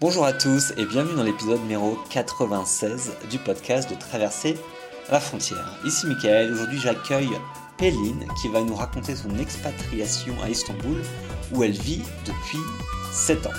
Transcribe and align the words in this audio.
Bonjour 0.00 0.24
à 0.24 0.32
tous 0.32 0.72
et 0.76 0.84
bienvenue 0.84 1.16
dans 1.16 1.24
l'épisode 1.24 1.60
numéro 1.62 1.98
96 2.10 3.14
du 3.28 3.38
podcast 3.38 3.90
de 3.90 3.96
Traverser 3.96 4.56
la 5.10 5.18
frontière. 5.18 5.76
Ici 5.84 6.06
Michael, 6.06 6.52
aujourd'hui 6.52 6.78
j'accueille 6.78 7.30
Péline 7.78 8.24
qui 8.40 8.46
va 8.46 8.62
nous 8.62 8.76
raconter 8.76 9.16
son 9.16 9.36
expatriation 9.38 10.34
à 10.40 10.50
Istanbul 10.50 11.02
où 11.52 11.64
elle 11.64 11.72
vit 11.72 12.02
depuis 12.24 12.60
7 13.12 13.46
ans. 13.48 13.50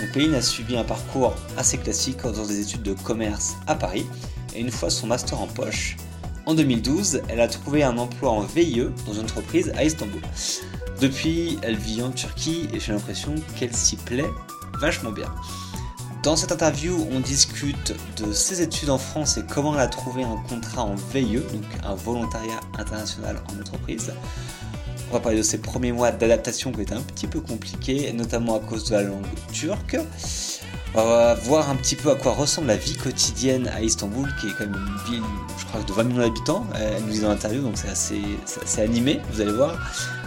Donc 0.00 0.12
Péline 0.12 0.34
a 0.34 0.40
suivi 0.40 0.78
un 0.78 0.84
parcours 0.84 1.34
assez 1.58 1.76
classique 1.76 2.22
faisant 2.22 2.46
des 2.46 2.62
études 2.62 2.82
de 2.82 2.94
commerce 2.94 3.56
à 3.66 3.74
Paris 3.74 4.06
et 4.54 4.60
une 4.60 4.70
fois 4.70 4.88
son 4.88 5.08
master 5.08 5.42
en 5.42 5.46
poche, 5.46 5.96
en 6.46 6.54
2012, 6.54 7.22
elle 7.28 7.40
a 7.40 7.46
trouvé 7.46 7.84
un 7.84 7.98
emploi 7.98 8.30
en 8.30 8.40
VIE 8.40 8.88
dans 9.06 9.12
une 9.12 9.22
entreprise 9.22 9.72
à 9.76 9.84
Istanbul. 9.84 10.22
Depuis, 11.00 11.58
elle 11.62 11.76
vit 11.76 12.02
en 12.02 12.10
Turquie 12.10 12.68
et 12.72 12.80
j'ai 12.80 12.92
l'impression 12.92 13.34
qu'elle 13.56 13.74
s'y 13.74 13.96
plaît 13.96 14.30
vachement 14.80 15.12
bien. 15.12 15.32
Dans 16.22 16.36
cette 16.36 16.52
interview, 16.52 17.04
on 17.10 17.18
discute 17.18 17.96
de 18.16 18.32
ses 18.32 18.62
études 18.62 18.90
en 18.90 18.98
France 18.98 19.38
et 19.38 19.42
comment 19.42 19.74
elle 19.74 19.80
a 19.80 19.88
trouvé 19.88 20.22
un 20.22 20.36
contrat 20.48 20.82
en 20.82 20.94
VIE, 20.94 21.38
donc 21.38 21.64
un 21.84 21.96
volontariat 21.96 22.60
international 22.78 23.42
en 23.50 23.60
entreprise. 23.60 24.12
On 25.10 25.14
va 25.14 25.20
parler 25.20 25.38
de 25.38 25.42
ses 25.42 25.58
premiers 25.58 25.90
mois 25.90 26.12
d'adaptation 26.12 26.70
qui 26.70 26.82
étaient 26.82 26.94
un 26.94 27.02
petit 27.02 27.26
peu 27.26 27.40
compliqués, 27.40 28.12
notamment 28.12 28.56
à 28.56 28.60
cause 28.60 28.84
de 28.84 28.94
la 28.94 29.02
langue 29.02 29.26
turque. 29.52 29.98
On 30.94 31.04
va 31.04 31.34
voir 31.34 31.68
un 31.70 31.74
petit 31.74 31.96
peu 31.96 32.12
à 32.12 32.14
quoi 32.14 32.32
ressemble 32.32 32.68
la 32.68 32.76
vie 32.76 32.96
quotidienne 32.96 33.66
à 33.74 33.82
Istanbul, 33.82 34.32
qui 34.40 34.46
est 34.46 34.50
quand 34.52 34.66
même 34.66 34.76
une 34.76 35.12
ville, 35.12 35.22
je 35.58 35.64
crois, 35.64 35.82
de 35.82 35.92
20 35.92 36.04
millions 36.04 36.20
d'habitants. 36.20 36.66
Elle 36.78 37.02
nous 37.02 37.12
dit 37.12 37.20
dans 37.20 37.30
l'interview, 37.30 37.62
donc 37.62 37.76
c'est 37.76 37.88
assez, 37.88 38.22
assez, 38.62 38.80
animé, 38.80 39.20
vous 39.32 39.40
allez 39.40 39.52
voir. 39.52 39.76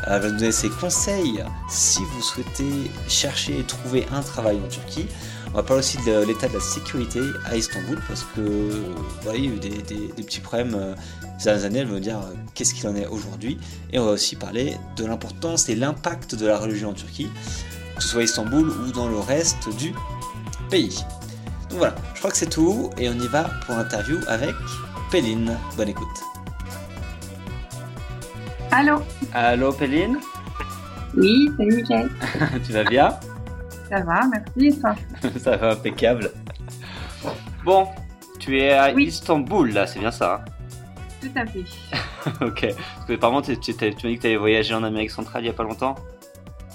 Elle 0.07 0.21
va 0.21 0.29
nous 0.29 0.39
donner 0.39 0.51
ses 0.51 0.69
conseils 0.69 1.41
si 1.69 1.99
vous 2.03 2.21
souhaitez 2.21 2.91
chercher 3.07 3.59
et 3.59 3.63
trouver 3.63 4.05
un 4.11 4.21
travail 4.21 4.59
en 4.63 4.67
Turquie. 4.67 5.07
On 5.55 5.59
va 5.59 5.63
parler 5.63 5.79
aussi 5.79 5.95
de 6.05 6.25
l'état 6.25 6.49
de 6.49 6.55
la 6.55 6.59
sécurité 6.59 7.21
à 7.45 7.55
Istanbul, 7.55 7.97
parce 8.09 8.25
que 8.35 8.41
voilà, 9.21 9.39
il 9.39 9.45
y 9.45 9.47
a 9.47 9.51
eu 9.51 9.57
des, 9.57 9.69
des, 9.69 10.07
des 10.09 10.23
petits 10.23 10.41
problèmes 10.41 10.75
euh, 10.75 10.93
ces 11.37 11.45
dernières 11.45 11.65
années. 11.65 11.79
Elle 11.79 11.87
va 11.87 11.93
nous 11.93 11.99
dire 12.01 12.17
euh, 12.17 12.33
qu'est-ce 12.53 12.73
qu'il 12.73 12.85
en 12.89 12.95
est 12.97 13.07
aujourd'hui. 13.07 13.57
Et 13.93 13.97
on 13.97 14.03
va 14.03 14.11
aussi 14.11 14.35
parler 14.35 14.75
de 14.97 15.05
l'importance 15.05 15.69
et 15.69 15.75
l'impact 15.75 16.35
de 16.35 16.45
la 16.45 16.57
religion 16.57 16.89
en 16.89 16.93
Turquie, 16.93 17.29
que 17.95 18.03
ce 18.03 18.09
soit 18.09 18.19
à 18.19 18.23
Istanbul 18.25 18.67
ou 18.67 18.91
dans 18.91 19.07
le 19.07 19.17
reste 19.17 19.73
du 19.77 19.93
pays. 20.69 21.05
Donc 21.69 21.77
voilà, 21.77 21.95
je 22.15 22.19
crois 22.19 22.31
que 22.31 22.37
c'est 22.37 22.49
tout 22.49 22.89
et 22.97 23.07
on 23.07 23.13
y 23.13 23.27
va 23.29 23.45
pour 23.65 23.75
l'interview 23.75 24.17
avec 24.27 24.55
Péline. 25.09 25.57
Bonne 25.77 25.87
écoute. 25.87 26.19
Allô? 28.71 29.01
Allô 29.31 29.71
Péline? 29.71 30.17
Oui, 31.15 31.49
salut 31.57 31.77
Michael. 31.77 32.11
Tu 32.67 32.73
vas 32.73 32.83
bien? 32.83 33.17
Ça 33.95 34.01
va, 34.01 34.27
merci. 34.27 34.77
Toi 34.81 34.95
Ça 35.37 35.55
va 35.55 35.71
impeccable. 35.71 36.31
Bon, 37.63 37.87
tu 38.39 38.59
es 38.59 38.73
à 38.73 38.93
Oui. 38.93 39.05
Istanbul 39.05 39.71
là, 39.71 39.87
c'est 39.87 39.99
bien 39.99 40.11
ça 40.11 40.43
hein 40.45 40.51
Tout 41.21 41.31
à 41.33 41.45
fait. 41.45 41.63
Ok. 42.45 42.75
Parce 42.75 43.05
que 43.07 43.13
apparemment 43.13 43.41
tu, 43.41 43.57
tu, 43.57 43.71
m'as 43.71 43.89
dit 43.89 43.95
que 43.95 44.21
tu 44.21 44.27
avais 44.27 44.35
voyagé 44.35 44.73
en 44.73 44.83
Amérique 44.83 45.11
centrale 45.11 45.43
il 45.43 45.47
y 45.47 45.49
a 45.49 45.53
pas 45.53 45.63
longtemps 45.63 45.95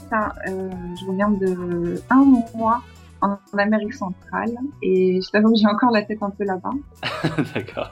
Ça, 0.08 0.32
euh, 0.48 0.70
je 0.98 1.06
reviens 1.06 1.28
de 1.28 2.02
un 2.08 2.24
mois 2.54 2.80
en 3.20 3.36
Amérique 3.58 3.92
centrale 3.92 4.54
et 4.80 5.20
je 5.20 5.30
t'avoue 5.30 5.52
que 5.52 5.58
j'ai 5.58 5.66
encore 5.66 5.91
la 5.91 6.02
tête 6.02 6.22
un 6.22 6.30
peu 6.30 6.44
là-bas. 6.44 6.72
D'accord. 7.54 7.91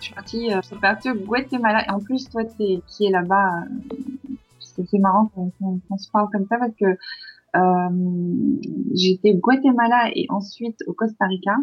Je 0.00 0.06
suis 0.06 0.14
partie, 0.14 0.52
euh, 0.52 0.60
je 0.62 0.66
suis 0.66 0.76
partie 0.76 1.10
au 1.10 1.14
Guatemala 1.14 1.86
et 1.86 1.90
en 1.92 2.00
plus 2.00 2.28
toi 2.28 2.42
t'es, 2.44 2.80
qui 2.88 3.06
est 3.06 3.10
là-bas, 3.10 3.52
euh, 3.60 4.82
c'est 4.90 4.98
marrant 4.98 5.30
qu'on 5.60 5.98
se 5.98 6.10
parle 6.10 6.28
comme 6.32 6.46
ça 6.48 6.56
parce 6.58 6.74
que 6.74 6.98
j'étais 8.94 9.32
au 9.32 9.38
Guatemala 9.38 10.10
et 10.14 10.26
ensuite 10.28 10.78
au 10.86 10.92
Costa 10.92 11.26
Rica 11.26 11.54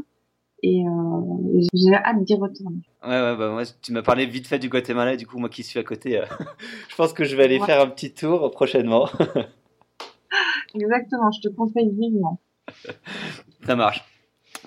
et 0.63 0.85
euh, 0.85 1.61
j'ai 1.73 1.93
hâte 1.93 2.23
d'y 2.23 2.35
retourner. 2.35 2.81
Ouais, 3.03 3.09
ouais, 3.09 3.35
bah 3.35 3.49
moi, 3.49 3.63
tu 3.81 3.91
m'as 3.93 4.03
parlé 4.03 4.25
vite 4.27 4.45
fait 4.47 4.59
du 4.59 4.69
Guatemala, 4.69 5.17
du 5.17 5.25
coup, 5.25 5.39
moi 5.39 5.49
qui 5.49 5.63
suis 5.63 5.79
à 5.79 5.83
côté, 5.83 6.19
euh, 6.19 6.25
je 6.89 6.95
pense 6.95 7.13
que 7.13 7.23
je 7.23 7.35
vais 7.35 7.43
aller 7.45 7.59
Ouais. 7.59 7.65
faire 7.65 7.81
un 7.81 7.87
petit 7.87 8.13
tour 8.13 8.51
prochainement. 8.51 9.07
Exactement, 10.75 11.31
je 11.31 11.41
te 11.41 11.53
conseille 11.53 11.89
vivement. 11.89 12.39
Ça 13.65 13.75
marche. 13.75 14.03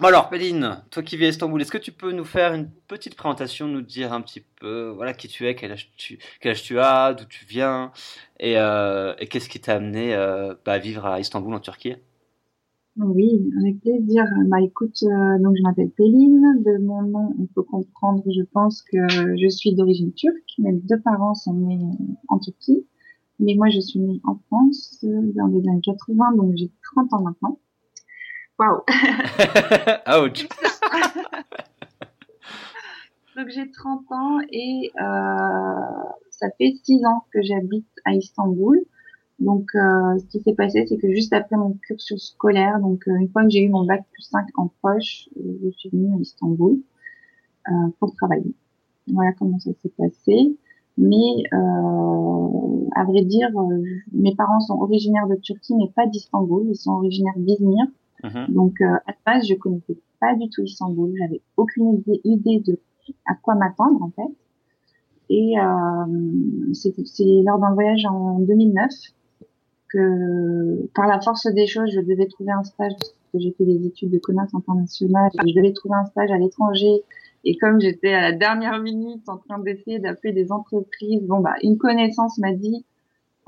Bon 0.01 0.09
alors, 0.09 0.29
Péline, 0.29 0.83
toi 0.91 1.05
qui 1.05 1.17
vis 1.17 1.27
à 1.27 1.29
Istanbul, 1.29 1.63
est-ce 1.63 1.71
que 1.71 1.79
tu 1.79 1.93
peux 1.93 2.11
nous 2.11 2.25
faire 2.25 2.53
une 2.53 2.69
petite 2.89 3.15
présentation, 3.15 3.69
nous 3.69 3.81
dire 3.81 4.13
un 4.13 4.23
petit 4.23 4.43
peu, 4.61 4.89
voilà, 4.89 5.15
qui 5.15 5.29
tu 5.29 5.47
es, 5.47 5.55
quel 5.55 5.71
âge 5.71 5.93
tu, 5.97 6.19
quel 6.41 6.51
âge 6.51 6.65
tu 6.65 6.81
as, 6.81 7.15
d'où 7.15 7.25
tu 7.27 7.45
viens, 7.45 7.93
et, 8.41 8.59
euh, 8.59 9.15
et 9.21 9.29
qu'est-ce 9.29 9.49
qui 9.49 9.61
t'a 9.61 9.77
amené 9.77 10.13
euh, 10.13 10.55
bah, 10.65 10.73
à 10.73 10.79
vivre 10.79 11.07
à 11.07 11.21
Istanbul 11.21 11.55
en 11.55 11.61
Turquie? 11.61 11.95
Oui, 12.97 13.53
avec 13.61 13.81
plaisir. 13.81 14.25
Bah 14.47 14.61
écoute, 14.61 14.99
euh, 15.03 15.39
donc 15.41 15.57
je 15.57 15.63
m'appelle 15.63 15.91
Péline. 15.91 16.63
De 16.65 16.79
mon 16.79 17.03
nom, 17.03 17.35
on 17.39 17.47
peut 17.47 17.63
comprendre, 17.63 18.23
je 18.27 18.43
pense 18.53 18.83
que 18.83 18.99
je 19.37 19.49
suis 19.49 19.75
d'origine 19.75 20.13
turque. 20.13 20.55
Mes 20.59 20.73
deux 20.73 21.01
parents 21.01 21.35
sont 21.35 21.55
nés 21.55 21.79
en 22.29 22.39
Turquie, 22.39 22.85
mais 23.39 23.55
moi 23.55 23.69
je 23.69 23.81
suis 23.81 24.01
née 24.01 24.21
en 24.25 24.37
France 24.47 25.05
euh, 25.05 25.33
dans 25.35 25.47
les 25.47 25.69
années 25.69 25.81
80, 25.85 26.37
donc 26.37 26.57
j'ai 26.57 26.71
30 26.95 27.13
ans 27.15 27.23
maintenant. 27.23 27.59
Waouh 28.59 28.83
Ouch 30.25 30.49
Donc 33.37 33.49
j'ai 33.49 33.69
30 33.69 34.13
ans 34.13 34.39
et 34.53 34.93
euh, 35.01 35.03
ça 36.31 36.47
fait 36.57 36.73
6 36.85 37.05
ans 37.05 37.25
que 37.33 37.43
j'habite 37.43 37.89
à 38.05 38.13
Istanbul. 38.15 38.79
Donc 39.41 39.67
euh, 39.75 40.19
ce 40.19 40.25
qui 40.27 40.41
s'est 40.41 40.55
passé, 40.55 40.87
c'est 40.89 40.99
que 40.99 41.13
juste 41.13 41.33
après 41.33 41.57
mon 41.57 41.73
cursus 41.89 42.31
scolaire, 42.31 42.79
donc 42.79 43.09
euh, 43.09 43.17
une 43.17 43.29
fois 43.29 43.43
que 43.43 43.51
j'ai 43.51 43.63
eu 43.65 43.69
mon 43.69 43.85
bac 43.85 44.05
plus 44.13 44.23
5 44.23 44.47
en 44.57 44.71
poche, 44.81 45.29
je 45.37 45.71
suis 45.71 45.89
venue 45.91 46.15
à 46.15 46.21
Istanbul 46.21 46.79
euh, 47.69 47.73
pour 47.99 48.15
travailler. 48.15 48.55
Voilà 49.09 49.33
comment 49.33 49.59
ça 49.59 49.71
s'est 49.83 49.93
passé. 49.99 50.57
Mais 50.97 51.43
euh, 51.53 52.89
à 52.95 53.05
vrai 53.05 53.23
dire, 53.23 53.51
mes 54.13 54.37
parents 54.37 54.61
sont 54.61 54.75
originaires 54.75 55.27
de 55.27 55.35
Turquie, 55.35 55.75
mais 55.75 55.91
pas 55.97 56.07
d'Istanbul. 56.07 56.67
Ils 56.69 56.77
sont 56.77 56.93
originaires 56.93 57.35
d'Izmir. 57.37 57.85
Mhm. 58.25 58.47
Donc 58.49 58.81
euh, 58.81 58.87
à 59.07 59.13
la 59.27 59.35
base, 59.35 59.47
je 59.47 59.55
connaissais 59.55 59.97
pas 60.21 60.35
du 60.35 60.49
tout 60.49 60.63
Istanbul. 60.63 61.13
J'avais 61.19 61.43
aucune 61.57 61.95
idée, 61.99 62.21
idée 62.25 62.61
de 62.67 62.79
à 63.27 63.35
quoi 63.35 63.55
m'attendre 63.55 64.03
en 64.03 64.11
fait. 64.11 64.35
Et 65.31 65.59
euh, 65.59 66.73
c'est 66.73 66.95
c'est 67.07 67.43
lors 67.45 67.59
d'un 67.59 67.75
voyage 67.75 68.05
en 68.07 68.41
2009 68.41 68.91
que, 69.89 70.87
par 70.95 71.07
la 71.07 71.21
force 71.21 71.47
des 71.47 71.67
choses, 71.67 71.91
je 71.95 72.01
devais 72.01 72.27
trouver 72.27 72.53
un 72.53 72.65
stage 72.65 72.93
parce 72.99 73.13
que 73.33 73.39
j'ai 73.39 73.53
fait 73.53 73.65
des 73.65 73.87
études 73.87 74.11
de 74.11 74.19
commerce 74.19 74.55
international. 74.55 75.31
Je 75.35 75.55
devais 75.55 75.73
trouver 75.73 75.95
un 75.95 76.07
stage 76.07 76.31
à 76.31 76.39
l'étranger. 76.39 77.03
Et 77.45 77.57
comme 77.59 77.81
j'étais 77.81 78.13
à 78.13 78.23
la 78.23 78.33
dernière 78.33 78.81
minute 78.81 79.29
en 79.29 79.37
train 79.37 79.59
d'essayer 79.59 79.99
d'appeler 79.99 80.33
des 80.33 80.51
entreprises, 80.51 81.23
bon 81.23 81.41
bah 81.41 81.55
une 81.63 81.77
connaissance 81.77 82.39
m'a 82.39 82.53
dit, 82.53 82.87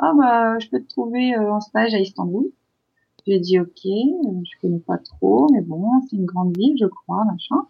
oh 0.02 0.12
bah 0.18 0.58
je 0.58 0.68
peux 0.68 0.80
te 0.80 0.88
trouver 0.88 1.34
euh, 1.34 1.54
un 1.54 1.60
stage 1.60 1.94
à 1.94 1.98
Istanbul. 1.98 2.50
J'ai 3.26 3.40
dit 3.40 3.58
ok, 3.58 3.86
euh, 3.86 4.42
je 4.44 4.60
connais 4.60 4.78
pas 4.78 4.98
trop, 4.98 5.48
mais 5.52 5.60
bon, 5.60 5.84
c'est 6.08 6.16
une 6.16 6.26
grande 6.26 6.56
ville, 6.56 6.76
je 6.78 6.86
crois, 6.86 7.24
machin. 7.24 7.66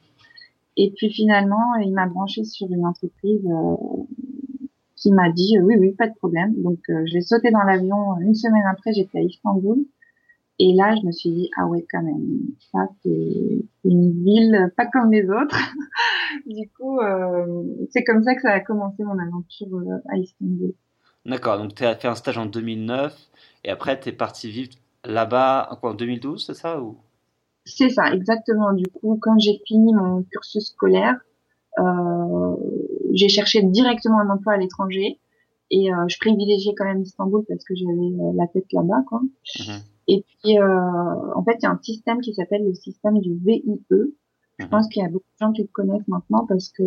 Et 0.76 0.92
puis 0.94 1.10
finalement, 1.10 1.74
il 1.76 1.92
m'a 1.92 2.06
branché 2.06 2.44
sur 2.44 2.70
une 2.70 2.84
entreprise 2.84 3.46
euh, 3.46 3.76
qui 4.94 5.10
m'a 5.12 5.30
dit 5.30 5.56
euh, 5.56 5.62
oui, 5.62 5.76
oui, 5.78 5.92
pas 5.92 6.08
de 6.08 6.14
problème. 6.14 6.54
Donc 6.62 6.80
euh, 6.90 7.02
j'ai 7.06 7.22
sauté 7.22 7.50
dans 7.50 7.62
l'avion. 7.62 8.18
Une 8.20 8.34
semaine 8.34 8.64
après, 8.70 8.92
j'étais 8.92 9.18
à 9.18 9.22
Istanbul. 9.22 9.78
Et 10.58 10.74
là, 10.74 10.94
je 10.96 11.06
me 11.06 11.12
suis 11.12 11.30
dit 11.30 11.50
ah 11.56 11.66
ouais, 11.66 11.86
quand 11.90 12.02
même, 12.02 12.38
ça 12.72 12.88
c'est 13.02 13.64
une 13.84 14.24
ville 14.24 14.72
pas 14.76 14.86
comme 14.86 15.12
les 15.12 15.28
autres. 15.28 15.58
du 16.46 16.68
coup, 16.70 16.98
c'est 17.90 18.04
comme 18.04 18.22
ça 18.22 18.34
que 18.34 18.40
ça 18.40 18.52
a 18.52 18.60
commencé 18.60 19.04
mon 19.04 19.18
aventure 19.18 19.82
à 20.08 20.16
Istanbul. 20.16 20.72
D'accord, 21.26 21.58
donc 21.58 21.74
tu 21.74 21.84
as 21.84 21.94
fait 21.94 22.08
un 22.08 22.14
stage 22.14 22.38
en 22.38 22.46
2009, 22.46 23.14
et 23.64 23.70
après 23.70 24.00
tu 24.00 24.08
es 24.08 24.12
parti 24.12 24.50
vivre 24.50 24.70
là-bas 25.06 25.78
en 25.82 25.94
2012, 25.94 26.44
c'est 26.46 26.54
ça 26.54 26.80
ou... 26.80 26.96
C'est 27.64 27.90
ça, 27.90 28.12
exactement. 28.12 28.72
Du 28.72 28.86
coup, 28.86 29.18
quand 29.20 29.38
j'ai 29.38 29.60
fini 29.66 29.92
mon 29.92 30.22
cursus 30.30 30.68
scolaire, 30.68 31.18
euh, 31.78 32.56
j'ai 33.12 33.28
cherché 33.28 33.62
directement 33.62 34.20
un 34.20 34.30
emploi 34.30 34.52
à 34.54 34.56
l'étranger 34.56 35.18
et 35.70 35.92
euh, 35.92 36.04
je 36.06 36.16
privilégiais 36.18 36.74
quand 36.76 36.84
même 36.84 37.02
Istanbul 37.02 37.44
parce 37.48 37.64
que 37.64 37.74
j'avais 37.74 37.92
euh, 37.92 38.32
la 38.36 38.46
tête 38.46 38.72
là-bas, 38.72 39.02
quoi. 39.08 39.20
Mhm. 39.20 39.80
Et 40.08 40.24
puis, 40.28 40.58
euh, 40.60 41.34
en 41.34 41.42
fait, 41.42 41.56
il 41.60 41.64
y 41.64 41.66
a 41.66 41.70
un 41.72 41.80
système 41.82 42.20
qui 42.20 42.32
s'appelle 42.34 42.64
le 42.64 42.74
système 42.74 43.18
du 43.18 43.34
VIE. 43.34 43.64
Je 43.90 44.64
Mhm. 44.64 44.70
pense 44.70 44.88
qu'il 44.88 45.02
y 45.02 45.04
a 45.04 45.08
beaucoup 45.08 45.26
de 45.40 45.44
gens 45.46 45.52
qui 45.52 45.62
le 45.62 45.68
connaissent 45.72 46.06
maintenant 46.08 46.46
parce 46.46 46.68
que 46.70 46.84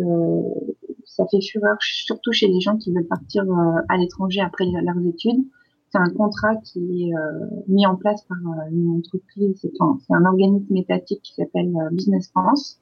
ça 1.04 1.24
fait 1.30 1.40
fureur, 1.40 1.76
surtout 1.80 2.32
chez 2.32 2.48
les 2.48 2.60
gens 2.60 2.76
qui 2.78 2.92
veulent 2.92 3.06
partir 3.06 3.44
euh, 3.44 3.80
à 3.88 3.96
l'étranger 3.98 4.40
après 4.40 4.64
leurs 4.64 5.06
études. 5.06 5.44
C'est 5.92 5.98
un 5.98 6.10
contrat 6.10 6.54
qui 6.56 7.08
est 7.08 7.14
euh, 7.16 7.46
mis 7.66 7.84
en 7.86 7.96
place 7.96 8.22
par 8.24 8.38
euh, 8.38 8.70
une 8.70 8.90
entreprise, 8.98 9.58
c'est 9.60 9.72
c'est 10.06 10.14
un 10.14 10.24
organisme 10.24 10.76
étatique 10.76 11.20
qui 11.22 11.34
s'appelle 11.34 11.74
euh, 11.76 11.90
Business 11.90 12.28
France. 12.30 12.80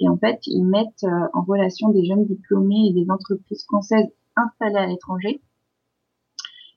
Et 0.00 0.08
en 0.08 0.16
fait, 0.16 0.38
ils 0.46 0.64
mettent 0.64 1.04
euh, 1.04 1.28
en 1.34 1.42
relation 1.42 1.90
des 1.90 2.04
jeunes 2.04 2.24
diplômés 2.24 2.86
et 2.88 2.92
des 2.94 3.10
entreprises 3.10 3.64
françaises 3.64 4.06
installées 4.36 4.76
à 4.78 4.86
l'étranger. 4.86 5.42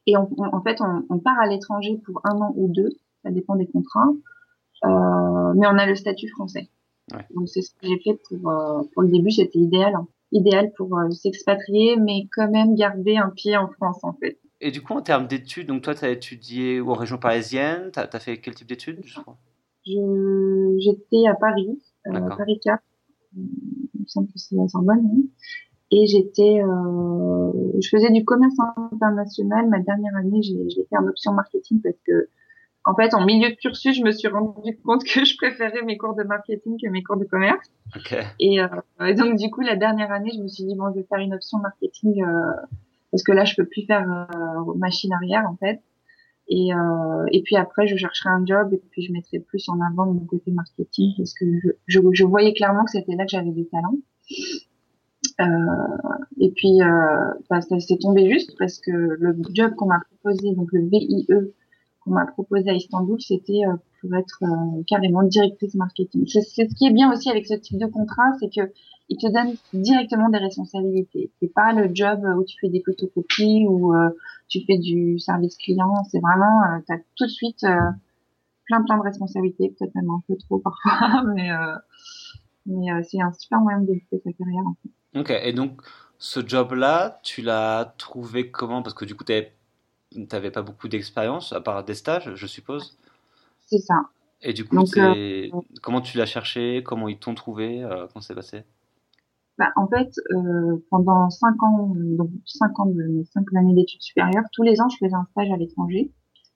Et 0.07 0.17
on- 0.17 0.29
on- 0.37 0.55
en 0.55 0.61
fait, 0.61 0.81
on, 0.81 1.05
on 1.09 1.19
part 1.19 1.39
à 1.39 1.47
l'étranger 1.47 2.01
pour 2.05 2.19
un 2.25 2.35
an 2.41 2.53
ou 2.57 2.67
deux, 2.67 2.89
ça 3.23 3.31
dépend 3.31 3.55
des 3.55 3.67
contrats. 3.67 4.09
Euh, 4.83 5.53
mais 5.55 5.67
on 5.67 5.77
a 5.77 5.85
le 5.85 5.95
statut 5.95 6.27
français. 6.29 6.69
Donc 7.35 7.47
c'est 7.47 7.61
ce 7.61 7.71
que 7.71 7.87
j'ai 7.87 7.99
fait 7.99 8.19
pour 8.27 8.39
pour 8.93 9.03
le 9.03 9.09
début, 9.09 9.31
c'était 9.31 9.59
idéal, 9.59 9.93
hein. 9.95 10.07
idéal 10.31 10.71
pour 10.75 10.97
s'expatrier, 11.11 11.97
mais 11.97 12.27
quand 12.35 12.49
même 12.49 12.73
garder 12.75 13.17
un 13.17 13.29
pied 13.29 13.55
en 13.57 13.67
France 13.69 13.99
en 14.03 14.13
fait. 14.13 14.39
Et 14.61 14.69
du 14.69 14.81
coup, 14.81 14.93
en 14.93 15.01
termes 15.01 15.27
d'études, 15.27 15.67
donc 15.67 15.81
toi, 15.81 15.95
tu 15.95 16.05
as 16.05 16.09
étudié 16.09 16.79
aux 16.79 16.93
régions 16.93 17.17
parisiennes, 17.17 17.91
tu 17.91 17.99
as, 17.99 18.19
fait 18.19 18.37
quel 18.37 18.53
type 18.53 18.67
d'études 18.67 19.03
J'étais 19.83 21.27
à 21.27 21.33
Paris, 21.33 21.81
Paris 22.05 22.59
4, 22.63 22.81
il 23.35 24.01
me 24.01 24.05
semble 24.05 24.27
que 24.27 24.37
c'est 24.37 24.55
la 24.55 24.67
Sorbonne, 24.67 25.23
et 25.91 26.05
j'étais, 26.05 26.61
euh, 26.61 27.51
je 27.81 27.89
faisais 27.89 28.11
du 28.11 28.23
commerce 28.23 28.55
international. 28.93 29.67
Ma 29.67 29.79
dernière 29.79 30.15
année, 30.15 30.41
j'ai 30.41 30.85
fait 30.89 30.97
en 30.97 31.07
option 31.07 31.33
marketing 31.33 31.81
parce 31.81 31.97
que, 32.07 32.29
en 32.85 32.95
fait, 32.95 33.13
en 33.13 33.25
milieu 33.25 33.49
de 33.49 33.55
cursus, 33.55 33.97
je 33.97 34.03
me 34.03 34.11
suis 34.11 34.27
rendu 34.29 34.77
compte 34.85 35.03
que 35.03 35.25
je 35.25 35.35
préférais 35.37 35.81
mes 35.83 35.97
cours 35.97 36.15
de 36.15 36.23
marketing 36.23 36.77
que 36.81 36.87
mes 36.89 37.03
cours 37.03 37.17
de 37.17 37.25
commerce. 37.25 37.67
Okay. 37.97 38.21
Et, 38.39 38.61
euh, 38.61 38.67
et, 39.05 39.15
donc, 39.15 39.37
du 39.37 39.49
coup, 39.49 39.61
la 39.61 39.75
dernière 39.75 40.11
année, 40.11 40.31
je 40.33 40.41
me 40.41 40.47
suis 40.47 40.63
dit 40.63 40.75
bon, 40.75 40.91
je 40.93 40.99
vais 40.99 41.05
faire 41.09 41.19
une 41.19 41.33
option 41.33 41.57
marketing 41.57 42.23
euh, 42.23 42.51
parce 43.11 43.23
que 43.23 43.31
là, 43.31 43.45
je 43.45 43.55
peux 43.55 43.65
plus 43.65 43.83
faire 43.85 44.27
euh, 44.35 44.73
machine 44.75 45.11
arrière, 45.13 45.45
en 45.49 45.55
fait. 45.57 45.81
Et, 46.47 46.73
euh, 46.73 47.25
et 47.31 47.43
puis 47.43 47.55
après, 47.55 47.87
je 47.87 47.95
chercherai 47.95 48.29
un 48.29 48.45
job 48.45 48.73
et 48.73 48.81
puis 48.91 49.03
je 49.03 49.13
mettrai 49.13 49.39
plus 49.39 49.69
en 49.69 49.79
avant 49.79 50.05
mon 50.11 50.25
côté 50.25 50.51
marketing 50.51 51.13
parce 51.17 51.33
que 51.33 51.45
je, 51.59 51.69
je, 51.87 51.99
je 52.11 52.23
voyais 52.25 52.53
clairement 52.53 52.83
que 52.83 52.91
c'était 52.91 53.15
là 53.15 53.23
que 53.23 53.31
j'avais 53.31 53.51
du 53.51 53.65
talent. 53.67 53.95
Euh, 55.39 55.45
et 56.39 56.51
puis, 56.51 56.81
euh, 56.81 57.33
bah, 57.49 57.61
ça 57.61 57.77
tombé 58.01 58.29
juste 58.29 58.57
parce 58.57 58.79
que 58.79 58.91
le 58.91 59.37
job 59.53 59.75
qu'on 59.75 59.87
m'a 59.87 59.99
proposé, 59.99 60.53
donc 60.53 60.69
le 60.71 60.87
VIE 60.87 61.27
qu'on 62.03 62.11
m'a 62.11 62.25
proposé 62.25 62.69
à 62.69 62.73
Istanbul, 62.73 63.21
c'était 63.21 63.61
euh, 63.67 63.75
pour 64.01 64.15
être 64.15 64.43
carrément 64.87 65.23
directrice 65.23 65.75
marketing. 65.75 66.25
C'est 66.27 66.41
ce 66.41 66.75
qui 66.75 66.87
est 66.87 66.91
bien 66.91 67.11
aussi 67.13 67.29
avec 67.29 67.45
ce 67.45 67.53
type 67.53 67.77
de 67.77 67.85
contrat, 67.85 68.31
c'est 68.39 68.49
que 68.53 68.71
il 69.11 69.17
te 69.17 69.27
donne 69.27 69.55
directement 69.73 70.29
des 70.29 70.37
responsabilités. 70.37 71.31
C'est 71.39 71.53
pas 71.53 71.73
le 71.73 71.93
job 71.93 72.23
où 72.37 72.43
tu 72.43 72.57
fais 72.59 72.69
des 72.69 72.81
photocopies 72.81 73.65
ou 73.67 73.93
tu 74.47 74.61
fais 74.65 74.77
du 74.77 75.19
service 75.19 75.57
client. 75.57 75.93
C'est 76.09 76.19
vraiment, 76.19 76.63
euh, 76.63 76.79
tu 76.87 76.93
as 76.93 76.97
tout 77.15 77.25
de 77.25 77.29
suite 77.29 77.65
plein 78.65 78.81
plein 78.83 78.97
de 78.97 79.03
responsabilités, 79.03 79.75
peut-être 79.77 79.93
même 79.95 80.09
un 80.09 80.21
peu 80.27 80.35
trop 80.37 80.59
parfois, 80.59 81.23
mais 81.35 81.49
mais 82.65 83.03
c'est 83.03 83.21
un 83.21 83.33
super 83.33 83.59
moyen 83.59 83.81
de 83.81 83.87
développer 83.87 84.21
sa 84.23 84.31
carrière 84.31 84.63
en 84.65 84.75
fait. 84.81 85.19
Ok, 85.19 85.29
et 85.43 85.51
donc 85.51 85.81
ce 86.17 86.39
job-là, 86.47 87.19
tu 87.23 87.41
l'as 87.41 87.95
trouvé 87.97 88.51
comment? 88.51 88.83
Parce 88.83 88.93
que 88.93 89.05
du 89.05 89.15
coup, 89.15 89.23
tu 89.25 89.33
n'avais 90.31 90.51
pas 90.51 90.61
beaucoup 90.61 90.87
d'expérience, 90.87 91.51
à 91.51 91.59
part 91.61 91.83
des 91.83 91.95
stages, 91.95 92.33
je 92.35 92.47
suppose 92.47 92.97
C'est 93.65 93.79
ça. 93.79 93.95
Et 94.43 94.53
du 94.53 94.65
coup, 94.65 94.77
euh, 94.97 95.49
comment 95.81 96.01
tu 96.01 96.17
l'as 96.17 96.25
cherché? 96.25 96.83
Comment 96.83 97.07
ils 97.07 97.17
t'ont 97.17 97.35
trouvé? 97.35 97.83
Euh, 97.83 98.07
Comment 98.07 98.21
c'est 98.21 98.35
passé? 98.35 98.63
Bah, 99.61 99.71
En 99.75 99.87
fait, 99.87 100.11
euh, 100.31 100.83
pendant 100.89 101.29
5 101.29 101.63
ans, 101.63 101.93
donc 101.95 102.29
5 102.45 102.79
ans 102.79 102.87
de 102.87 103.03
mes 103.03 103.25
5 103.25 103.45
années 103.55 103.75
d'études 103.75 104.01
supérieures, 104.01 104.43
tous 104.53 104.63
les 104.63 104.81
ans, 104.81 104.89
je 104.89 104.97
faisais 104.97 105.13
un 105.13 105.27
stage 105.31 105.51
à 105.51 105.57
l'étranger 105.57 106.11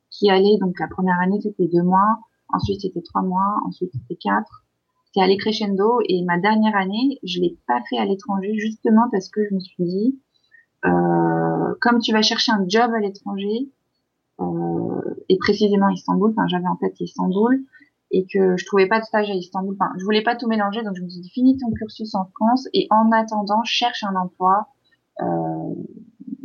qui 0.09 0.31
allait, 0.31 0.57
donc 0.59 0.79
la 0.79 0.87
première 0.87 1.19
année, 1.19 1.39
c'était 1.39 1.67
2 1.67 1.83
mois, 1.83 2.17
ensuite 2.49 2.81
c'était 2.81 3.01
3 3.03 3.21
mois, 3.21 3.59
ensuite 3.67 3.91
c'était 3.93 4.15
4, 4.15 4.65
c'est 5.13 5.21
allé 5.21 5.37
crescendo 5.37 5.99
et 6.09 6.23
ma 6.23 6.39
dernière 6.39 6.75
année, 6.75 7.19
je 7.23 7.39
l'ai 7.41 7.57
pas 7.67 7.79
fait 7.89 7.97
à 7.97 8.05
l'étranger 8.05 8.53
justement 8.57 9.07
parce 9.11 9.29
que 9.29 9.41
je 9.47 9.53
me 9.53 9.59
suis 9.59 9.83
dit, 9.83 10.19
euh, 10.85 11.75
comme 11.79 11.99
tu 11.99 12.11
vas 12.11 12.23
chercher 12.23 12.51
un 12.53 12.65
job 12.67 12.91
à 12.91 12.99
l'étranger 12.99 13.69
euh, 14.41 15.15
et 15.29 15.37
précisément 15.37 15.89
Istanbul, 15.89 16.31
enfin 16.31 16.47
j'avais 16.47 16.67
en 16.67 16.75
tête 16.75 16.99
Istanbul 16.99 17.63
et 18.11 18.25
que 18.31 18.55
je 18.57 18.65
trouvais 18.65 18.87
pas 18.87 18.99
de 18.99 19.05
stage 19.05 19.29
à 19.29 19.33
Istanbul, 19.33 19.75
enfin 19.79 19.91
je 19.97 20.03
voulais 20.03 20.23
pas 20.23 20.35
tout 20.35 20.47
mélanger 20.47 20.83
donc 20.83 20.95
je 20.95 21.01
me 21.01 21.09
suis 21.09 21.21
dit 21.21 21.29
finis 21.29 21.57
ton 21.57 21.71
cursus 21.71 22.13
en 22.15 22.25
France 22.35 22.67
et 22.73 22.87
en 22.89 23.11
attendant 23.11 23.63
cherche 23.63 24.03
un 24.03 24.15
emploi 24.15 24.67
euh, 25.21 25.73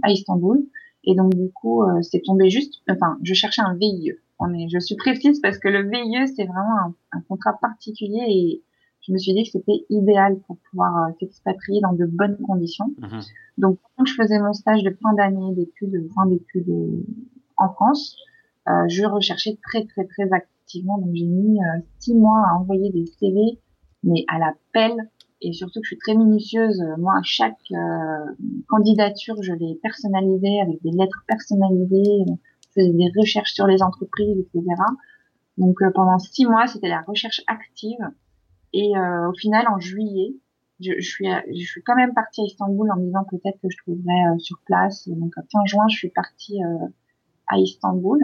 à 0.03 0.11
Istanbul 0.11 0.67
et 1.05 1.15
donc 1.15 1.35
du 1.35 1.51
coup 1.53 1.83
euh, 1.83 2.03
c'est 2.03 2.23
tombé 2.25 2.51
juste, 2.51 2.83
enfin 2.91 3.19
je 3.23 3.35
cherchais 3.35 3.63
un 3.63 3.75
VIE 3.75 4.13
on 4.41 4.55
est, 4.55 4.69
je 4.69 4.79
suis 4.79 4.97
précise 4.97 5.41
parce 5.41 5.59
que 5.59 5.69
le 5.69 5.89
VIE, 5.89 6.27
c'est 6.35 6.45
vraiment 6.45 6.79
un, 6.87 6.95
un, 7.13 7.21
contrat 7.29 7.59
particulier 7.61 8.25
et 8.27 8.63
je 9.07 9.13
me 9.13 9.19
suis 9.19 9.35
dit 9.35 9.45
que 9.45 9.51
c'était 9.51 9.85
idéal 9.91 10.39
pour 10.47 10.57
pouvoir 10.71 10.97
euh, 10.97 11.13
s'expatrier 11.21 11.81
dans 11.81 11.93
de 11.93 12.07
bonnes 12.07 12.39
conditions. 12.39 12.93
Mhm. 12.99 13.21
Donc, 13.59 13.79
quand 13.97 14.05
je 14.05 14.15
faisais 14.15 14.39
mon 14.39 14.53
stage 14.53 14.83
de 14.83 14.91
fin 15.03 15.13
d'année 15.15 15.55
d'études, 15.55 16.09
fin 16.15 16.27
d'études 16.27 16.69
euh, 16.69 17.05
en 17.57 17.69
France, 17.73 18.17
euh, 18.69 18.89
je 18.89 19.05
recherchais 19.05 19.59
très, 19.63 19.85
très, 19.87 20.07
très 20.07 20.25
activement. 20.33 20.60
Donc, 20.79 21.15
j'ai 21.15 21.27
mis 21.27 21.59
euh, 21.59 21.81
six 21.99 22.15
mois 22.15 22.45
à 22.51 22.55
envoyer 22.57 22.91
des 22.91 23.07
CV, 23.07 23.61
mais 24.03 24.25
à 24.29 24.39
la 24.39 24.55
pelle. 24.73 25.11
Et 25.43 25.53
surtout 25.53 25.81
que 25.81 25.85
je 25.85 25.95
suis 25.95 25.99
très 25.99 26.15
minutieuse. 26.15 26.83
Moi, 26.99 27.15
chaque 27.23 27.57
candidature, 28.69 29.37
je 29.43 29.55
l'ai 29.55 29.79
personnalisée 29.83 30.61
avec 30.61 30.83
des 30.83 30.91
lettres 30.91 31.25
personnalisées 31.27 32.27
je 32.71 32.83
faisais 32.83 32.93
des 32.93 33.11
recherches 33.19 33.53
sur 33.53 33.67
les 33.67 33.83
entreprises, 33.83 34.39
etc. 34.39 34.65
Donc 35.59 35.83
euh, 35.83 35.91
pendant 35.95 36.19
six 36.19 36.47
mois, 36.47 36.67
c'était 36.67 36.89
la 36.89 37.03
recherche 37.03 37.43
active. 37.47 37.99
Et 38.73 38.97
euh, 38.97 39.29
au 39.29 39.35
final, 39.35 39.67
en 39.69 39.79
juillet, 39.79 40.37
je, 40.81 40.93
je, 40.99 41.09
suis, 41.09 41.27
je 41.27 41.67
suis 41.67 41.83
quand 41.83 41.97
même 41.97 42.15
partie 42.15 42.41
à 42.41 42.45
Istanbul 42.45 42.91
en 42.91 42.97
me 42.97 43.07
disant 43.07 43.25
peut-être 43.31 43.61
que 43.61 43.69
je 43.69 43.77
trouverais 43.79 44.35
euh, 44.35 44.39
sur 44.39 44.59
place. 44.65 45.09
Donc 45.09 45.35
fin 45.53 45.65
juin, 45.67 45.87
je 45.91 45.97
suis 45.97 46.11
partie 46.11 46.61
à 47.49 47.59
Istanbul 47.59 48.21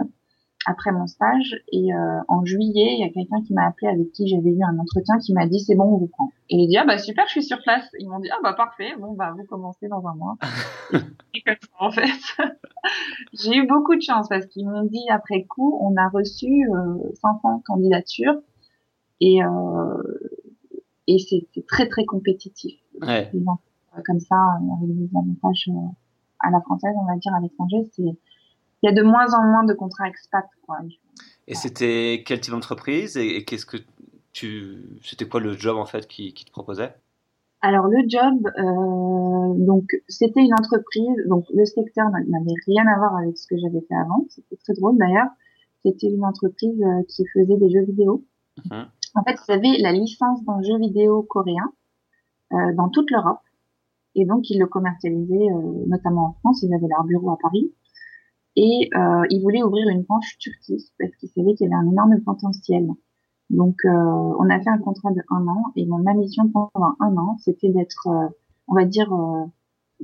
après 0.67 0.91
mon 0.91 1.07
stage. 1.07 1.55
Et 1.71 1.93
euh, 1.93 2.19
en 2.27 2.45
juillet, 2.45 2.93
il 2.93 2.99
y 2.99 3.03
a 3.03 3.09
quelqu'un 3.09 3.41
qui 3.41 3.53
m'a 3.53 3.65
appelé 3.65 3.87
avec 3.87 4.11
qui 4.11 4.27
j'avais 4.27 4.49
eu 4.49 4.61
un 4.63 4.77
entretien 4.77 5.17
qui 5.17 5.33
m'a 5.33 5.47
dit 5.47 5.59
c'est 5.59 5.75
bon, 5.75 5.85
on 5.85 5.97
vous 5.97 6.07
prend. 6.07 6.31
Et 6.49 6.59
j'ai 6.59 6.67
dit 6.67 6.77
ah 6.77 6.85
bah 6.85 6.97
super, 6.97 7.25
je 7.27 7.31
suis 7.31 7.43
sur 7.43 7.61
place. 7.63 7.89
Ils 7.99 8.09
m'ont 8.09 8.19
dit 8.19 8.29
ah 8.31 8.39
bah 8.43 8.53
parfait, 8.53 8.93
bon 8.99 9.13
bah 9.13 9.33
vous 9.35 9.45
commencez 9.45 9.87
dans 9.87 10.05
un 10.05 10.13
mois. 10.15 10.35
et 11.33 11.41
comme 11.41 11.55
ça, 11.61 11.69
en 11.79 11.91
fait, 11.91 12.11
j'ai 13.33 13.55
eu 13.55 13.65
beaucoup 13.65 13.95
de 13.95 14.01
chance 14.01 14.27
parce 14.29 14.45
qu'ils 14.45 14.67
m'ont 14.67 14.83
dit 14.83 15.09
après 15.09 15.43
coup, 15.43 15.79
on 15.81 15.95
a 15.95 16.09
reçu 16.09 16.69
euh, 16.69 16.97
500 17.21 17.63
candidatures 17.65 18.35
et 19.21 19.43
euh, 19.43 20.03
et 21.07 21.17
c'est 21.19 21.65
très 21.65 21.87
très 21.87 22.05
compétitif. 22.05 22.77
Ouais. 23.01 23.31
Comme 24.05 24.19
ça, 24.19 24.35
avec 24.77 24.95
des 24.95 25.09
avantages 25.17 25.69
euh, 25.69 25.87
à 26.41 26.51
la 26.51 26.59
française, 26.61 26.93
on 27.01 27.05
va 27.05 27.17
dire 27.17 27.33
à 27.33 27.39
l'étranger, 27.39 27.83
c'est 27.93 28.03
il 28.81 28.87
y 28.87 28.89
a 28.89 28.93
de 28.93 29.03
moins 29.03 29.33
en 29.33 29.43
moins 29.43 29.63
de 29.63 29.73
contrats 29.73 30.07
expat. 30.07 30.45
Quoi. 30.65 30.77
Et 31.47 31.55
c'était 31.55 32.23
quel 32.25 32.39
type 32.39 32.53
d'entreprise 32.53 33.17
et, 33.17 33.43
qu'est-ce 33.45 33.65
que 33.65 33.77
tu, 34.33 34.99
c'était 35.03 35.27
quoi 35.27 35.39
le 35.39 35.53
job 35.53 35.77
en 35.77 35.85
fait 35.85 36.07
qui, 36.07 36.33
qui 36.33 36.45
te 36.45 36.51
proposait? 36.51 36.93
Alors 37.61 37.87
le 37.87 37.97
job, 38.07 38.47
euh, 38.59 39.65
donc 39.65 39.89
c'était 40.07 40.41
une 40.41 40.53
entreprise, 40.53 41.25
donc 41.27 41.45
le 41.53 41.65
secteur 41.65 42.05
n'avait 42.09 42.53
rien 42.67 42.85
à 42.85 42.97
voir 42.97 43.17
avec 43.17 43.35
ce 43.35 43.47
que 43.47 43.57
j'avais 43.57 43.81
fait 43.81 43.95
avant. 43.95 44.25
C'était 44.29 44.57
très 44.57 44.73
drôle 44.73 44.97
d'ailleurs. 44.97 45.29
C'était 45.83 46.07
une 46.07 46.23
entreprise 46.23 46.81
euh, 46.81 47.03
qui 47.07 47.25
faisait 47.33 47.57
des 47.57 47.69
jeux 47.69 47.85
vidéo. 47.85 48.23
Mhm. 48.65 48.87
En 49.15 49.23
fait, 49.23 49.37
ils 49.47 49.51
avaient 49.51 49.77
la 49.79 49.91
licence 49.91 50.43
d'un 50.43 50.61
jeu 50.61 50.77
vidéo 50.79 51.23
coréen 51.23 51.71
euh, 52.53 52.73
dans 52.75 52.89
toute 52.89 53.09
l'Europe. 53.11 53.39
Et 54.15 54.25
donc, 54.25 54.49
ils 54.49 54.59
le 54.59 54.67
commercialisaient 54.67 55.49
euh, 55.51 55.85
notamment 55.87 56.27
en 56.27 56.33
France. 56.33 56.63
Ils 56.63 56.73
avaient 56.73 56.87
leur 56.87 57.03
bureau 57.03 57.31
à 57.31 57.37
Paris. 57.41 57.71
Et 58.59 58.89
euh, 58.95 59.23
il 59.29 59.39
voulait 59.43 59.61
ouvrir 59.61 59.87
une 59.87 60.01
branche 60.01 60.35
Turquie 60.39 60.91
parce 60.97 61.15
qu'il 61.17 61.29
savait 61.29 61.53
qu'il 61.53 61.69
y 61.69 61.73
avait 61.73 61.79
un 61.79 61.91
énorme 61.91 62.19
potentiel. 62.21 62.87
Donc, 63.51 63.77
euh, 63.85 63.89
on 63.89 64.49
a 64.49 64.59
fait 64.59 64.71
un 64.71 64.79
contrat 64.79 65.11
de 65.11 65.21
un 65.29 65.47
an 65.47 65.65
et 65.75 65.85
mon 65.85 65.99
ma 65.99 66.15
mission 66.15 66.49
pendant 66.49 66.95
un 66.99 67.15
an, 67.17 67.37
c'était 67.37 67.69
d'être, 67.69 68.07
euh, 68.07 68.27
on 68.67 68.73
va 68.73 68.85
dire, 68.85 69.13
euh, 69.13 69.45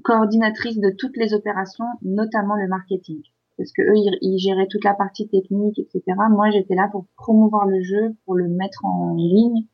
coordinatrice 0.03 0.77
de 0.77 0.91
toutes 0.91 1.17
les 1.17 1.33
opérations, 1.33 1.85
notamment 2.03 2.55
le 2.55 2.67
marketing. 2.67 3.23
Parce 3.57 3.71
que 3.71 3.81
eux, 3.81 3.95
ils, 4.21 4.37
géraient 4.37 4.67
toute 4.67 4.83
la 4.83 4.93
partie 4.93 5.27
technique, 5.27 5.79
etc. 5.79 6.03
Moi, 6.29 6.51
j'étais 6.51 6.75
là 6.75 6.89
pour 6.91 7.05
promouvoir 7.15 7.65
le 7.65 7.81
jeu, 7.81 8.15
pour 8.25 8.35
le 8.35 8.47
mettre 8.47 8.85
en 8.85 9.15
ligne 9.15 9.65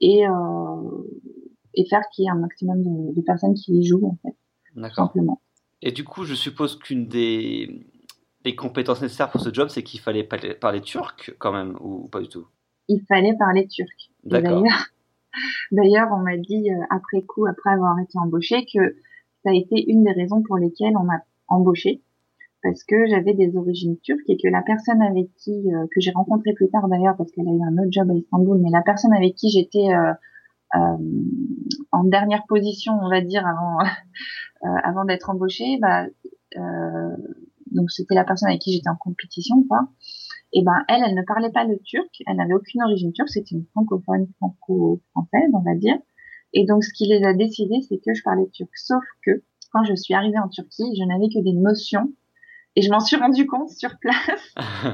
et, 0.00 0.26
euh, 0.26 1.06
et 1.74 1.84
faire 1.84 2.02
qu'il 2.10 2.24
y 2.24 2.28
ait 2.28 2.30
un 2.30 2.36
maximum 2.36 2.82
de, 2.82 3.14
de 3.14 3.20
personnes 3.20 3.54
qui 3.54 3.72
y 3.78 3.84
jouent, 3.84 4.06
en 4.06 4.18
fait. 4.22 4.36
D'accord. 4.74 5.06
Simplement. 5.06 5.40
Et 5.82 5.92
du 5.92 6.04
coup, 6.04 6.24
je 6.24 6.34
suppose 6.34 6.78
qu'une 6.78 7.06
des, 7.06 7.86
les 8.44 8.54
compétences 8.54 9.02
nécessaires 9.02 9.30
pour 9.30 9.40
ce 9.40 9.52
job, 9.52 9.68
c'est 9.68 9.82
qu'il 9.82 10.00
fallait 10.00 10.24
parler, 10.24 10.80
turc 10.80 11.34
quand 11.38 11.52
même, 11.52 11.76
ou 11.80 12.08
pas 12.08 12.20
du 12.20 12.28
tout? 12.28 12.46
Il 12.88 13.02
fallait 13.08 13.36
parler 13.36 13.66
turc. 13.68 14.10
D'accord. 14.24 14.64
D'ailleurs, 15.72 16.08
on 16.12 16.18
m'a 16.18 16.36
dit 16.36 16.70
euh, 16.70 16.84
après 16.90 17.22
coup, 17.22 17.46
après 17.46 17.70
avoir 17.70 17.98
été 17.98 18.18
embauché, 18.18 18.66
que 18.66 18.96
ça 19.42 19.50
a 19.50 19.54
été 19.54 19.90
une 19.90 20.04
des 20.04 20.12
raisons 20.12 20.42
pour 20.42 20.58
lesquelles 20.58 20.96
on 20.96 21.04
m'a 21.04 21.20
embauché, 21.48 22.02
parce 22.62 22.84
que 22.84 23.06
j'avais 23.06 23.34
des 23.34 23.56
origines 23.56 23.98
turques 24.00 24.28
et 24.28 24.36
que 24.36 24.48
la 24.48 24.62
personne 24.62 25.00
avec 25.02 25.32
qui, 25.36 25.72
euh, 25.72 25.86
que 25.92 26.00
j'ai 26.00 26.12
rencontré 26.12 26.52
plus 26.52 26.68
tard 26.68 26.88
d'ailleurs, 26.88 27.16
parce 27.16 27.30
qu'elle 27.32 27.48
a 27.48 27.52
eu 27.52 27.62
un 27.62 27.78
autre 27.78 27.90
job 27.90 28.10
à 28.10 28.14
Istanbul, 28.14 28.58
mais 28.62 28.70
la 28.70 28.82
personne 28.82 29.12
avec 29.14 29.34
qui 29.34 29.50
j'étais 29.50 29.92
euh, 29.92 30.12
euh 30.76 30.96
en 31.90 32.04
dernière 32.04 32.44
position, 32.48 32.94
on 33.02 33.10
va 33.10 33.20
dire, 33.20 33.46
avant, 33.46 33.78
avant 34.84 35.04
d'être 35.04 35.28
embauchée, 35.28 35.78
bah, 35.78 36.06
donc 37.74 37.90
c'était 37.90 38.14
la 38.14 38.24
personne 38.24 38.48
avec 38.48 38.60
qui 38.60 38.72
j'étais 38.72 38.88
en 38.88 38.96
compétition, 38.96 39.64
quoi. 39.68 39.88
Et 40.52 40.62
ben 40.62 40.84
elle, 40.88 41.02
elle 41.06 41.14
ne 41.14 41.22
parlait 41.22 41.50
pas 41.50 41.64
le 41.64 41.78
turc, 41.78 42.22
elle 42.26 42.36
n'avait 42.36 42.54
aucune 42.54 42.82
origine 42.82 43.12
turque, 43.12 43.30
c'était 43.30 43.54
une 43.54 43.64
francophone 43.72 44.28
franco-française, 44.36 45.50
on 45.54 45.60
va 45.60 45.74
dire. 45.74 45.96
Et 46.52 46.66
donc 46.66 46.84
ce 46.84 46.92
qui 46.92 47.06
les 47.06 47.24
a 47.24 47.32
décidés, 47.32 47.80
c'est 47.88 47.98
que 47.98 48.14
je 48.14 48.22
parlais 48.22 48.46
turc. 48.52 48.70
Sauf 48.76 49.02
que 49.24 49.42
quand 49.72 49.84
je 49.84 49.94
suis 49.94 50.14
arrivée 50.14 50.38
en 50.38 50.48
Turquie, 50.48 50.94
je 50.98 51.04
n'avais 51.04 51.28
que 51.28 51.42
des 51.42 51.54
notions 51.54 52.12
et 52.76 52.82
je 52.82 52.90
m'en 52.90 53.00
suis 53.00 53.16
rendu 53.16 53.46
compte 53.46 53.70
sur 53.70 53.98
place. 53.98 54.54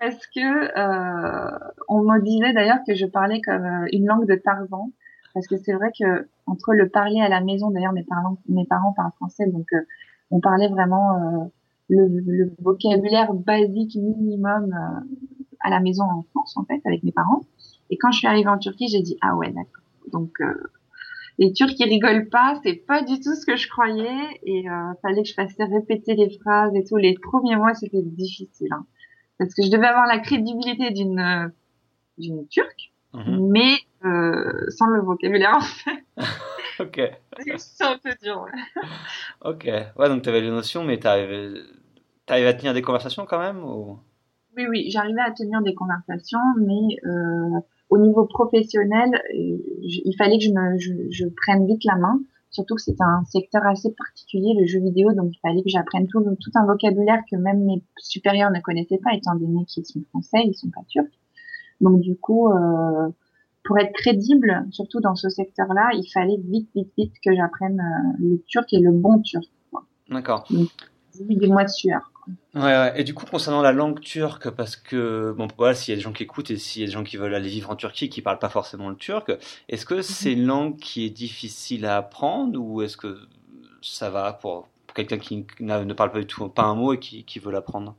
parce 0.00 0.26
que 0.26 0.40
euh, 0.40 1.58
on 1.88 2.02
me 2.02 2.20
disait 2.22 2.52
d'ailleurs 2.54 2.78
que 2.86 2.94
je 2.94 3.06
parlais 3.06 3.40
comme 3.42 3.64
euh, 3.64 3.86
une 3.92 4.06
langue 4.06 4.26
de 4.26 4.34
Tarzan 4.34 4.90
parce 5.34 5.46
que 5.46 5.56
c'est 5.58 5.74
vrai 5.74 5.92
que 5.96 6.26
entre 6.46 6.72
le 6.72 6.88
parler 6.88 7.20
à 7.20 7.28
la 7.28 7.40
maison 7.40 7.70
d'ailleurs 7.70 7.92
mes 7.92 8.02
parents 8.02 8.38
mes 8.48 8.64
parents 8.64 8.94
parlent 8.94 9.12
français 9.16 9.46
donc 9.46 9.66
euh, 9.74 9.82
on 10.30 10.40
parlait 10.40 10.68
vraiment 10.68 11.16
euh, 11.16 11.44
le, 11.90 12.06
le, 12.08 12.52
vocabulaire 12.60 13.34
basique 13.34 13.96
minimum 13.96 14.72
euh, 14.72 15.16
à 15.60 15.70
la 15.70 15.80
maison 15.80 16.04
en 16.04 16.22
France 16.30 16.56
en 16.56 16.64
fait 16.64 16.80
avec 16.86 17.02
mes 17.02 17.12
parents 17.12 17.42
et 17.90 17.98
quand 17.98 18.10
je 18.12 18.18
suis 18.18 18.26
arrivée 18.26 18.48
en 18.48 18.58
Turquie 18.58 18.88
j'ai 18.88 19.02
dit 19.02 19.18
ah 19.20 19.36
ouais 19.36 19.48
d'accord 19.48 19.84
donc 20.12 20.38
les 21.38 21.52
Turcs 21.52 21.74
ils 21.78 21.88
rigolent 21.88 22.28
pas 22.28 22.58
c'est 22.64 22.74
pas 22.74 23.02
du 23.02 23.20
tout 23.20 23.34
ce 23.34 23.44
que 23.44 23.56
je 23.56 23.68
croyais 23.68 24.40
et 24.44 24.64
fallait 25.02 25.22
que 25.22 25.28
je 25.28 25.34
fasse 25.34 25.54
répéter 25.58 26.14
les 26.14 26.30
phrases 26.38 26.74
et 26.74 26.84
tout 26.84 26.96
les 26.96 27.14
premiers 27.14 27.56
mois 27.56 27.74
c'était 27.74 28.02
difficile 28.02 28.72
hein, 28.72 28.86
parce 29.38 29.52
que 29.54 29.62
je 29.62 29.70
devais 29.70 29.86
avoir 29.86 30.06
la 30.06 30.18
crédibilité 30.18 30.90
d'une 30.90 31.52
d'une 32.16 32.46
Turque 32.48 32.92
mhm. 33.12 33.50
mais 33.50 33.76
euh, 34.04 34.70
sans 34.70 34.86
le 34.86 35.02
vocabulaire 35.02 35.56
en 35.56 35.60
fait. 35.60 36.04
ok. 36.80 37.00
C'est 37.58 37.84
un 37.84 37.98
peu 37.98 38.14
dur. 38.22 38.42
Ouais. 38.42 38.82
ok. 39.42 39.64
Ouais, 39.96 40.08
donc 40.08 40.22
tu 40.22 40.28
avais 40.30 40.40
les 40.40 40.50
notions, 40.50 40.84
mais 40.84 40.98
tu 40.98 41.06
arrivais 42.32 42.48
à 42.48 42.54
tenir 42.54 42.74
des 42.74 42.82
conversations 42.82 43.26
quand 43.26 43.38
même 43.38 43.62
ou... 43.64 43.98
Oui, 44.56 44.66
oui, 44.68 44.90
j'arrivais 44.90 45.20
à 45.20 45.30
tenir 45.30 45.62
des 45.62 45.74
conversations, 45.74 46.38
mais 46.58 46.98
euh, 47.06 47.60
au 47.88 47.98
niveau 47.98 48.24
professionnel, 48.24 49.10
euh, 49.14 49.58
il 49.82 50.14
fallait 50.18 50.38
que 50.38 50.44
je, 50.44 50.50
me, 50.50 50.78
je, 50.78 50.92
je, 51.10 51.24
prenne 51.28 51.66
vite 51.66 51.84
la 51.84 51.96
main. 51.96 52.20
Surtout 52.50 52.74
que 52.74 52.82
c'est 52.82 53.00
un 53.00 53.24
secteur 53.26 53.64
assez 53.64 53.92
particulier, 53.92 54.54
le 54.58 54.66
jeu 54.66 54.80
vidéo, 54.80 55.12
donc 55.12 55.30
il 55.32 55.38
fallait 55.38 55.62
que 55.62 55.68
j'apprenne 55.68 56.08
tout, 56.08 56.20
tout 56.20 56.50
un 56.56 56.66
vocabulaire 56.66 57.20
que 57.30 57.36
même 57.36 57.64
mes 57.64 57.82
supérieurs 57.98 58.50
ne 58.50 58.60
connaissaient 58.60 58.98
pas, 58.98 59.14
étant 59.14 59.36
donné 59.36 59.64
qu'ils 59.66 59.86
sont 59.86 60.02
français, 60.10 60.38
ils 60.44 60.54
sont 60.54 60.70
pas 60.70 60.82
turcs. 60.88 61.06
Donc 61.80 62.00
du 62.00 62.16
coup, 62.16 62.50
euh, 62.50 63.08
pour 63.64 63.78
être 63.78 63.92
crédible, 63.92 64.66
surtout 64.72 65.00
dans 65.00 65.14
ce 65.14 65.28
secteur-là, 65.28 65.90
il 65.94 66.10
fallait 66.12 66.38
vite, 66.44 66.68
vite, 66.74 66.90
vite 66.98 67.14
que 67.24 67.34
j'apprenne 67.34 67.80
euh, 67.80 68.16
le 68.18 68.42
turc 68.48 68.72
et 68.72 68.80
le 68.80 68.90
bon 68.90 69.20
turc. 69.20 69.44
D'accord. 70.08 70.48
Des 70.50 71.46
mois 71.46 71.64
de 71.64 71.68
sueur. 71.68 72.09
Ouais, 72.54 72.62
ouais, 72.62 73.00
Et 73.00 73.04
du 73.04 73.14
coup, 73.14 73.26
concernant 73.26 73.62
la 73.62 73.72
langue 73.72 74.00
turque, 74.00 74.50
parce 74.50 74.76
que, 74.76 75.34
bon, 75.36 75.48
voilà, 75.56 75.74
s'il 75.74 75.92
y 75.92 75.94
a 75.94 75.96
des 75.96 76.02
gens 76.02 76.12
qui 76.12 76.24
écoutent 76.24 76.50
et 76.50 76.56
s'il 76.56 76.82
y 76.82 76.84
a 76.84 76.86
des 76.86 76.92
gens 76.92 77.04
qui 77.04 77.16
veulent 77.16 77.34
aller 77.34 77.48
vivre 77.48 77.70
en 77.70 77.76
Turquie 77.76 78.08
qui 78.08 78.22
parlent 78.22 78.38
pas 78.38 78.48
forcément 78.48 78.88
le 78.88 78.96
turc, 78.96 79.32
est-ce 79.68 79.86
que 79.86 79.94
mhm. 79.94 80.02
c'est 80.02 80.32
une 80.32 80.46
langue 80.46 80.76
qui 80.76 81.06
est 81.06 81.10
difficile 81.10 81.86
à 81.86 81.96
apprendre 81.96 82.60
ou 82.60 82.82
est-ce 82.82 82.96
que 82.96 83.18
ça 83.82 84.10
va 84.10 84.32
pour, 84.32 84.68
quelqu'un 84.94 85.18
qui 85.18 85.46
ne 85.60 85.92
parle 85.92 86.12
pas 86.12 86.20
du 86.20 86.26
tout, 86.26 86.48
pas 86.48 86.64
un 86.64 86.74
mot 86.74 86.92
et 86.92 86.98
qui, 86.98 87.24
qui 87.24 87.38
veut 87.38 87.52
l'apprendre? 87.52 87.94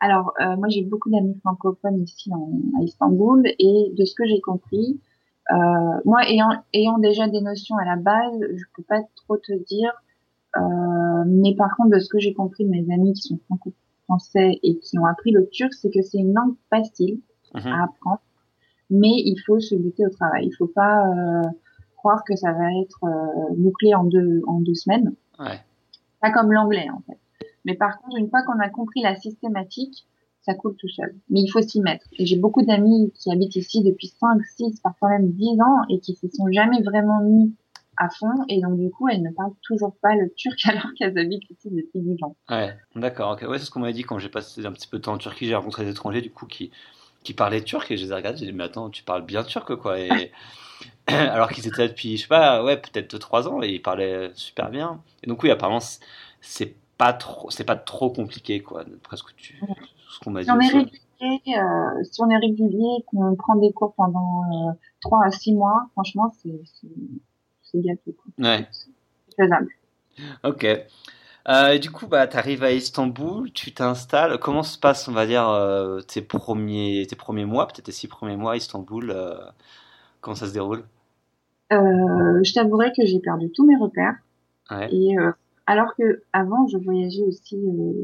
Alors, 0.00 0.34
euh, 0.40 0.56
moi, 0.56 0.68
j'ai 0.68 0.82
beaucoup 0.82 1.10
d'amis 1.10 1.38
francophones 1.40 2.02
ici 2.02 2.30
à 2.32 2.82
Istanbul 2.82 3.42
et 3.46 3.92
de 3.96 4.04
ce 4.04 4.14
que 4.14 4.26
j'ai 4.26 4.40
compris, 4.40 5.00
euh, 5.50 5.56
moi, 6.04 6.28
ayant, 6.28 6.50
ayant 6.72 6.98
déjà 6.98 7.28
des 7.28 7.40
notions 7.40 7.76
à 7.76 7.84
la 7.84 7.96
base, 7.96 8.38
je 8.40 8.64
peux 8.76 8.82
pas 8.82 9.00
trop 9.16 9.36
te 9.36 9.52
dire, 9.64 9.92
euh, 10.56 10.60
mais 11.26 11.54
par 11.54 11.76
contre, 11.76 11.90
de 11.90 11.98
ce 11.98 12.08
que 12.08 12.18
j'ai 12.18 12.34
compris 12.34 12.64
de 12.64 12.70
mes 12.70 12.92
amis 12.92 13.12
qui 13.12 13.22
sont 13.22 13.38
franco-français 13.46 14.58
et 14.62 14.78
qui 14.78 14.98
ont 14.98 15.06
appris 15.06 15.30
le 15.30 15.48
turc, 15.48 15.72
c'est 15.74 15.90
que 15.90 16.02
c'est 16.02 16.18
une 16.18 16.32
langue 16.32 16.54
facile 16.70 17.20
mhm. 17.54 17.66
à 17.66 17.84
apprendre, 17.84 18.22
mais 18.90 19.12
il 19.24 19.36
faut 19.46 19.60
se 19.60 19.74
buter 19.74 20.06
au 20.06 20.10
travail. 20.10 20.46
Il 20.46 20.52
faut 20.56 20.66
pas 20.66 21.02
croire 21.96 22.22
que 22.24 22.36
ça 22.36 22.52
va 22.52 22.72
être 22.82 23.00
bouclé 23.56 23.94
en 23.94 24.04
deux 24.04 24.42
en 24.46 24.60
deux 24.60 24.74
semaines. 24.74 25.14
Ouais. 25.38 25.58
Pas 26.20 26.30
comme 26.30 26.52
l'anglais 26.52 26.88
en 26.90 27.00
fait. 27.06 27.18
Mais 27.64 27.74
par 27.74 27.98
contre, 27.98 28.18
une 28.18 28.28
fois 28.28 28.42
qu'on 28.42 28.58
a 28.60 28.68
compris 28.68 29.02
la 29.02 29.16
systématique, 29.16 30.06
ça 30.44 30.54
coule 30.54 30.76
tout 30.76 30.88
seul. 30.88 31.14
Mais 31.30 31.40
il 31.40 31.48
faut 31.48 31.62
s'y 31.62 31.80
mettre. 31.80 32.06
Et 32.18 32.26
j'ai 32.26 32.36
beaucoup 32.36 32.62
d'amis 32.62 33.12
qui 33.14 33.32
habitent 33.32 33.56
ici 33.56 33.82
depuis 33.82 34.08
5, 34.08 34.40
6, 34.56 34.80
parfois 34.80 35.10
même 35.10 35.30
10 35.30 35.60
ans 35.60 35.82
et 35.88 36.00
qui 36.00 36.14
se 36.14 36.28
sont 36.28 36.46
jamais 36.52 36.82
vraiment 36.82 37.22
mis 37.22 37.54
à 37.96 38.08
fond. 38.10 38.44
Et 38.48 38.60
donc, 38.60 38.78
du 38.78 38.90
coup, 38.90 39.08
elles 39.08 39.22
ne 39.22 39.30
parlent 39.30 39.54
toujours 39.62 39.94
pas 40.00 40.14
le 40.14 40.32
turc 40.34 40.58
alors 40.68 40.92
qu'elles 40.98 41.18
habitent 41.18 41.50
ici 41.50 41.70
depuis 41.70 42.00
10 42.00 42.22
ans. 42.24 42.36
Ouais, 42.50 42.76
d'accord. 42.96 43.38
Ouais, 43.42 43.58
c'est 43.58 43.64
ce 43.64 43.70
qu'on 43.70 43.80
m'avait 43.80 43.92
dit 43.92 44.02
quand 44.02 44.18
j'ai 44.18 44.28
passé 44.28 44.64
un 44.64 44.72
petit 44.72 44.88
peu 44.88 44.98
de 44.98 45.02
temps 45.02 45.14
en 45.14 45.18
Turquie. 45.18 45.46
J'ai 45.46 45.54
rencontré 45.54 45.84
des 45.84 45.90
étrangers, 45.90 46.22
du 46.22 46.30
coup, 46.30 46.46
qui, 46.46 46.70
qui 47.22 47.34
parlaient 47.34 47.62
turc 47.62 47.90
et 47.90 47.96
je 47.96 48.04
les 48.04 48.12
ai 48.12 48.14
regardés. 48.14 48.38
J'ai 48.38 48.46
dit, 48.46 48.52
mais 48.52 48.64
attends, 48.64 48.90
tu 48.90 49.02
parles 49.02 49.24
bien 49.24 49.42
turc, 49.42 49.74
quoi. 49.76 49.98
Et... 49.98 50.32
alors 51.06 51.50
qu'ils 51.50 51.66
étaient 51.66 51.82
là 51.82 51.88
depuis, 51.88 52.16
je 52.16 52.22
sais 52.22 52.28
pas, 52.28 52.64
ouais, 52.64 52.76
peut-être 52.76 53.18
3 53.18 53.48
ans 53.48 53.62
et 53.62 53.68
ils 53.68 53.82
parlaient 53.82 54.30
super 54.34 54.70
bien. 54.70 55.00
Et 55.22 55.26
donc, 55.26 55.42
oui, 55.42 55.50
apparemment, 55.50 55.80
c'est 56.40 56.74
pas 56.96 57.12
trop, 57.12 57.50
c'est 57.50 57.64
pas 57.64 57.76
trop 57.76 58.10
compliqué, 58.10 58.60
quoi, 58.60 58.84
presque 59.02 59.34
tu, 59.36 59.60
ce 60.08 60.18
qu'on 60.20 60.30
m'a 60.30 60.40
dit. 60.40 60.46
Si 60.46 60.52
on, 60.52 60.60
est 60.60 60.68
régulier, 60.68 61.58
euh, 61.58 62.04
si 62.04 62.22
on 62.22 62.30
est 62.30 62.36
régulier, 62.36 63.04
qu'on 63.06 63.34
prend 63.36 63.56
des 63.56 63.72
cours 63.72 63.94
pendant 63.94 64.42
euh, 64.68 64.72
3 65.00 65.24
à 65.24 65.30
6 65.30 65.54
mois, 65.54 65.88
franchement, 65.92 66.32
c'est, 66.42 66.52
c'est, 67.64 67.80
gâté. 67.80 68.14
Ouais. 68.38 68.66
C'est 68.70 69.42
faisable. 69.42 69.68
Ok. 70.44 70.66
Euh, 71.46 71.78
du 71.78 71.90
coup, 71.90 72.06
bah, 72.06 72.26
tu 72.26 72.36
arrives 72.36 72.64
à 72.64 72.72
Istanbul, 72.72 73.52
tu 73.52 73.72
t'installes. 73.72 74.38
Comment 74.38 74.62
se 74.62 74.78
passe, 74.78 75.08
on 75.08 75.12
va 75.12 75.26
dire, 75.26 75.48
euh, 75.48 76.00
tes 76.00 76.22
premiers, 76.22 77.06
tes 77.08 77.16
premiers 77.16 77.44
mois, 77.44 77.66
peut-être 77.66 77.84
tes 77.84 77.92
six 77.92 78.08
premiers 78.08 78.36
mois 78.36 78.52
à 78.52 78.56
Istanbul 78.56 79.10
euh, 79.10 79.34
Comment 80.20 80.36
ça 80.36 80.46
se 80.46 80.54
déroule? 80.54 80.84
Je 81.70 82.54
t'avouerai 82.54 82.92
que 82.96 83.04
j'ai 83.04 83.18
perdu 83.18 83.50
tous 83.50 83.66
mes 83.66 83.76
repères. 83.76 84.14
Ouais. 84.70 84.88
Et 84.94 85.16
alors 85.66 85.94
que 85.96 86.22
avant, 86.32 86.66
je 86.68 86.78
voyageais 86.78 87.22
aussi 87.22 87.58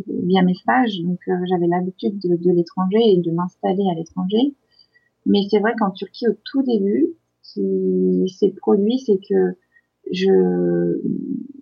via 0.09 0.43
mes 0.43 0.55
stages, 0.55 1.01
donc 1.03 1.21
j'avais 1.27 1.69
l'habitude 1.69 2.19
de, 2.19 2.37
de 2.37 2.51
l'étranger 2.51 2.99
et 2.99 3.19
de 3.19 3.31
m'installer 3.31 3.85
à 3.91 3.95
l'étranger. 3.95 4.55
Mais 5.25 5.39
c'est 5.51 5.61
vrai 5.61 5.75
qu'en 5.79 5.93
Turquie, 5.93 6.27
au 6.29 6.35
tout 6.45 6.63
début, 6.63 7.15
qui 7.53 8.29
s'est 8.39 8.51
produit, 8.51 8.99
c'est 8.99 9.19
que 9.19 9.57
je 10.13 11.01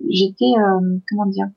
j'étais 0.08 0.52
euh, 0.58 0.98
comment 1.10 1.26
dire, 1.26 1.48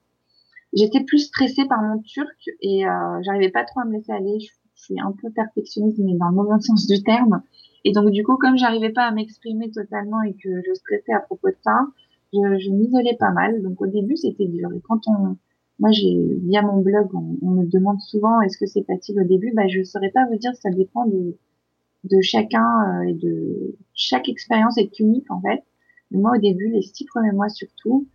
j'étais 0.73 1.03
plus 1.03 1.19
stressée 1.19 1.65
par 1.65 1.81
mon 1.81 1.99
turc 2.01 2.49
et 2.61 2.83
j'arrivais 3.21 3.51
pas 3.51 3.63
trop 3.63 3.81
à 3.81 3.85
me 3.85 3.93
laisser 3.93 4.11
aller. 4.11 4.39
Je, 4.39 4.47
suis 4.75 4.99
un 4.99 5.13
peu 5.21 5.29
perfectionniste, 5.29 5.99
mais 5.99 6.15
dans 6.15 6.29
le 6.29 6.35
mauvais 6.35 6.59
sens 6.61 6.87
du 6.87 7.03
terme. 7.03 7.43
Et 7.83 7.91
donc 7.91 8.09
du 8.09 8.23
coup, 8.23 8.35
comme 8.37 8.57
j'arrivais 8.57 8.89
pas 8.89 9.03
à 9.03 9.11
m'exprimer 9.11 9.69
totalement 9.69 10.23
et 10.23 10.33
que 10.33 10.49
je 10.67 10.73
stressais 10.73 11.13
à 11.13 11.19
propos 11.19 11.49
de 11.49 11.57
ça, 11.63 11.85
je, 12.33 12.39
je 12.57 12.71
m'isolais 12.71 13.15
pas 13.19 13.29
mal. 13.31 13.61
Donc 13.61 13.79
au 13.79 13.85
début, 13.85 14.17
c'était 14.17 14.47
dur. 14.47 14.69
Et 14.73 14.81
quand 14.81 15.01
on, 15.07 15.35
moi, 15.81 15.89
j'ai 15.91 16.37
via 16.43 16.61
mon 16.61 16.79
blog, 16.79 17.09
on, 17.15 17.49
me 17.49 17.65
demande 17.65 17.99
souvent 18.01 18.39
est-ce 18.41 18.55
que 18.55 18.67
c'est 18.67 18.83
facile 18.83 19.19
au 19.19 19.23
début? 19.23 19.51
Bah, 19.55 19.67
je 19.67 19.81
saurais 19.81 20.11
pas 20.11 20.27
vous 20.27 20.37
dire. 20.37 20.55
Ça 20.55 20.69
dépend 20.69 21.07
de 21.07 21.35
de 22.03 22.21
chacun 22.21 23.01
euh, 23.01 23.09
et 23.09 23.13
de 23.13 23.75
chaque 23.93 24.29
expérience 24.29 24.77
est 24.77 24.99
unique 24.99 25.29
en 25.29 25.41
fait. 25.41 25.63
Moi, 26.11 26.31
au 26.35 26.39
début, 26.39 26.69
les 26.69 26.81
six 26.81 27.05
premiers 27.05 27.31
mois 27.31 27.49
surtout, 27.49 28.07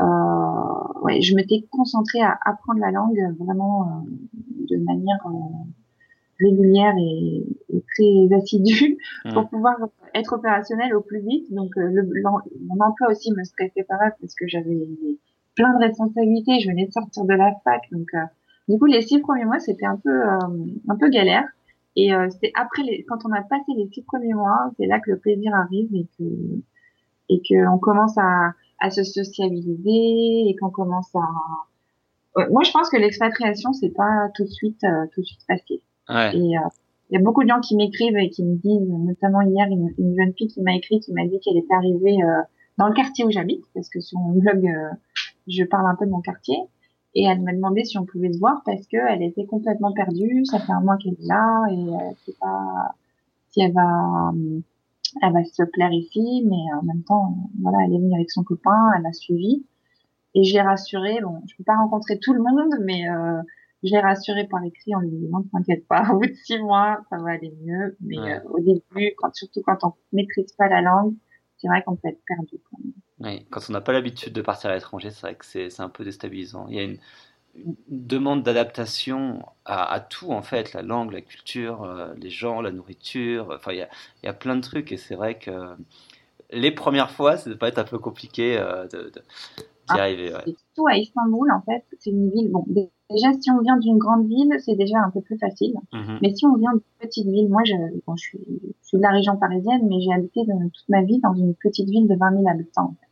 euh, 0.00 1.02
ouais, 1.02 1.20
je 1.20 1.34
m'étais 1.34 1.64
concentrée 1.70 2.20
à 2.20 2.38
apprendre 2.44 2.80
la 2.80 2.90
langue 2.90 3.34
vraiment 3.38 3.82
euh, 3.82 4.66
de 4.68 4.76
manière 4.78 5.24
euh, 5.26 5.64
régulière 6.40 6.94
et, 6.98 7.46
et, 7.72 7.82
très 7.94 8.36
assidue 8.36 8.98
mmh. 9.24 9.32
pour 9.32 9.48
pouvoir 9.48 9.76
être 10.14 10.34
opérationnel 10.34 10.94
au 10.94 11.00
plus 11.00 11.20
vite. 11.20 11.52
Donc 11.52 11.76
euh, 11.76 11.88
le, 11.90 12.08
mon 12.22 12.84
emploi 12.84 13.10
aussi 13.10 13.32
me 13.32 13.44
stressait 13.44 13.84
pas 13.84 13.96
mal 13.96 14.14
parce 14.20 14.34
que 14.34 14.46
j'avais 14.46 14.88
plein 15.54 15.72
de 15.78 15.84
responsabilités. 15.84 16.60
Je 16.60 16.68
venais 16.70 16.86
de 16.86 16.92
sortir 16.92 17.24
de 17.24 17.34
la 17.34 17.52
fac, 17.64 17.82
donc 17.90 18.08
euh, 18.14 18.24
du 18.68 18.78
coup 18.78 18.86
les 18.86 19.02
six 19.02 19.20
premiers 19.20 19.44
mois 19.44 19.60
c'était 19.60 19.86
un 19.86 19.96
peu 19.96 20.10
euh, 20.10 20.38
un 20.88 20.96
peu 20.96 21.08
galère. 21.08 21.44
Et 21.96 22.10
c'est 22.40 22.52
après 22.54 22.82
les, 22.82 23.04
quand 23.04 23.18
on 23.24 23.32
a 23.32 23.40
passé 23.42 23.72
les 23.76 23.88
six 23.92 24.02
premiers 24.02 24.34
mois, 24.34 24.70
c'est 24.76 24.86
là 24.86 25.00
que 25.00 25.10
le 25.10 25.18
plaisir 25.18 25.54
arrive 25.54 25.94
et 25.94 26.06
que 26.18 26.24
et 27.28 27.40
que 27.40 27.68
on 27.74 27.78
commence 27.78 28.16
à, 28.18 28.52
à 28.80 28.90
se 28.90 29.02
sociabiliser 29.02 30.48
et 30.48 30.56
qu'on 30.60 30.70
commence 30.70 31.14
à 31.14 31.26
moi 32.50 32.62
je 32.64 32.70
pense 32.70 32.90
que 32.90 32.98
l'expatriation 32.98 33.72
c'est 33.72 33.94
pas 33.94 34.28
tout 34.34 34.44
de 34.44 34.50
suite 34.50 34.84
tout 35.14 35.20
de 35.22 35.26
suite 35.26 35.42
facile. 35.46 35.80
Ouais. 36.10 36.36
Et 36.36 36.56
il 37.10 37.14
y 37.14 37.16
a 37.16 37.22
beaucoup 37.22 37.44
de 37.44 37.48
gens 37.48 37.60
qui 37.60 37.76
m'écrivent 37.76 38.16
et 38.16 38.30
qui 38.30 38.42
me 38.42 38.56
disent, 38.56 38.88
notamment 38.88 39.40
hier, 39.42 39.66
une, 39.68 40.16
jeune 40.16 40.32
fille 40.36 40.48
qui 40.48 40.60
m'a 40.62 40.74
écrit, 40.74 41.00
qui 41.00 41.12
m'a 41.12 41.24
dit 41.24 41.38
qu'elle 41.40 41.56
était 41.56 41.74
arrivée 41.74 42.16
euh, 42.22 42.42
dans 42.78 42.88
le 42.88 42.94
quartier 42.94 43.24
où 43.24 43.30
j'habite, 43.30 43.64
parce 43.74 43.88
que 43.88 44.00
sur 44.00 44.18
mon 44.18 44.32
blog, 44.32 44.66
euh, 44.66 44.90
je 45.46 45.62
parle 45.64 45.86
un 45.86 45.94
peu 45.94 46.06
de 46.06 46.10
mon 46.10 46.20
quartier, 46.20 46.56
et 47.16 47.24
elle 47.24 47.40
m'a 47.40 47.52
demandé 47.54 47.82
si 47.82 47.96
on 47.96 48.04
pouvait 48.04 48.30
se 48.30 48.38
voir 48.38 48.60
parce 48.66 48.86
que 48.86 48.98
elle 48.98 49.22
était 49.22 49.46
complètement 49.46 49.90
perdue, 49.92 50.44
ça 50.44 50.58
fait 50.60 50.72
un 50.72 50.82
mois 50.82 50.98
qu'elle 50.98 51.14
est 51.14 51.26
là, 51.26 51.64
et 51.70 51.80
elle 51.80 52.16
sait 52.26 52.36
pas 52.38 52.94
si 53.48 53.62
elle 53.62 53.72
va, 53.72 54.32
elle 55.22 55.32
va 55.32 55.44
se 55.44 55.62
plaire 55.62 55.92
ici, 55.92 56.44
mais 56.46 56.62
en 56.78 56.82
même 56.82 57.02
temps, 57.04 57.34
voilà, 57.62 57.78
elle 57.86 57.94
est 57.94 57.98
venue 57.98 58.14
avec 58.14 58.30
son 58.30 58.44
copain, 58.44 58.92
elle 58.98 59.06
a 59.06 59.14
suivi, 59.14 59.64
et 60.34 60.44
je 60.44 60.52
l'ai 60.52 60.60
rassurée. 60.60 61.18
Bon, 61.22 61.40
je 61.48 61.56
peux 61.56 61.64
pas 61.64 61.76
rencontrer 61.78 62.18
tout 62.18 62.34
le 62.34 62.42
monde, 62.42 62.74
mais 62.84 63.08
euh, 63.08 63.40
je 63.82 63.92
l'ai 63.92 64.00
rassuré 64.00 64.46
par 64.46 64.62
écrit 64.62 64.94
en 64.94 65.00
lui 65.00 65.08
disant, 65.08 65.38
ne 65.38 65.44
t'inquiète 65.44 65.88
pas, 65.88 66.06
au 66.12 66.18
bout 66.18 66.26
de 66.26 66.34
six 66.34 66.58
mois, 66.58 66.98
ça 67.08 67.16
va 67.16 67.30
aller 67.30 67.54
mieux. 67.64 67.96
Mais 68.02 68.18
euh, 68.18 68.40
au 68.50 68.60
début, 68.60 69.14
quand, 69.16 69.34
surtout 69.34 69.62
quand 69.64 69.78
on 69.84 69.94
maîtrise 70.12 70.52
pas 70.52 70.68
la 70.68 70.82
langue, 70.82 71.14
c'est 71.56 71.68
vrai 71.68 71.82
qu'on 71.82 71.96
peut 71.96 72.08
être 72.08 72.20
perdu. 72.26 72.60
Quand 72.70 72.76
même. 72.84 72.92
Oui, 73.20 73.46
quand 73.50 73.60
on 73.68 73.72
n'a 73.72 73.80
pas 73.80 73.92
l'habitude 73.92 74.32
de 74.32 74.42
partir 74.42 74.70
à 74.70 74.74
l'étranger, 74.74 75.10
c'est 75.10 75.22
vrai 75.22 75.34
que 75.34 75.46
c'est 75.46 75.80
un 75.80 75.88
peu 75.88 76.04
déstabilisant. 76.04 76.66
Il 76.68 76.76
y 76.76 76.80
a 76.80 76.82
une, 76.82 76.98
demande 77.88 78.42
d'adaptation 78.42 79.42
à, 79.64 80.00
tout, 80.00 80.30
en 80.30 80.42
fait, 80.42 80.72
la 80.72 80.82
langue, 80.82 81.12
la 81.12 81.22
culture, 81.22 81.84
euh, 81.84 82.12
les 82.18 82.30
gens, 82.30 82.60
la 82.60 82.70
nourriture. 82.70 83.50
Enfin, 83.54 83.72
il 83.72 83.78
y 83.78 83.82
a, 83.82 83.88
il 84.22 84.26
y 84.26 84.28
a 84.28 84.32
plein 84.32 84.56
de 84.56 84.60
trucs 84.60 84.92
et 84.92 84.96
c'est 84.96 85.14
vrai 85.14 85.38
que 85.38 85.74
les 86.50 86.70
premières 86.70 87.10
fois, 87.10 87.36
ça 87.36 87.50
peut 87.54 87.66
être 87.66 87.78
un 87.78 87.84
peu 87.84 87.98
compliqué 87.98 88.58
euh, 88.58 88.86
d'y 88.86 89.20
ah, 89.88 89.94
arriver. 90.00 90.32
Ouais. 90.32 90.44
Surtout 90.44 90.86
à 90.86 90.96
Istanbul, 90.96 91.50
en 91.50 91.62
fait, 91.62 91.84
c'est 91.98 92.10
une 92.10 92.30
ville. 92.30 92.50
Bon, 92.50 92.64
déjà, 92.68 93.32
si 93.40 93.50
on 93.50 93.60
vient 93.60 93.78
d'une 93.78 93.98
grande 93.98 94.26
ville, 94.26 94.54
c'est 94.58 94.76
déjà 94.76 94.98
un 94.98 95.10
peu 95.10 95.20
plus 95.20 95.38
facile. 95.38 95.74
Mhm. 95.92 96.18
Mais 96.22 96.34
si 96.34 96.46
on 96.46 96.56
vient 96.56 96.72
d'une 96.72 97.08
petite 97.08 97.26
ville, 97.26 97.48
moi, 97.48 97.62
je, 97.64 97.74
bon, 98.06 98.16
je, 98.16 98.22
suis, 98.22 98.40
je 98.82 98.88
suis 98.88 98.98
de 98.98 99.02
la 99.02 99.10
région 99.10 99.36
parisienne, 99.36 99.88
mais 99.88 100.00
j'ai 100.00 100.12
habité 100.12 100.42
toute 100.44 100.88
ma 100.88 101.02
vie 101.02 101.20
dans 101.20 101.34
une 101.34 101.54
petite 101.54 101.88
ville 101.88 102.06
de 102.06 102.14
20 102.16 102.30
000 102.32 102.48
habitants. 102.48 102.84
En 102.84 102.94
fait. 103.00 103.05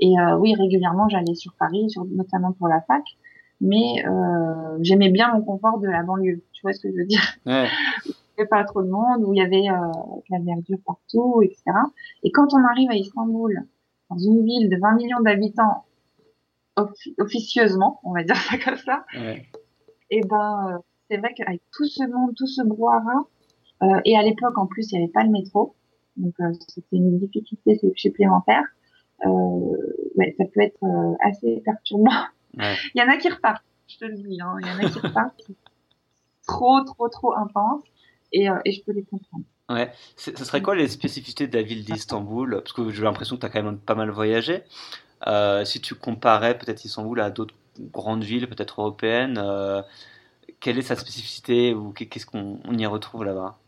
Et 0.00 0.18
euh, 0.18 0.36
oui, 0.38 0.54
régulièrement, 0.54 1.08
j'allais 1.08 1.34
sur 1.34 1.54
Paris, 1.54 1.90
sur, 1.90 2.04
notamment 2.04 2.52
pour 2.52 2.68
la 2.68 2.80
fac. 2.82 3.02
Mais 3.60 4.04
euh, 4.06 4.78
j'aimais 4.80 5.10
bien 5.10 5.32
mon 5.32 5.42
confort 5.42 5.78
de 5.78 5.88
la 5.88 6.02
banlieue. 6.02 6.42
Tu 6.52 6.62
vois 6.62 6.72
ce 6.72 6.80
que 6.80 6.90
je 6.90 6.96
veux 6.96 7.06
dire? 7.06 7.22
Ouais. 7.46 7.68
Il 8.06 8.40
n'y 8.40 8.42
avait 8.42 8.48
pas 8.48 8.64
trop 8.64 8.82
de 8.82 8.88
monde, 8.88 9.22
où 9.24 9.32
il 9.32 9.38
y 9.38 9.42
avait 9.42 9.70
euh, 9.70 9.92
la 10.28 10.40
verdure 10.40 10.78
partout, 10.84 11.40
etc. 11.42 11.62
Et 12.24 12.32
quand 12.32 12.52
on 12.52 12.64
arrive 12.64 12.90
à 12.90 12.96
Istanbul, 12.96 13.62
dans 14.10 14.18
une 14.18 14.44
ville 14.44 14.68
de 14.68 14.76
20 14.76 14.96
millions 14.96 15.20
d'habitants, 15.20 15.84
officieusement, 17.18 18.00
on 18.02 18.12
va 18.12 18.24
dire 18.24 18.36
ça 18.36 18.58
comme 18.58 18.76
ça, 18.76 19.04
ouais. 19.14 19.46
et 20.10 20.18
eh 20.18 20.20
ben 20.22 20.68
euh, 20.68 20.78
c'est 21.08 21.18
vrai 21.18 21.32
qu'avec 21.36 21.62
tout 21.72 21.84
ce 21.84 22.02
monde, 22.04 22.34
tout 22.36 22.46
ce 22.46 22.62
brouhaha, 22.62 23.26
euh, 23.82 24.00
et 24.04 24.16
à 24.16 24.22
l'époque 24.22 24.58
en 24.58 24.66
plus 24.66 24.90
il 24.90 24.98
n'y 24.98 25.04
avait 25.04 25.12
pas 25.12 25.24
le 25.24 25.30
métro, 25.30 25.74
donc 26.16 26.34
euh, 26.40 26.52
c'était 26.68 26.96
une 26.96 27.18
difficulté 27.18 27.80
supplémentaire. 27.96 28.64
Euh, 29.24 30.10
ouais, 30.16 30.34
ça 30.38 30.44
peut 30.52 30.60
être 30.60 30.82
euh, 30.82 31.14
assez 31.20 31.62
perturbant. 31.64 32.10
Ouais. 32.56 32.74
il 32.94 33.00
y 33.00 33.02
en 33.02 33.08
a 33.08 33.16
qui 33.16 33.28
repartent, 33.28 33.64
je 33.88 33.98
te 33.98 34.04
le 34.04 34.14
dis, 34.14 34.38
hein, 34.40 34.56
il 34.60 34.66
y 34.66 34.70
en 34.70 34.86
a 34.86 34.90
qui 34.90 34.98
repartent, 34.98 35.50
trop, 36.46 36.82
trop, 36.82 37.08
trop 37.08 37.34
intense, 37.36 37.82
et, 38.32 38.48
et 38.64 38.72
je 38.72 38.82
peux 38.82 38.92
les 38.92 39.04
comprendre. 39.04 39.44
Ouais. 39.70 39.90
Ce 40.16 40.32
serait 40.44 40.60
quoi 40.60 40.74
les 40.74 40.88
spécificités 40.88 41.46
de 41.46 41.56
la 41.56 41.62
ville 41.62 41.84
d'Istanbul? 41.84 42.60
Parce 42.62 42.72
que 42.72 42.90
j'ai 42.90 43.02
l'impression 43.02 43.36
que 43.36 43.40
tu 43.40 43.46
as 43.46 43.48
quand 43.48 43.62
même 43.62 43.78
pas 43.78 43.94
mal 43.94 44.10
voyagé. 44.10 44.62
Euh, 45.26 45.64
si 45.64 45.80
tu 45.80 45.94
comparais 45.94 46.58
peut-être 46.58 46.84
Istanbul 46.84 47.20
à 47.20 47.30
d'autres 47.30 47.54
grandes 47.80 48.24
villes, 48.24 48.46
peut-être 48.46 48.80
européennes, 48.80 49.40
euh, 49.42 49.82
quelle 50.60 50.78
est 50.78 50.82
sa 50.82 50.96
spécificité 50.96 51.72
ou 51.74 51.92
qu'est-ce 51.92 52.26
qu'on 52.26 52.58
y 52.76 52.86
retrouve 52.86 53.24
là-bas? 53.24 53.58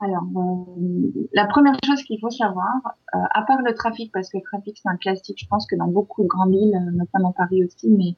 Alors, 0.00 0.24
euh, 0.36 1.28
la 1.32 1.46
première 1.46 1.76
chose 1.84 2.02
qu'il 2.02 2.20
faut 2.20 2.30
savoir, 2.30 2.74
euh, 3.14 3.18
à 3.32 3.42
part 3.42 3.62
le 3.62 3.74
trafic, 3.74 4.12
parce 4.12 4.28
que 4.28 4.38
le 4.38 4.42
trafic 4.42 4.76
c'est 4.82 4.88
un 4.88 4.96
classique, 4.96 5.38
je 5.40 5.46
pense 5.46 5.66
que 5.66 5.76
dans 5.76 5.86
beaucoup 5.86 6.22
de 6.22 6.28
grandes 6.28 6.50
villes, 6.50 6.74
euh, 6.74 6.90
notamment 6.92 7.32
Paris 7.32 7.64
aussi, 7.64 7.88
mais 7.88 8.16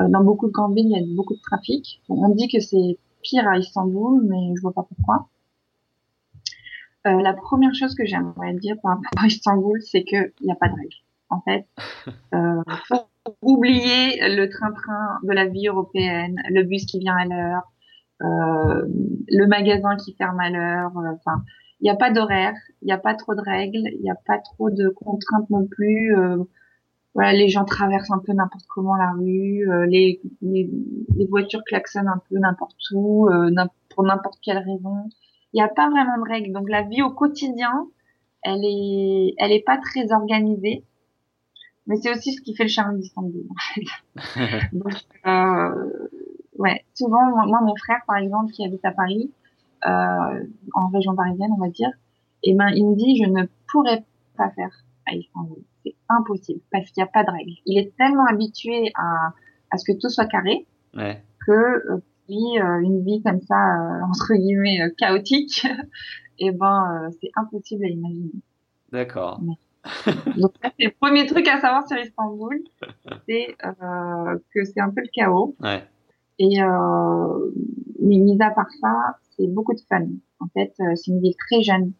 euh, 0.00 0.08
dans 0.08 0.24
beaucoup 0.24 0.46
de 0.46 0.52
grandes 0.52 0.74
villes, 0.74 0.86
il 0.90 0.98
y 0.98 1.02
a 1.02 1.14
beaucoup 1.14 1.34
de 1.34 1.40
trafic. 1.40 2.02
on 2.08 2.28
dit 2.30 2.48
que 2.48 2.60
c'est 2.60 2.98
pire 3.22 3.46
à 3.46 3.58
Istanbul, 3.58 4.22
mais 4.26 4.54
je 4.56 4.60
vois 4.62 4.72
pas 4.72 4.86
pourquoi. 4.88 5.28
la 7.04 7.34
première 7.34 7.74
chose 7.74 7.94
que 7.94 8.04
j'aimerais 8.04 8.54
dire 8.54 8.76
par 8.82 8.92
rapport 8.92 9.22
à 9.22 9.26
Istanbul, 9.26 9.80
c'est 9.82 10.04
qu'il 10.04 10.32
n'y 10.42 10.52
a 10.52 10.56
pas 10.56 10.68
de 10.68 10.74
règles 10.74 10.96
en 11.30 11.40
fait. 11.40 11.66
Euh, 12.32 12.62
faut 12.86 13.08
oublier 13.42 14.16
le 14.28 14.48
train-train 14.48 15.18
de 15.24 15.32
la 15.32 15.46
vie 15.46 15.66
européenne, 15.66 16.40
le 16.48 16.62
bus 16.62 16.86
qui 16.86 17.00
vient 17.00 17.16
à 17.16 17.24
l'heure, 17.24 17.62
euh, 17.62 17.79
le 18.20 19.46
magasin 19.46 19.96
qui 19.96 20.14
ferme 20.14 20.40
à 20.40 20.50
l'heure. 20.50 20.96
Euh, 20.98 21.14
enfin, 21.14 21.42
il 21.80 21.84
n'y 21.84 21.90
a 21.90 21.96
pas 21.96 22.10
d'horaire, 22.10 22.54
il 22.82 22.86
n'y 22.86 22.92
a 22.92 22.98
pas 22.98 23.14
trop 23.14 23.34
de 23.34 23.40
règles, 23.40 23.88
il 23.94 24.00
n'y 24.02 24.10
a 24.10 24.18
pas 24.26 24.38
trop 24.38 24.70
de 24.70 24.88
contraintes 24.88 25.48
non 25.50 25.66
plus. 25.66 26.16
Euh, 26.16 26.44
voilà, 27.14 27.32
les 27.32 27.48
gens 27.48 27.64
traversent 27.64 28.10
un 28.10 28.18
peu 28.24 28.32
n'importe 28.32 28.66
comment 28.68 28.96
la 28.96 29.10
rue, 29.12 29.68
euh, 29.68 29.86
les, 29.86 30.20
les, 30.42 30.70
les, 31.16 31.26
voitures 31.26 31.64
klaxonnent 31.64 32.08
un 32.08 32.22
peu 32.28 32.38
n'importe 32.38 32.78
où, 32.92 33.28
euh, 33.28 33.50
pour 33.88 34.04
n'importe 34.04 34.38
quelle 34.42 34.58
raison. 34.58 35.08
Il 35.52 35.56
n'y 35.56 35.62
a 35.62 35.68
pas 35.68 35.90
vraiment 35.90 36.18
de 36.18 36.28
règles. 36.30 36.52
Donc 36.52 36.68
la 36.68 36.82
vie 36.82 37.02
au 37.02 37.10
quotidien, 37.10 37.88
elle 38.42 38.64
est, 38.64 39.34
elle 39.38 39.52
est 39.52 39.64
pas 39.64 39.78
très 39.78 40.12
organisée. 40.12 40.84
Mais 41.86 41.96
c'est 41.96 42.12
aussi 42.12 42.32
ce 42.34 42.40
qui 42.42 42.54
fait 42.54 42.64
le 42.64 42.68
charme 42.68 42.98
d'Istanbul, 42.98 43.46
en 43.50 43.54
fait. 43.74 44.68
Donc, 44.72 44.92
euh, 45.26 46.08
ouais, 46.60 46.84
souvent, 46.94 47.26
moi, 47.46 47.60
mon 47.62 47.74
frère, 47.76 48.00
par 48.06 48.16
exemple, 48.16 48.52
qui 48.52 48.64
habite 48.64 48.84
à 48.84 48.92
Paris, 48.92 49.32
euh, 49.86 50.44
en 50.74 50.88
région 50.88 51.16
parisienne, 51.16 51.50
on 51.52 51.60
va 51.60 51.68
dire, 51.70 51.90
et 52.42 52.50
eh 52.50 52.54
ben, 52.54 52.68
il 52.68 52.86
me 52.86 52.96
dit, 52.96 53.22
je 53.22 53.28
ne 53.28 53.44
pourrais 53.70 54.04
pas 54.36 54.50
faire 54.50 54.84
à 55.06 55.14
Istanbul. 55.14 55.62
C'est 55.84 55.94
impossible, 56.08 56.60
parce 56.70 56.90
qu'il 56.90 57.02
n'y 57.02 57.08
a 57.08 57.12
pas 57.12 57.24
de 57.24 57.30
règles. 57.30 57.52
Il 57.66 57.78
est 57.78 57.96
tellement 57.96 58.26
habitué 58.26 58.92
à, 58.94 59.32
à 59.70 59.78
ce 59.78 59.90
que 59.90 59.98
tout 59.98 60.08
soit 60.08 60.26
carré, 60.26 60.66
ouais. 60.94 61.22
que 61.46 61.52
euh, 61.52 61.96
euh 62.30 62.80
une 62.82 63.02
vie 63.04 63.22
comme 63.22 63.40
ça, 63.40 63.56
euh, 63.56 64.04
entre 64.04 64.34
guillemets, 64.34 64.82
euh, 64.82 64.90
chaotique, 64.96 65.66
et 66.38 66.46
eh 66.46 66.50
ben, 66.52 67.04
euh, 67.04 67.10
c'est 67.20 67.30
impossible 67.36 67.84
à 67.84 67.88
imaginer. 67.88 68.30
D'accord. 68.92 69.40
Donc 70.36 70.52
c'est 70.62 70.84
le 70.84 70.92
premier 71.00 71.26
truc 71.26 71.48
à 71.48 71.58
savoir 71.58 71.88
sur 71.88 71.98
Istanbul, 71.98 72.62
c'est 73.26 73.56
euh, 73.64 74.38
que 74.54 74.64
c'est 74.64 74.80
un 74.80 74.90
peu 74.90 75.00
le 75.00 75.08
chaos. 75.12 75.56
Ouais. 75.60 75.82
Et 76.40 76.62
euh, 76.62 77.52
mais 78.00 78.16
mis 78.16 78.40
à 78.40 78.50
part 78.50 78.70
ça, 78.80 79.18
c'est 79.36 79.46
beaucoup 79.46 79.74
de 79.74 79.80
fun. 79.88 80.06
En 80.40 80.46
fait, 80.54 80.72
euh, 80.80 80.96
c'est 80.96 81.10
une 81.10 81.20
ville 81.20 81.36
très 81.36 81.60
jeune. 81.60 81.92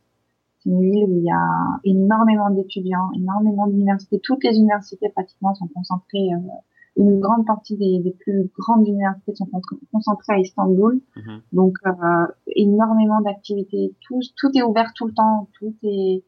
C'est 0.58 0.70
une 0.70 0.80
ville 0.80 1.04
où 1.04 1.18
il 1.18 1.24
y 1.24 1.30
a 1.30 1.80
énormément 1.84 2.48
d'étudiants, 2.48 3.10
énormément 3.14 3.66
d'universités. 3.66 4.18
Toutes 4.18 4.42
les 4.42 4.56
universités 4.56 5.10
pratiquement 5.10 5.54
sont 5.54 5.68
concentrées. 5.68 6.32
Euh, 6.32 6.52
une 6.96 7.20
grande 7.20 7.46
partie 7.46 7.76
des, 7.76 7.98
des, 7.98 8.12
plus 8.12 8.50
grandes 8.58 8.88
universités 8.88 9.34
sont 9.34 9.48
concentrées 9.92 10.34
à 10.34 10.38
Istanbul. 10.38 11.02
Mm-hmm. 11.16 11.40
Donc 11.52 11.76
euh, 11.86 12.26
énormément 12.56 13.20
d'activités. 13.20 13.94
Tout, 14.00 14.20
tout 14.36 14.50
est 14.54 14.62
ouvert 14.62 14.92
tout 14.94 15.06
le 15.06 15.12
temps. 15.12 15.48
Tout 15.58 15.74
est 15.82 16.24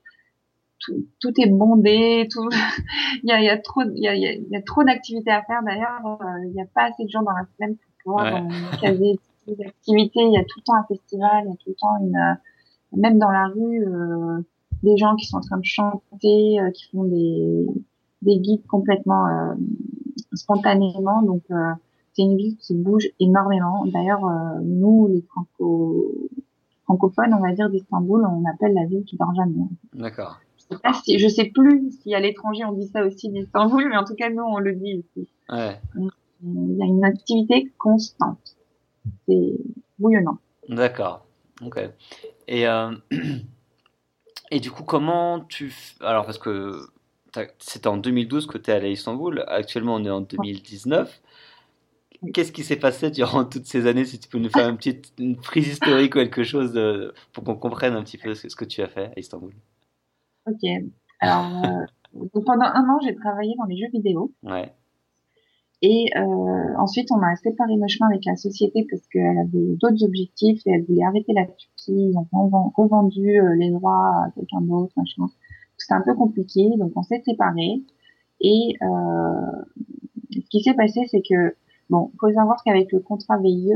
tout, 1.21 1.33
est 1.41 1.49
bondé, 1.49 2.29
tout, 2.31 2.49
il 3.23 3.29
y 3.29 3.33
a, 3.33 3.41
il 3.41 3.45
y 3.45 3.49
a 3.49 3.59
trop, 3.59 3.83
il 3.83 4.03
y 4.03 4.09
a, 4.09 4.15
il 4.15 4.49
y 4.51 4.57
a 4.57 4.63
trop 4.63 4.83
d'activités 4.85 5.31
à 5.31 5.43
faire. 5.43 5.63
D'ailleurs, 5.63 6.05
euh, 6.05 6.45
il 6.45 6.53
n'y 6.53 6.63
a 6.63 6.67
pas 6.75 6.85
assez 6.85 7.05
de 7.05 7.09
gens 7.09 7.23
dans 7.23 7.33
la 7.33 7.47
semaine 7.57 7.77
pour 7.77 7.92
ouais. 8.07 8.35
euh, 8.35 8.77
caser 8.81 9.19
des 9.47 9.65
activités. 9.65 10.21
Il 10.21 10.33
y 10.33 10.39
a 10.39 10.45
tout 10.45 10.59
le 10.59 10.63
temps 10.63 10.75
un 10.75 10.85
festival, 10.85 11.45
il 11.45 11.51
y 11.51 11.53
a 11.53 11.57
tout 11.57 11.71
le 11.71 11.75
temps 11.75 11.99
une, 12.01 12.17
euh, 12.17 12.97
même 12.97 13.19
dans 13.19 13.31
la 13.31 13.49
rue, 13.49 13.87
euh, 13.87 14.41
des 14.83 14.97
gens 14.97 15.17
qui 15.17 15.27
sont 15.27 15.39
en 15.39 15.41
train 15.41 15.59
de 15.59 15.65
chanter, 15.65 16.61
euh, 16.61 16.71
qui 16.71 16.89
font 16.91 17.05
des, 17.05 17.67
des 18.23 18.39
guides 18.39 18.67
complètement 18.67 19.57
spontanément. 20.35 21.23
Donc, 21.23 21.43
c'est 22.13 22.23
une 22.23 22.37
ville 22.37 22.57
qui 22.57 22.75
bouge 22.75 23.09
énormément. 23.21 23.85
D'ailleurs, 23.87 24.21
nous, 24.63 25.09
les 25.09 25.23
franco 25.23 26.15
francophones, 26.85 27.33
on 27.35 27.41
va 27.41 27.53
dire 27.53 27.71
d'Istanbul, 27.71 28.27
on 28.27 28.45
appelle 28.49 28.75
la 28.75 28.87
ville 28.87 29.05
qui 29.05 29.17
dort 29.17 29.35
jamais. 29.35 29.67
D'accord 29.95 30.39
sais 31.05 31.19
je 31.19 31.29
sais 31.29 31.45
plus 31.47 31.91
si 32.03 32.15
à 32.15 32.21
l'étranger 32.21 32.65
on 32.65 32.73
dit 32.73 32.87
ça 32.89 33.05
aussi 33.05 33.29
d'Istanbul, 33.29 33.89
mais 33.89 33.97
en 33.97 34.05
tout 34.05 34.15
cas 34.15 34.31
nous 34.31 34.43
on 34.43 34.59
le 34.59 34.75
dit 34.75 35.05
ici. 35.17 35.29
Ouais. 35.51 35.79
Il 36.43 36.77
y 36.77 36.83
a 36.83 36.87
une 36.87 37.05
activité 37.05 37.71
constante. 37.79 38.57
C'est 39.27 39.55
bouillonnant. 39.99 40.39
D'accord. 40.69 41.27
Ok. 41.65 41.81
Et 42.49 42.67
euh, 42.67 42.95
et 44.51 44.61
du 44.61 44.71
coup 44.71 44.85
comment 44.85 45.41
tu 45.41 45.73
alors 46.01 46.25
parce 46.25 46.39
que 46.39 46.87
c'était 47.59 47.89
en 47.89 47.97
2012 47.97 48.47
que 48.47 48.59
tu 48.59 48.71
es 48.71 48.75
allé 48.75 48.89
à 48.89 48.91
Istanbul. 48.91 49.45
Actuellement 49.47 49.95
on 49.95 50.05
est 50.05 50.11
en 50.11 50.21
2019. 50.21 51.23
Qu'est-ce 52.33 52.53
qui 52.53 52.63
s'est 52.63 52.77
passé 52.77 53.11
durant 53.11 53.45
toutes 53.45 53.67
ces 53.67 53.87
années 53.87 54.05
Si 54.05 54.21
tu 54.21 54.29
peux 54.29 54.39
nous 54.39 54.51
faire 54.51 54.69
une 54.69 54.77
petite 54.77 55.13
une 55.19 55.37
prise 55.37 55.67
historique 55.67 56.15
ou 56.15 56.19
quelque 56.19 56.45
chose 56.45 56.73
de, 56.73 57.13
pour 57.33 57.43
qu'on 57.43 57.57
comprenne 57.57 57.95
un 57.95 58.03
petit 58.05 58.19
peu 58.19 58.35
ce 58.35 58.55
que 58.55 58.65
tu 58.65 58.81
as 58.81 58.87
fait 58.87 59.13
à 59.17 59.19
Istanbul? 59.19 59.53
Ok. 60.47 60.71
Alors, 61.21 61.65
euh, 61.65 62.41
pendant 62.45 62.67
un 62.67 62.89
an, 62.89 62.99
j'ai 63.05 63.15
travaillé 63.15 63.55
dans 63.59 63.65
les 63.65 63.77
jeux 63.77 63.91
vidéo. 63.93 64.33
Ouais. 64.43 64.73
Et 65.85 66.07
euh, 66.17 66.77
ensuite, 66.79 67.11
on 67.11 67.21
a 67.21 67.35
séparé 67.35 67.75
nos 67.77 67.89
chemins 67.89 68.09
avec 68.09 68.25
la 68.25 68.37
société 68.37 68.87
parce 68.89 69.03
qu'elle 69.09 69.39
avait 69.39 69.77
d'autres 69.81 70.05
objectifs 70.05 70.61
et 70.65 70.71
elle 70.71 70.85
voulait 70.85 71.03
arrêter 71.03 71.33
la 71.33 71.45
Turquie. 71.45 72.11
Ils 72.11 72.17
ont 72.17 72.71
revendu 72.77 73.41
euh, 73.41 73.57
les 73.57 73.71
droits 73.71 74.27
à 74.27 74.31
quelqu'un 74.37 74.61
d'autre, 74.61 74.93
machin. 74.97 75.27
C'était 75.77 75.95
un 75.95 76.03
peu 76.03 76.15
compliqué, 76.15 76.71
donc 76.79 76.93
on 76.95 77.03
s'est 77.03 77.23
séparés. 77.25 77.83
Et 78.41 78.77
euh, 78.81 79.63
ce 80.31 80.49
qui 80.51 80.63
s'est 80.63 80.75
passé, 80.75 81.01
c'est 81.11 81.23
que, 81.29 81.57
bon, 81.91 82.13
faut 82.21 82.33
savoir 82.33 82.63
qu'avec 82.65 82.93
le 82.93 83.01
contrat 83.01 83.39
VIE, 83.39 83.73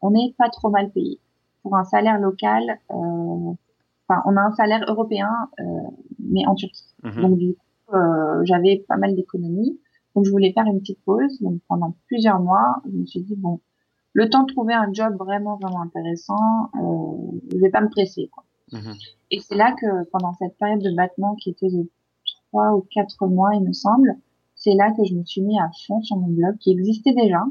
on 0.00 0.10
n'est 0.10 0.34
pas 0.36 0.48
trop 0.48 0.70
mal 0.70 0.90
payé. 0.90 1.20
Pour 1.62 1.76
un 1.76 1.84
salaire 1.84 2.18
local, 2.18 2.78
euh, 2.90 3.52
enfin, 4.08 4.22
on 4.26 4.36
a 4.36 4.40
un 4.40 4.52
salaire 4.52 4.84
européen, 4.88 5.30
euh, 5.60 5.64
mais 6.18 6.44
en 6.46 6.54
Turquie. 6.54 6.94
Mhm. 7.04 7.22
Donc 7.22 7.38
du 7.38 7.54
coup, 7.54 7.96
euh, 7.96 8.42
j'avais 8.44 8.84
pas 8.88 8.96
mal 8.96 9.14
d'économies. 9.14 9.78
Donc 10.14 10.24
je 10.24 10.30
voulais 10.30 10.52
faire 10.52 10.66
une 10.66 10.80
petite 10.80 11.02
pause. 11.04 11.40
Donc 11.40 11.60
pendant 11.68 11.94
plusieurs 12.06 12.40
mois, 12.40 12.82
je 12.86 12.96
me 12.96 13.06
suis 13.06 13.22
dit 13.22 13.36
bon, 13.36 13.60
le 14.12 14.28
temps 14.30 14.44
de 14.44 14.52
trouver 14.52 14.74
un 14.74 14.92
job 14.92 15.16
vraiment 15.18 15.56
vraiment 15.56 15.82
intéressant, 15.82 16.70
euh, 16.76 17.38
je 17.52 17.58
vais 17.58 17.70
pas 17.70 17.80
me 17.80 17.90
presser 17.90 18.28
quoi. 18.28 18.44
Mhm. 18.72 18.94
Et 19.30 19.40
c'est 19.40 19.56
là 19.56 19.74
que 19.80 20.08
pendant 20.10 20.34
cette 20.34 20.56
période 20.56 20.82
de 20.82 20.94
battement 20.94 21.34
qui 21.36 21.50
était 21.50 21.68
de 21.68 21.88
trois 22.48 22.74
ou 22.74 22.86
quatre 22.90 23.26
mois 23.26 23.50
il 23.54 23.62
me 23.62 23.72
semble, 23.72 24.16
c'est 24.54 24.74
là 24.74 24.92
que 24.92 25.04
je 25.04 25.14
me 25.14 25.24
suis 25.24 25.42
mis 25.42 25.58
à 25.58 25.68
fond 25.86 26.00
sur 26.02 26.16
mon 26.16 26.28
blog 26.28 26.56
qui 26.58 26.70
existait 26.70 27.12
déjà, 27.12 27.44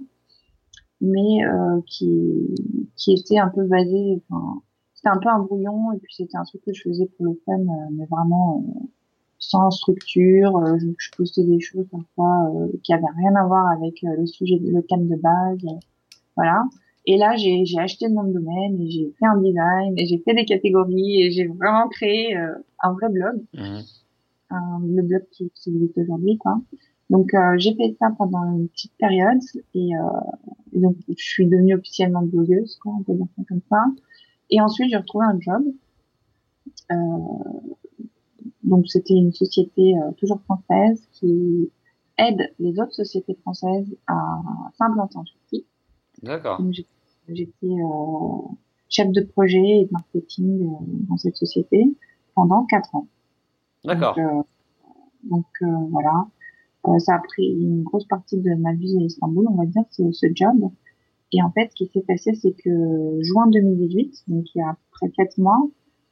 mais 1.02 1.46
euh, 1.46 1.82
qui 1.86 2.56
qui 2.96 3.14
était 3.14 3.40
un 3.40 3.50
peu 3.50 3.66
basé, 3.66 4.22
enfin 4.30 4.62
c'était 4.94 5.10
un 5.10 5.20
peu 5.20 5.30
un 5.30 5.40
brouillon 5.40 5.92
et 5.92 5.98
puis 5.98 6.14
c'était 6.16 6.38
un 6.38 6.46
truc 6.46 6.62
que 6.64 6.74
je 6.74 6.82
faisais 6.82 7.06
pour 7.18 7.26
le 7.26 7.40
fun, 7.46 7.60
euh, 7.60 7.90
mais 7.92 8.06
vraiment 8.06 8.64
euh, 8.66 8.88
sans 9.50 9.72
structure. 9.72 10.56
Euh, 10.58 10.78
je, 10.80 10.88
je, 10.98 11.12
postais 11.18 11.44
des 11.44 11.60
choses 11.60 11.86
parfois 11.92 12.52
qui 12.84 12.94
avaient 12.94 13.06
rien 13.18 13.36
à 13.36 13.46
voir 13.46 13.68
avec 13.72 14.02
le 14.02 14.26
sujet, 14.26 14.60
le 14.62 14.82
thème 14.84 15.08
de 15.08 15.16
base, 15.16 15.66
voilà. 16.36 16.64
Et 17.06 17.18
là, 17.18 17.36
j'ai 17.36 17.66
acheté 17.80 18.08
le 18.08 18.14
nom 18.14 18.24
de 18.24 18.34
domaine 18.34 18.80
et 18.80 18.90
j'ai 18.90 19.14
fait 19.20 19.26
un 19.26 19.38
design 19.38 19.94
et 19.98 20.06
j'ai 20.06 20.20
fait 20.20 20.34
des 20.34 20.46
catégories 20.46 21.24
et 21.24 21.32
j'ai 21.32 21.48
vraiment 21.48 21.90
créé 21.90 22.34
un 22.36 22.94
vrai 22.94 23.10
blog, 23.10 23.44
mmh. 23.54 23.80
un, 24.52 24.82
le 24.86 25.02
blog 25.02 25.24
qui, 25.32 25.52
qui 25.54 25.70
existe 25.70 25.98
aujourd'hui, 25.98 26.38
quoi. 26.38 26.62
Donc 27.10 27.34
euh, 27.34 27.56
j'ai 27.58 27.76
fait 27.76 27.96
ça 28.00 28.08
pendant 28.18 28.44
une 28.56 28.68
petite 28.70 28.94
période 28.98 29.40
et, 29.76 29.96
euh, 29.96 30.00
et, 30.74 30.80
donc 30.80 30.96
je 31.08 31.24
suis 31.24 31.46
devenue 31.46 31.76
officiellement 31.76 32.24
blogueuse, 32.24 32.78
quoi, 32.82 32.94
on 32.98 33.04
peut 33.04 33.14
dire 33.14 33.28
ça 33.36 33.44
comme 33.48 33.62
ça. 33.70 33.84
Et 34.50 34.62
ensuite, 34.62 34.90
j'ai 34.90 34.98
retrouvé 34.98 35.26
un 35.26 35.40
job. 35.40 35.64
Euh, 38.64 38.70
donc, 38.70 38.88
c'était 38.88 39.14
une 39.14 39.32
société 39.32 39.98
euh, 39.98 40.12
toujours 40.18 40.42
française 40.42 41.08
qui 41.14 41.70
aide 42.18 42.54
les 42.60 42.80
autres 42.80 42.94
sociétés 42.94 43.36
françaises 43.42 43.96
à 44.08 44.42
s'implanter 44.78 45.18
en 45.18 45.24
Turquie. 45.24 45.66
D'accord. 46.22 46.62
J'étais 47.30 47.52
euh, 47.64 48.48
chef 48.90 49.12
de 49.12 49.22
projet 49.22 49.82
et 49.82 49.86
de 49.86 49.92
marketing 49.92 50.68
euh, 50.68 50.86
dans 51.10 51.18
cette 51.18 51.36
société 51.36 51.96
pendant 52.36 52.66
quatre 52.66 52.94
ans. 52.96 53.08
D'accord. 53.84 54.16
Donc, 54.16 54.46
donc 55.24 55.46
voilà, 55.90 56.28
ça 57.00 57.16
a 57.16 57.20
pris 57.20 57.48
une 57.48 57.84
grosse 57.84 58.06
partie 58.06 58.38
de 58.38 58.54
ma 58.56 58.74
vie 58.74 58.98
à 58.98 59.02
Istanbul, 59.02 59.48
on 59.50 59.56
va 59.56 59.66
dire, 59.66 59.84
ce, 59.92 60.12
ce 60.12 60.28
job. 60.34 60.70
Et 61.32 61.42
en 61.42 61.50
fait, 61.52 61.70
ce 61.72 61.76
qui 61.76 61.88
s'est 61.88 62.02
passé, 62.02 62.34
c'est 62.36 62.52
que 62.52 63.20
juin 63.22 63.48
2018, 63.48 64.24
donc 64.28 64.46
il 64.54 64.60
y 64.60 64.62
a 64.62 64.76
près 64.92 65.10
4 65.10 65.38
mois, 65.38 65.60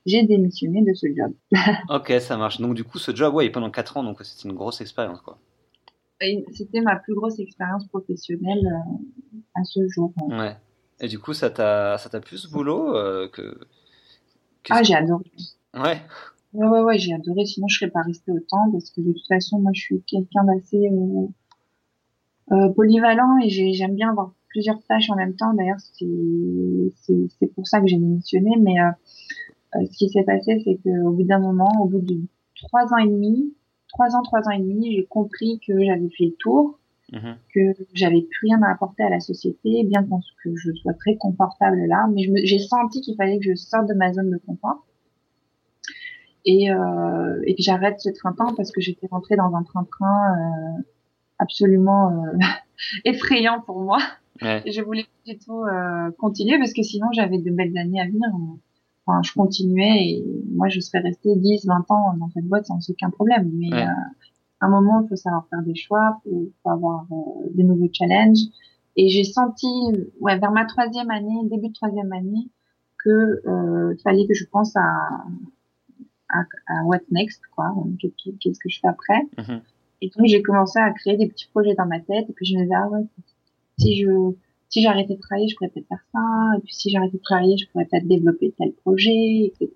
j'ai 0.05 0.23
démissionné 0.23 0.83
de 0.83 0.93
ce 0.93 1.07
job. 1.07 1.33
ok, 1.89 2.13
ça 2.19 2.37
marche. 2.37 2.59
Donc 2.59 2.73
du 2.73 2.83
coup, 2.83 2.97
ce 2.97 3.15
job, 3.15 3.33
ouais, 3.33 3.49
pendant 3.49 3.69
4 3.69 3.97
ans, 3.97 4.03
donc 4.03 4.21
c'était 4.23 4.49
une 4.49 4.55
grosse 4.55 4.81
expérience, 4.81 5.21
quoi. 5.21 5.37
C'était 6.53 6.81
ma 6.81 6.97
plus 6.97 7.15
grosse 7.15 7.39
expérience 7.39 7.87
professionnelle 7.87 8.63
euh, 8.63 9.37
à 9.55 9.63
ce 9.63 9.87
jour. 9.87 10.13
Ouais. 10.29 10.55
Et 10.99 11.07
du 11.07 11.17
coup, 11.17 11.33
ça 11.33 11.49
t'a, 11.49 11.97
ça 11.97 12.09
t'a 12.09 12.19
plu 12.19 12.37
ce 12.37 12.47
boulot 12.47 12.95
euh, 12.95 13.27
que... 13.27 13.59
Ah, 14.69 14.83
j'ai 14.83 14.93
adoré. 14.93 15.23
Ouais. 15.73 15.99
Ouais, 16.53 16.67
ouais, 16.67 16.81
ouais, 16.81 16.99
j'ai 16.99 17.13
adoré. 17.13 17.45
Sinon, 17.45 17.67
je 17.67 17.79
serais 17.79 17.89
pas 17.89 18.01
restée 18.01 18.31
autant 18.31 18.69
parce 18.71 18.91
que 18.91 19.01
de 19.01 19.13
toute 19.13 19.27
façon, 19.27 19.59
moi, 19.59 19.71
je 19.73 19.81
suis 19.81 20.01
quelqu'un 20.03 20.43
d'assez 20.43 20.89
euh, 20.91 21.27
euh 22.51 22.69
polyvalent 22.69 23.39
et 23.43 23.49
j'aime 23.49 23.95
bien 23.95 24.11
avoir 24.11 24.31
plusieurs 24.49 24.81
tâches 24.83 25.09
en 25.09 25.15
même 25.15 25.35
temps. 25.35 25.53
D'ailleurs, 25.53 25.79
c'est 25.79 27.47
pour 27.55 27.67
ça 27.67 27.79
que 27.79 27.87
j'ai 27.87 27.97
démissionné. 27.97 28.51
Mais 28.59 28.79
euh, 28.79 28.83
euh, 28.83 29.50
ce 29.73 29.97
qui 29.97 30.09
s'est 30.09 30.23
passé, 30.23 30.61
c'est 30.63 30.75
qu'au 30.83 31.11
bout 31.11 31.23
d'un 31.23 31.39
moment, 31.39 31.71
au 31.81 31.85
bout 31.85 32.01
de 32.01 32.19
trois 32.55 32.93
ans 32.93 32.97
et 32.97 33.07
demi, 33.07 33.53
trois 33.87 34.15
ans, 34.15 34.21
trois 34.23 34.41
ans 34.47 34.51
et 34.51 34.59
demi, 34.59 34.95
j'ai 34.95 35.05
compris 35.05 35.59
que 35.65 35.73
j'avais 35.83 36.09
fait 36.09 36.25
le 36.25 36.35
tour, 36.39 36.79
mhm. 37.11 37.35
que 37.53 37.59
j'avais 37.93 38.21
plus 38.21 38.47
rien 38.47 38.61
à 38.63 38.71
apporter 38.71 39.03
à 39.03 39.09
la 39.09 39.19
société, 39.19 39.83
bien 39.83 40.03
que 40.43 40.55
je 40.55 40.71
sois 40.73 40.93
très 40.93 41.15
confortable 41.15 41.85
là, 41.85 42.07
mais 42.13 42.23
j'ai 42.45 42.59
senti 42.59 43.01
qu'il 43.01 43.15
fallait 43.15 43.39
que 43.39 43.45
je 43.45 43.55
sorte 43.55 43.87
de 43.87 43.93
ma 43.93 44.11
zone 44.13 44.29
de 44.29 44.37
confort 44.37 44.85
et, 46.45 46.71
euh, 46.71 47.41
et 47.45 47.55
que 47.55 47.61
j'arrête 47.61 47.99
ce 47.99 48.09
train-train 48.09 48.53
parce 48.55 48.71
que 48.71 48.81
j'étais 48.81 49.07
rentrée 49.07 49.35
dans 49.35 49.53
un 49.55 49.63
train-train 49.63 50.35
euh, 50.35 50.81
absolument 51.39 52.09
euh, 52.09 52.37
effrayant 53.05 53.61
pour 53.61 53.81
moi. 53.81 53.99
Ouais. 54.41 54.63
je 54.65 54.81
voulais 54.81 55.05
tout 55.45 55.63
euh, 55.65 56.09
continuer 56.17 56.57
parce 56.57 56.73
que 56.73 56.81
sinon 56.81 57.07
j'avais 57.13 57.37
de 57.37 57.51
belles 57.51 57.77
années 57.77 58.01
à 58.01 58.05
venir. 58.05 58.27
Enfin, 59.05 59.21
je 59.23 59.33
continuais 59.33 60.09
et 60.09 60.25
moi 60.51 60.69
je 60.69 60.79
serais 60.79 60.99
restée 60.99 61.35
10, 61.35 61.65
20 61.65 61.85
ans 61.89 62.13
dans 62.17 62.29
cette 62.29 62.45
boîte 62.45 62.65
sans 62.65 62.77
aucun 62.89 63.09
problème. 63.09 63.49
Mais 63.53 63.73
euh, 63.73 63.85
à 64.59 64.65
un 64.65 64.69
moment, 64.69 65.01
il 65.01 65.09
faut 65.09 65.15
savoir 65.15 65.47
faire 65.49 65.61
des 65.63 65.75
choix, 65.75 66.21
il 66.25 66.51
faut, 66.61 66.69
avoir 66.69 67.05
euh, 67.11 67.49
des 67.53 67.63
nouveaux 67.63 67.89
challenges. 67.91 68.39
Et 68.95 69.09
j'ai 69.09 69.23
senti, 69.23 69.67
ouais, 70.19 70.37
vers 70.37 70.51
ma 70.51 70.65
troisième 70.65 71.09
année, 71.09 71.39
début 71.45 71.69
de 71.69 71.73
troisième 71.73 72.11
année, 72.11 72.49
que 73.03 73.41
euh, 73.47 73.95
fallait 74.03 74.27
que 74.27 74.33
je 74.33 74.45
pense 74.45 74.75
à, 74.75 75.25
à, 76.29 76.41
à 76.67 76.83
what 76.83 76.99
next, 77.09 77.41
quoi. 77.55 77.73
Qu'est-ce 77.99 78.59
que 78.59 78.69
je 78.69 78.79
fais 78.79 78.87
après? 78.87 79.21
Mm-hmm. 79.37 79.61
Et 80.01 80.11
donc 80.15 80.27
j'ai 80.27 80.41
commencé 80.41 80.79
à 80.79 80.91
créer 80.91 81.15
des 81.15 81.27
petits 81.27 81.47
projets 81.47 81.75
dans 81.75 81.85
ma 81.85 81.99
tête 81.99 82.27
et 82.29 82.33
puis 82.33 82.45
je 82.45 82.55
me 82.55 82.63
disais 82.63 82.73
ah 82.75 82.89
ouais 82.89 83.05
si 83.77 84.01
je 84.01 84.09
si 84.71 84.81
j'arrêtais 84.81 85.15
de 85.15 85.19
travailler, 85.19 85.49
je 85.49 85.55
pourrais 85.55 85.69
peut-être 85.69 85.87
faire 85.87 86.03
ça. 86.13 86.19
Et 86.57 86.61
puis 86.61 86.73
si 86.73 86.89
j'arrêtais 86.89 87.17
de 87.17 87.21
travailler, 87.21 87.57
je 87.57 87.69
pourrais 87.69 87.85
peut-être 87.85 88.07
développer 88.07 88.53
tel 88.57 88.71
projet, 88.71 89.51
etc. 89.53 89.69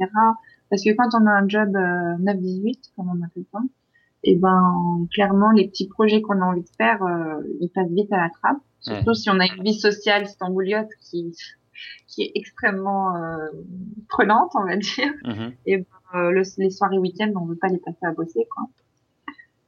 Parce 0.70 0.84
que 0.84 0.96
quand 0.96 1.10
on 1.14 1.28
a 1.28 1.32
un 1.32 1.48
job 1.48 1.70
9-18, 1.70 1.76
euh, 1.76 2.72
comme 2.96 3.10
on 3.10 3.24
appelle 3.24 3.44
ça, 3.52 3.60
et 4.28 4.32
eh 4.32 4.36
ben 4.38 5.06
clairement 5.12 5.52
les 5.52 5.68
petits 5.68 5.88
projets 5.88 6.22
qu'on 6.22 6.42
a 6.42 6.46
envie 6.46 6.64
de 6.64 6.70
faire, 6.78 7.04
euh, 7.04 7.44
ils 7.60 7.70
passent 7.70 7.92
vite 7.92 8.12
à 8.12 8.18
la 8.18 8.30
trappe. 8.30 8.58
Surtout 8.80 9.14
si 9.14 9.30
on 9.30 9.40
a 9.40 9.46
une 9.46 9.64
vie 9.64 9.76
sociale 9.76 10.28
stambouliote 10.28 10.90
qui 11.02 11.36
qui 12.08 12.22
est 12.24 12.32
extrêmement 12.34 13.18
euh, 13.18 13.48
prenante, 14.08 14.52
on 14.56 14.64
va 14.64 14.78
dire. 14.78 15.12
Mm-hmm. 15.26 15.54
Et 15.66 15.78
ben, 15.78 15.86
euh, 16.16 16.32
le, 16.32 16.42
les 16.58 16.70
soirées 16.70 16.98
week-end, 16.98 17.32
on 17.36 17.46
veut 17.46 17.58
pas 17.58 17.68
les 17.68 17.78
passer 17.80 18.04
à 18.04 18.14
bosser, 18.14 18.48
quoi. 18.50 18.64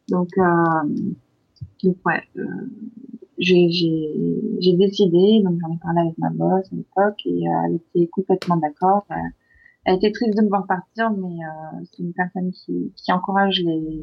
Donc, 0.08 0.30
donc 1.84 1.98
ouais, 2.06 2.24
j'ai 3.39 4.73
décidé, 4.73 5.41
donc 5.43 5.60
j'en 5.62 5.73
ai 5.73 5.78
parlé 5.78 6.02
avec 6.02 6.17
ma 6.17 6.30
boss 6.30 6.65
à 6.71 6.76
l'époque 6.76 7.21
et 7.26 7.47
euh, 7.47 7.52
elle 7.65 7.76
était 7.76 8.08
complètement 8.08 8.58
d'accord. 8.58 9.06
Euh, 9.12 9.15
elle 9.86 9.95
était 9.95 10.12
triste 10.12 10.36
de 10.36 10.41
me 10.41 10.50
voir 10.50 10.65
partir, 10.65 11.12
mais 11.12 11.43
euh, 11.43 11.86
c'est 11.91 12.04
une 12.04 12.13
personne 12.13 12.52
qui, 12.52 12.91
qui 12.95 13.12
encourage 13.12 13.60
les, 13.60 14.02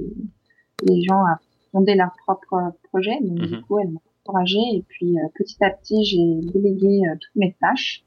les 0.83 1.03
gens 1.03 1.25
à 1.25 1.39
fonder 1.73 1.95
leur 1.95 2.13
propre 2.25 2.73
projet. 2.85 3.19
Donc 3.23 3.39
du 3.39 3.57
mhm. 3.57 3.63
coup, 3.63 3.79
elle 3.81 3.91
m'a 3.91 4.01
encouragée 4.25 4.63
et 4.73 4.85
puis 4.89 5.17
petit 5.35 5.63
à 5.63 5.71
petit, 5.71 6.05
j'ai 6.05 6.51
délégué 6.53 7.03
toutes 7.21 7.37
mes 7.37 7.55
tâches 7.61 8.05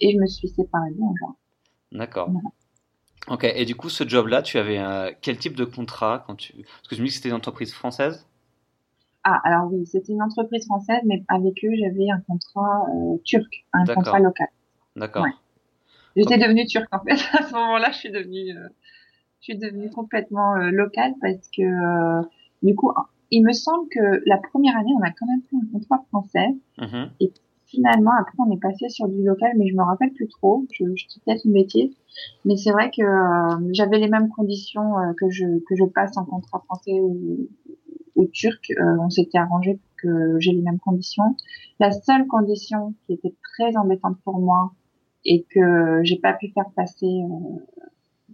et 0.00 0.12
je 0.12 0.18
me 0.18 0.26
suis 0.26 0.48
séparée 0.48 0.90
de 0.90 0.98
genre. 0.98 1.36
D'accord. 1.92 2.30
Ok, 3.28 3.44
et 3.44 3.64
du 3.66 3.76
coup, 3.76 3.90
ce 3.90 4.08
job-là, 4.08 4.42
tu 4.42 4.58
avais 4.58 4.80
quel 5.20 5.36
type 5.38 5.54
de 5.54 5.64
contrat 5.64 6.24
quand 6.26 6.34
tu... 6.36 6.54
Parce 6.54 6.88
que 6.88 6.96
je 6.96 7.02
me 7.02 7.06
dis 7.06 7.10
que 7.10 7.16
c'était 7.16 7.28
une 7.28 7.34
entreprise 7.36 7.72
française? 7.72 8.26
Ah, 9.24 9.40
alors 9.44 9.70
oui, 9.72 9.86
c'était 9.86 10.12
une 10.12 10.22
entreprise 10.22 10.64
française, 10.64 11.00
mais 11.04 11.22
avec 11.28 11.64
eux, 11.64 11.74
j'avais 11.78 12.10
un 12.10 12.20
contrat 12.20 12.86
euh, 12.94 13.16
turc, 13.24 13.66
un 13.72 13.84
contrat 13.84 14.18
local. 14.18 14.48
D'accord. 14.96 15.26
J'étais 16.16 16.38
devenue 16.38 16.66
turque 16.66 16.92
en 16.92 17.00
fait. 17.00 17.12
À 17.38 17.42
ce 17.42 17.52
moment-là, 17.54 17.90
je 17.92 17.98
suis 17.98 18.10
devenue, 18.10 18.56
euh, 18.56 18.68
je 19.40 19.44
suis 19.44 19.58
devenue 19.58 19.90
complètement 19.90 20.56
euh, 20.56 20.70
locale 20.70 21.14
parce 21.20 21.48
que 21.56 21.62
euh, 21.62 22.22
du 22.62 22.74
coup, 22.74 22.92
il 23.30 23.44
me 23.44 23.52
semble 23.52 23.88
que 23.88 24.22
la 24.26 24.38
première 24.38 24.76
année, 24.76 24.92
on 24.98 25.02
a 25.02 25.10
quand 25.10 25.26
même 25.26 25.42
fait 25.48 25.56
un 25.56 25.72
contrat 25.72 26.04
français. 26.08 26.48
Mm-hmm. 26.78 27.08
Et 27.20 27.32
finalement, 27.66 28.10
après, 28.18 28.34
on 28.38 28.50
est 28.50 28.60
passé 28.60 28.88
sur 28.88 29.08
du 29.08 29.22
local, 29.22 29.52
mais 29.56 29.68
je 29.68 29.76
me 29.76 29.82
rappelle 29.82 30.12
plus 30.12 30.28
trop. 30.28 30.66
Je, 30.72 30.84
je 30.96 31.06
dis 31.06 31.20
peut-être 31.24 31.44
une 31.44 31.52
bêtise, 31.52 31.94
mais 32.44 32.56
c'est 32.56 32.72
vrai 32.72 32.90
que 32.90 33.02
j'avais 33.72 33.98
les 33.98 34.08
mêmes 34.08 34.28
conditions 34.30 34.94
que 35.16 35.30
je 35.30 35.44
que 35.60 35.76
je 35.76 35.84
passe 35.84 36.16
en 36.16 36.24
contrat 36.24 36.60
français 36.66 36.98
ou, 37.00 37.48
au 38.16 38.26
turc, 38.26 38.70
euh, 38.70 38.96
on 39.00 39.10
s'était 39.10 39.38
arrangé 39.38 39.74
pour 39.74 39.96
que 40.02 40.38
j'ai 40.38 40.52
les 40.52 40.62
mêmes 40.62 40.78
conditions. 40.78 41.36
La 41.78 41.92
seule 41.92 42.26
condition 42.26 42.94
qui 43.06 43.14
était 43.14 43.34
très 43.54 43.76
embêtante 43.76 44.18
pour 44.24 44.38
moi 44.38 44.72
et 45.24 45.44
que 45.50 46.00
j'ai 46.02 46.16
pas 46.16 46.32
pu 46.32 46.48
faire 46.48 46.70
passer 46.74 47.06
euh, 47.06 47.58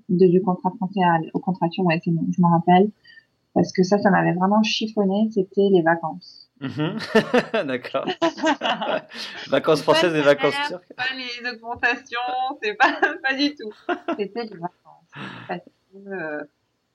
de 0.08 0.26
du 0.26 0.40
contrat 0.40 0.72
français 0.76 1.00
au 1.34 1.40
contrat 1.40 1.68
turc, 1.68 1.86
ouais, 1.86 2.00
bon, 2.06 2.26
je 2.30 2.40
m'en 2.40 2.50
rappelle, 2.50 2.90
parce 3.54 3.72
que 3.72 3.82
ça, 3.82 3.98
ça 3.98 4.10
m'avait 4.10 4.34
vraiment 4.34 4.62
chiffonné, 4.62 5.28
c'était 5.32 5.68
les 5.72 5.82
vacances. 5.82 6.46
Mhm. 6.60 6.98
D'accord. 7.66 8.06
vacances 9.48 9.82
françaises 9.82 10.14
et 10.14 10.22
vacances 10.22 10.54
turques. 10.68 10.92
Pas 10.96 11.04
les 11.16 11.50
augmentations, 11.50 12.18
c'est 12.62 12.74
pas, 12.74 12.98
pas 13.22 13.34
du 13.34 13.54
tout. 13.54 13.72
C'était 14.16 14.44
les 14.44 14.56
vacances. 14.56 15.10
Parce 15.48 15.60
que, 15.64 16.08
euh, 16.08 16.44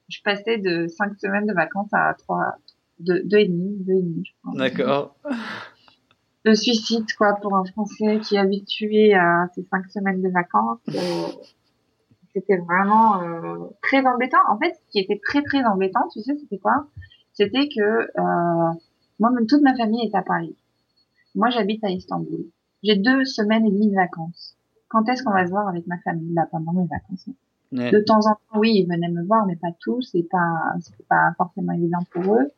je 0.09 0.21
passais 0.23 0.57
de 0.57 0.87
cinq 0.87 1.17
semaines 1.19 1.45
de 1.45 1.53
vacances 1.53 1.93
à 1.93 2.13
trois, 2.15 2.55
deux, 3.03 3.23
deux 3.23 3.37
et 3.37 3.47
demi, 3.47 3.77
deux 3.79 3.93
et 3.93 4.01
demi, 4.01 4.23
je 4.25 4.31
crois. 4.41 4.57
D'accord. 4.57 5.15
Le 6.43 6.55
suicide, 6.55 7.05
quoi, 7.17 7.35
pour 7.35 7.55
un 7.55 7.63
Français 7.65 8.19
qui 8.23 8.35
est 8.35 8.39
habitué 8.39 9.13
à 9.13 9.47
ces 9.53 9.63
cinq 9.63 9.87
semaines 9.91 10.21
de 10.23 10.29
vacances. 10.29 10.79
Euh, 10.89 11.27
c'était 12.33 12.57
vraiment 12.57 13.21
euh, 13.21 13.67
très 13.83 14.05
embêtant. 14.05 14.39
En 14.49 14.57
fait, 14.57 14.73
ce 14.73 14.91
qui 14.91 14.99
était 14.99 15.19
très 15.23 15.43
très 15.43 15.63
embêtant, 15.65 16.07
tu 16.11 16.21
sais, 16.21 16.35
c'était 16.39 16.57
quoi? 16.57 16.87
C'était 17.33 17.67
que 17.67 17.81
euh, 17.81 18.73
moi, 19.19 19.29
même 19.31 19.45
toute 19.45 19.61
ma 19.61 19.75
famille 19.75 20.03
est 20.05 20.15
à 20.15 20.23
Paris. 20.23 20.55
Moi, 21.35 21.49
j'habite 21.49 21.83
à 21.83 21.89
Istanbul. 21.89 22.45
j'ai 22.83 22.95
deux 22.95 23.23
semaines 23.25 23.65
et 23.65 23.71
demie 23.71 23.89
de 23.89 23.95
vacances. 23.95 24.57
Quand 24.89 25.07
est-ce 25.09 25.23
qu'on 25.23 25.31
va 25.31 25.45
se 25.45 25.51
voir 25.51 25.67
avec 25.67 25.85
ma 25.87 25.99
famille? 25.99 26.33
Là 26.33 26.47
pendant 26.49 26.73
mes 26.73 26.87
vacances 26.87 27.29
De 27.71 27.99
temps 27.99 28.25
en 28.25 28.33
temps, 28.33 28.59
oui, 28.59 28.73
ils 28.75 28.87
venaient 28.87 29.09
me 29.09 29.23
voir, 29.23 29.45
mais 29.45 29.55
pas 29.55 29.71
tous. 29.79 30.09
C'est 30.11 30.27
pas, 30.29 30.73
c'est 30.81 31.07
pas 31.07 31.33
forcément 31.37 31.73
évident 31.73 31.99
pour 32.11 32.35
eux. 32.35 32.51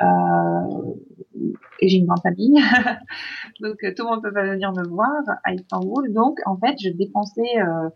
Euh, 0.00 0.94
et 1.80 1.88
j'ai 1.88 1.96
une 1.96 2.06
grande 2.06 2.22
famille, 2.22 2.60
donc 3.60 3.76
tout 3.80 4.04
le 4.04 4.04
monde 4.04 4.22
peut 4.22 4.32
pas 4.32 4.44
venir 4.44 4.72
me 4.72 4.86
voir 4.88 5.22
à 5.44 5.52
Istanbul. 5.52 6.12
Donc 6.12 6.38
en 6.46 6.56
fait, 6.56 6.76
je 6.80 6.90
dépensais 6.90 7.58
euh, 7.58 7.88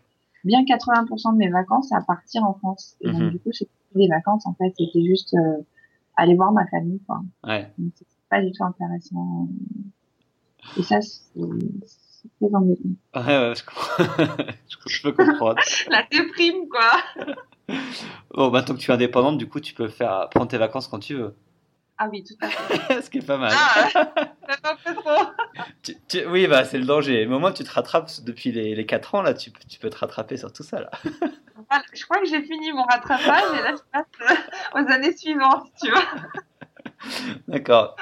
bien 0.43 0.63
80% 0.63 1.33
de 1.33 1.37
mes 1.37 1.49
vacances 1.49 1.91
à 1.91 2.01
partir 2.01 2.43
en 2.43 2.53
France. 2.53 2.95
Et 3.01 3.11
donc, 3.11 3.21
mhm. 3.21 3.29
du 3.31 3.39
coup, 3.39 3.51
c'était 3.51 3.71
des 3.95 4.07
vacances, 4.07 4.45
en 4.45 4.53
fait, 4.53 4.73
c'était 4.77 5.05
juste 5.05 5.33
euh, 5.33 5.61
aller 6.15 6.35
voir 6.35 6.51
ma 6.51 6.65
famille, 6.67 6.99
quoi. 7.07 7.21
Ouais. 7.45 7.71
c'est 7.95 8.07
pas 8.29 8.41
du 8.41 8.51
tout 8.51 8.63
intéressant. 8.63 9.47
Et 10.77 10.83
ça, 10.83 11.01
c'est 11.01 12.29
très 12.41 12.53
embêtant. 12.53 12.89
Ouais, 13.15 13.21
ouais, 13.21 13.53
je, 13.55 13.63
comprends. 13.65 14.43
je 14.87 15.01
peux 15.01 15.11
comprendre. 15.13 15.61
La 15.89 16.03
déprime, 16.11 16.67
quoi. 16.69 17.75
bon, 18.33 18.51
maintenant 18.51 18.75
que 18.75 18.79
tu 18.79 18.91
es 18.91 18.93
indépendante, 18.93 19.37
du 19.37 19.47
coup, 19.47 19.59
tu 19.59 19.73
peux 19.73 19.87
faire 19.87 20.27
prendre 20.29 20.47
tes 20.47 20.57
vacances 20.57 20.87
quand 20.87 20.99
tu 20.99 21.15
veux. 21.15 21.35
Ah 21.97 22.09
oui, 22.11 22.23
tout 22.23 22.35
à 22.41 22.49
fait. 22.49 23.01
Ce 23.01 23.09
qui 23.09 23.19
est 23.19 23.25
pas 23.25 23.37
mal. 23.37 23.51
Ah, 23.55 24.05
pas 24.61 24.93
trop. 24.93 25.33
oui, 26.27 26.47
bah, 26.47 26.63
c'est 26.63 26.77
le 26.77 26.85
danger. 26.85 27.25
Mais 27.25 27.35
au 27.35 27.39
moins, 27.39 27.51
tu 27.51 27.63
te 27.63 27.71
rattrapes 27.71 28.11
depuis 28.23 28.51
les, 28.51 28.75
les 28.75 28.85
4 28.85 29.15
ans, 29.15 29.21
là, 29.21 29.33
tu, 29.33 29.51
tu, 29.67 29.79
peux 29.79 29.89
te 29.89 29.97
rattraper 29.97 30.37
sur 30.37 30.53
tout 30.53 30.63
ça, 30.63 30.81
là. 30.81 30.91
je 31.93 32.03
crois 32.05 32.19
que 32.19 32.27
j'ai 32.27 32.41
fini 32.43 32.71
mon 32.71 32.83
rattrapage 32.83 33.59
et 33.59 33.63
là, 33.63 33.73
je 33.75 33.81
passe 33.91 34.05
euh, 34.21 34.79
aux 34.79 34.91
années 34.91 35.15
suivantes, 35.15 35.67
tu 35.81 35.89
vois. 35.89 36.05
D'accord. 37.47 37.95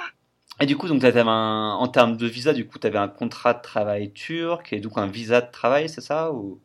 Et 0.60 0.66
du 0.66 0.76
coup, 0.78 0.88
donc, 0.88 1.04
avais 1.04 1.22
un, 1.22 1.72
en 1.72 1.88
termes 1.88 2.18
de 2.18 2.28
visa, 2.28 2.54
du 2.54 2.68
coup, 2.68 2.80
tu 2.80 2.88
avais 2.88 2.98
un 2.98 3.08
contrat 3.08 3.54
de 3.54 3.62
travail 3.62 4.12
turc 4.12 4.74
et 4.74 4.80
donc 4.80 4.98
un 4.98 5.08
visa 5.08 5.42
de 5.42 5.52
travail, 5.52 5.88
c'est 5.90 6.02
ça 6.02 6.32
ou... 6.32 6.62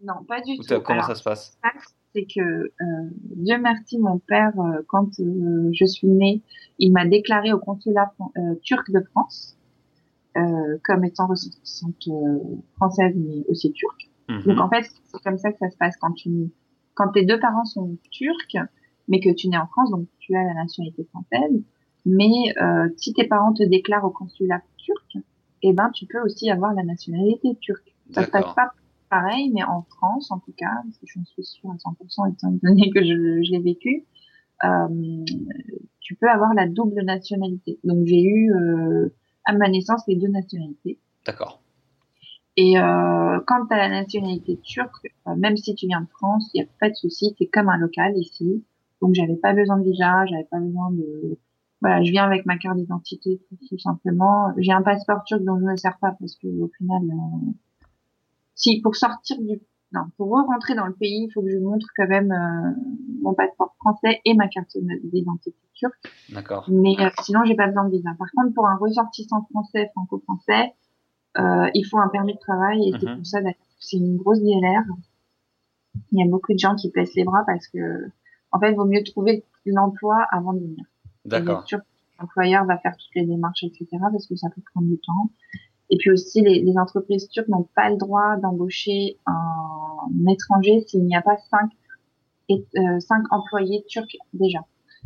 Non, 0.00 0.24
pas 0.24 0.40
du 0.40 0.58
tout. 0.58 0.80
Comment 0.80 1.02
ça 1.02 1.14
se 1.14 1.22
passe? 1.22 1.58
C'est 2.16 2.24
que 2.24 2.40
euh, 2.40 3.10
Dieu 3.36 3.58
merci, 3.58 3.98
mon 3.98 4.18
père, 4.18 4.58
euh, 4.58 4.82
quand 4.88 5.20
euh, 5.20 5.70
je 5.72 5.84
suis 5.84 6.08
née, 6.08 6.42
il 6.78 6.92
m'a 6.92 7.04
déclaré 7.04 7.52
au 7.52 7.58
consulat 7.58 8.12
turc 8.62 8.90
de 8.90 9.00
France 9.12 9.52
comme 10.84 11.02
étant 11.02 11.26
ressortissante 11.26 12.10
française, 12.76 13.14
mais 13.16 13.42
aussi 13.48 13.72
turque. 13.72 14.10
Mhm. 14.28 14.42
Donc 14.42 14.60
en 14.60 14.68
fait, 14.68 14.82
c'est 14.82 15.22
comme 15.24 15.38
ça 15.38 15.50
que 15.50 15.56
ça 15.56 15.70
se 15.70 15.78
passe 15.78 15.96
quand 15.96 16.12
tu, 16.12 16.50
quand 16.92 17.08
tes 17.08 17.24
deux 17.24 17.40
parents 17.40 17.64
sont 17.64 17.96
turcs, 18.10 18.58
mais 19.08 19.20
que 19.20 19.32
tu 19.32 19.48
nais 19.48 19.56
en 19.56 19.66
France, 19.66 19.90
donc 19.90 20.06
tu 20.18 20.36
as 20.36 20.44
la 20.44 20.52
nationalité 20.52 21.04
française. 21.04 21.62
Mais 22.04 22.54
si 22.98 23.14
tes 23.14 23.24
parents 23.24 23.54
te 23.54 23.62
déclarent 23.62 24.04
au 24.04 24.10
consulat 24.10 24.60
turc, 24.76 25.16
eh 25.62 25.72
ben 25.72 25.90
tu 25.94 26.04
peux 26.04 26.20
aussi 26.20 26.50
avoir 26.50 26.74
la 26.74 26.82
nationalité 26.82 27.56
turque. 27.62 27.94
Ça 28.10 28.22
se 28.22 28.30
passe 28.30 28.54
pas 28.54 28.72
pareil, 29.08 29.50
mais 29.54 29.62
en 29.64 29.82
France, 29.82 30.30
en 30.30 30.38
tout 30.38 30.52
cas, 30.56 30.70
parce 30.84 30.98
que 30.98 31.06
je 31.06 31.20
suis 31.24 31.44
sûre 31.44 31.70
à 31.70 31.76
100% 31.76 32.32
étant 32.32 32.50
donné 32.62 32.90
que 32.90 33.02
je, 33.02 33.42
je 33.42 33.52
l'ai 33.52 33.60
vécu, 33.60 34.04
euh, 34.64 35.24
tu 36.00 36.14
peux 36.14 36.28
avoir 36.28 36.54
la 36.54 36.68
double 36.68 37.02
nationalité. 37.04 37.78
Donc 37.84 38.06
j'ai 38.06 38.22
eu 38.22 38.52
euh, 38.52 39.12
à 39.44 39.52
ma 39.52 39.68
naissance 39.68 40.02
les 40.06 40.16
deux 40.16 40.28
nationalités. 40.28 40.98
D'accord. 41.26 41.60
Et 42.56 42.78
euh, 42.78 43.40
quand 43.46 43.66
tu 43.66 43.74
as 43.74 43.76
la 43.76 43.88
nationalité 43.88 44.58
turque, 44.62 45.12
euh, 45.26 45.34
même 45.36 45.56
si 45.56 45.74
tu 45.74 45.86
viens 45.86 46.00
de 46.00 46.08
France, 46.08 46.50
il 46.54 46.62
n'y 46.62 46.66
a 46.66 46.70
pas 46.80 46.88
de 46.88 46.94
souci, 46.94 47.34
tu 47.36 47.44
es 47.44 47.46
comme 47.48 47.68
un 47.68 47.76
local 47.76 48.16
ici. 48.16 48.64
Donc 49.02 49.14
j'avais 49.14 49.36
pas 49.36 49.52
besoin 49.52 49.78
de 49.78 49.84
visa, 49.84 50.24
j'avais 50.26 50.44
pas 50.50 50.58
besoin 50.58 50.90
de 50.92 51.38
voilà, 51.82 52.02
je 52.02 52.10
viens 52.10 52.24
avec 52.24 52.46
ma 52.46 52.56
carte 52.56 52.78
d'identité 52.78 53.38
tout, 53.68 53.78
simplement. 53.78 54.50
J'ai 54.56 54.72
un 54.72 54.80
passeport 54.80 55.22
turc 55.24 55.42
dont 55.42 55.58
je 55.58 55.64
ne 55.64 55.70
me 55.72 55.76
sers 55.76 55.98
pas 55.98 56.16
parce 56.18 56.34
que 56.36 56.46
au 56.46 56.70
final 56.78 57.02
euh, 57.02 57.52
si 58.56 58.80
pour 58.80 58.96
sortir 58.96 59.40
du 59.40 59.60
non, 59.92 60.02
pour 60.16 60.28
re-rentrer 60.28 60.74
dans 60.74 60.86
le 60.86 60.94
pays, 60.94 61.26
il 61.28 61.30
faut 61.32 61.42
que 61.42 61.48
je 61.48 61.58
montre 61.58 61.86
quand 61.96 62.08
même 62.08 62.32
euh, 62.32 62.70
mon 63.22 63.34
passeport 63.34 63.76
français 63.78 64.20
et 64.24 64.34
ma 64.34 64.48
carte 64.48 64.76
d'identité 65.04 65.56
turque. 65.74 65.94
D'accord. 66.30 66.66
Mais 66.68 66.96
euh, 66.98 67.08
sinon, 67.22 67.44
j'ai 67.44 67.54
pas 67.54 67.68
besoin 67.68 67.84
de 67.84 67.90
visa. 67.90 68.10
Par 68.18 68.28
contre, 68.32 68.52
pour 68.52 68.66
un 68.66 68.76
ressortissant 68.76 69.46
français, 69.50 69.90
franco-français, 69.94 70.74
euh, 71.38 71.70
il 71.74 71.84
faut 71.84 71.98
un 71.98 72.08
permis 72.08 72.34
de 72.34 72.38
travail 72.38 72.88
et 72.88 72.92
c'est 72.98 73.06
mhm. 73.06 73.16
pour 73.16 73.26
ça 73.26 73.38
c'est 73.78 73.98
une 73.98 74.16
grosse 74.16 74.40
DLR. 74.40 74.82
Il 76.12 76.18
y 76.18 76.22
a 76.22 76.28
beaucoup 76.28 76.52
de 76.52 76.58
gens 76.58 76.74
qui 76.74 76.90
baissent 76.90 77.14
les 77.14 77.24
bras 77.24 77.44
parce 77.46 77.68
que, 77.68 78.10
en 78.50 78.58
fait, 78.58 78.72
il 78.72 78.76
vaut 78.76 78.86
mieux 78.86 79.04
trouver 79.04 79.44
l'emploi 79.66 80.26
avant 80.30 80.52
de 80.52 80.60
venir. 80.60 80.84
D'accord. 81.24 81.64
L'employeur 82.18 82.64
va 82.64 82.78
faire 82.78 82.96
toutes 82.96 83.14
les 83.14 83.26
démarches, 83.26 83.62
etc. 83.62 83.86
parce 84.00 84.26
que 84.26 84.36
ça 84.36 84.48
peut 84.48 84.62
prendre 84.72 84.88
du 84.88 84.98
temps. 84.98 85.30
Et 85.90 85.96
puis 85.98 86.10
aussi, 86.10 86.40
les, 86.40 86.62
les 86.62 86.78
entreprises 86.78 87.28
turques 87.28 87.48
n'ont 87.48 87.68
pas 87.74 87.90
le 87.90 87.96
droit 87.96 88.36
d'embaucher 88.36 89.18
un 89.26 90.26
étranger 90.28 90.80
s'il 90.86 91.04
n'y 91.04 91.16
a 91.16 91.22
pas 91.22 91.36
cinq, 91.50 91.70
et, 92.48 92.64
euh, 92.76 93.00
cinq 93.00 93.22
employés 93.30 93.84
turcs 93.88 94.16
déjà. 94.32 94.60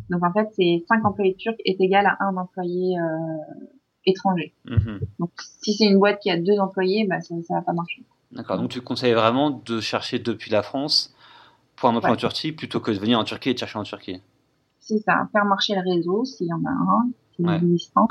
Donc 0.08 0.24
en 0.24 0.32
fait, 0.32 0.48
c'est 0.56 0.84
cinq 0.88 1.04
employés 1.04 1.34
turcs 1.34 1.60
est 1.64 1.80
égal 1.80 2.06
à 2.06 2.16
un 2.20 2.36
employé 2.36 2.98
euh, 2.98 3.66
étranger. 4.06 4.54
Mhm. 4.64 5.00
Donc 5.18 5.30
si 5.62 5.74
c'est 5.74 5.86
une 5.86 5.98
boîte 5.98 6.20
qui 6.20 6.30
a 6.30 6.38
deux 6.38 6.58
employés, 6.58 7.06
bah, 7.06 7.20
ça, 7.20 7.34
ça 7.46 7.54
va 7.54 7.62
pas 7.62 7.72
marcher. 7.72 8.02
D'accord. 8.32 8.58
Donc 8.58 8.70
tu 8.70 8.80
conseilles 8.80 9.12
vraiment 9.12 9.50
de 9.50 9.80
chercher 9.80 10.18
depuis 10.18 10.50
la 10.50 10.62
France 10.62 11.14
pour 11.76 11.88
un 11.88 11.96
emploi 11.96 12.12
en 12.12 12.16
Turquie 12.16 12.52
plutôt 12.52 12.80
que 12.80 12.90
de 12.90 12.98
venir 12.98 13.18
en 13.18 13.24
Turquie 13.24 13.50
et 13.50 13.54
de 13.54 13.58
chercher 13.58 13.78
en 13.78 13.82
Turquie? 13.82 14.20
C'est 14.78 14.98
ça. 14.98 15.28
Faire 15.32 15.44
marcher 15.44 15.74
le 15.74 15.82
réseau 15.82 16.24
s'il 16.24 16.46
y 16.46 16.52
en 16.52 16.64
a 16.64 16.70
un 16.70 17.10
qui 17.32 17.42
est 17.42 17.56
existant 17.56 18.08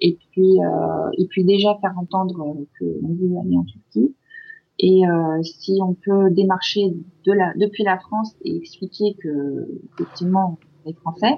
et 0.00 0.18
puis 0.32 0.60
euh, 0.62 1.10
et 1.18 1.26
puis 1.26 1.44
déjà 1.44 1.76
faire 1.80 1.94
entendre 1.98 2.66
que 2.78 2.84
on 3.02 3.14
veut 3.14 3.38
aller 3.38 3.56
en 3.56 3.64
Turquie. 3.64 4.16
Et 4.78 5.06
euh, 5.08 5.42
si 5.42 5.78
on 5.82 5.94
peut 5.94 6.30
démarcher 6.30 6.82
de 7.24 7.32
la 7.32 7.52
depuis 7.56 7.84
la 7.84 7.98
France 7.98 8.36
et 8.42 8.56
expliquer 8.56 9.16
que 9.22 9.68
effectivement 9.92 10.58
on 10.84 10.90
est 10.90 10.94
français 11.00 11.34